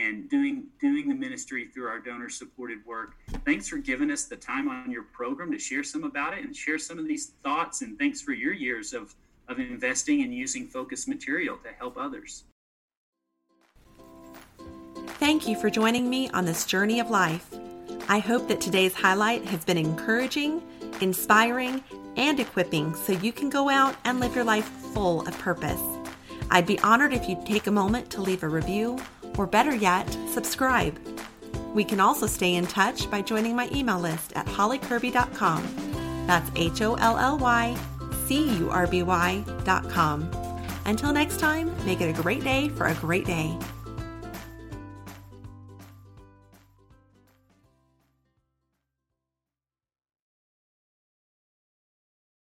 and 0.00 0.28
doing 0.28 0.64
doing 0.80 1.08
the 1.08 1.14
ministry 1.14 1.68
through 1.72 1.86
our 1.86 1.98
donor 1.98 2.28
supported 2.28 2.84
work. 2.86 3.14
Thanks 3.44 3.68
for 3.68 3.76
giving 3.76 4.10
us 4.10 4.24
the 4.24 4.36
time 4.36 4.68
on 4.68 4.90
your 4.90 5.02
program 5.02 5.52
to 5.52 5.58
share 5.58 5.82
some 5.82 6.04
about 6.04 6.36
it 6.36 6.44
and 6.44 6.54
share 6.54 6.78
some 6.78 6.98
of 6.98 7.06
these 7.06 7.32
thoughts 7.42 7.82
and 7.82 7.98
thanks 7.98 8.20
for 8.20 8.32
your 8.32 8.52
years 8.52 8.92
of 8.92 9.14
of 9.48 9.58
investing 9.58 10.22
and 10.22 10.34
using 10.34 10.66
focused 10.66 11.08
material 11.08 11.56
to 11.58 11.68
help 11.78 11.96
others. 11.96 12.44
Thank 15.18 15.46
you 15.46 15.56
for 15.56 15.70
joining 15.70 16.08
me 16.08 16.30
on 16.30 16.44
this 16.44 16.64
journey 16.64 17.00
of 17.00 17.10
life. 17.10 17.48
I 18.08 18.18
hope 18.18 18.48
that 18.48 18.60
today's 18.60 18.94
highlight 18.94 19.44
has 19.46 19.64
been 19.64 19.78
encouraging, 19.78 20.62
inspiring, 21.00 21.82
and 22.16 22.40
equipping 22.40 22.94
so 22.94 23.12
you 23.12 23.32
can 23.32 23.48
go 23.48 23.68
out 23.68 23.94
and 24.04 24.20
live 24.20 24.34
your 24.34 24.44
life 24.44 24.64
full 24.64 25.26
of 25.26 25.38
purpose. 25.38 25.80
I'd 26.50 26.66
be 26.66 26.78
honored 26.80 27.12
if 27.12 27.28
you'd 27.28 27.46
take 27.46 27.66
a 27.66 27.70
moment 27.70 28.10
to 28.10 28.20
leave 28.20 28.42
a 28.42 28.48
review 28.48 28.98
or 29.38 29.46
better 29.46 29.74
yet, 29.74 30.06
subscribe. 30.28 30.98
We 31.74 31.84
can 31.84 32.00
also 32.00 32.26
stay 32.26 32.54
in 32.54 32.66
touch 32.66 33.10
by 33.10 33.22
joining 33.22 33.56
my 33.56 33.68
email 33.74 33.98
list 33.98 34.32
at 34.34 34.46
hollycurby.com. 34.46 36.24
That's 36.26 36.50
H 36.56 36.82
O 36.82 36.94
L 36.94 37.18
L 37.18 37.38
Y 37.38 37.76
C 38.26 38.56
U 38.58 38.70
R 38.70 38.86
B 38.86 39.02
Y.com. 39.02 40.30
Until 40.84 41.12
next 41.12 41.38
time, 41.38 41.74
make 41.86 42.00
it 42.00 42.18
a 42.18 42.22
great 42.22 42.42
day 42.44 42.68
for 42.68 42.86
a 42.86 42.94
great 42.94 43.24
day. 43.24 43.56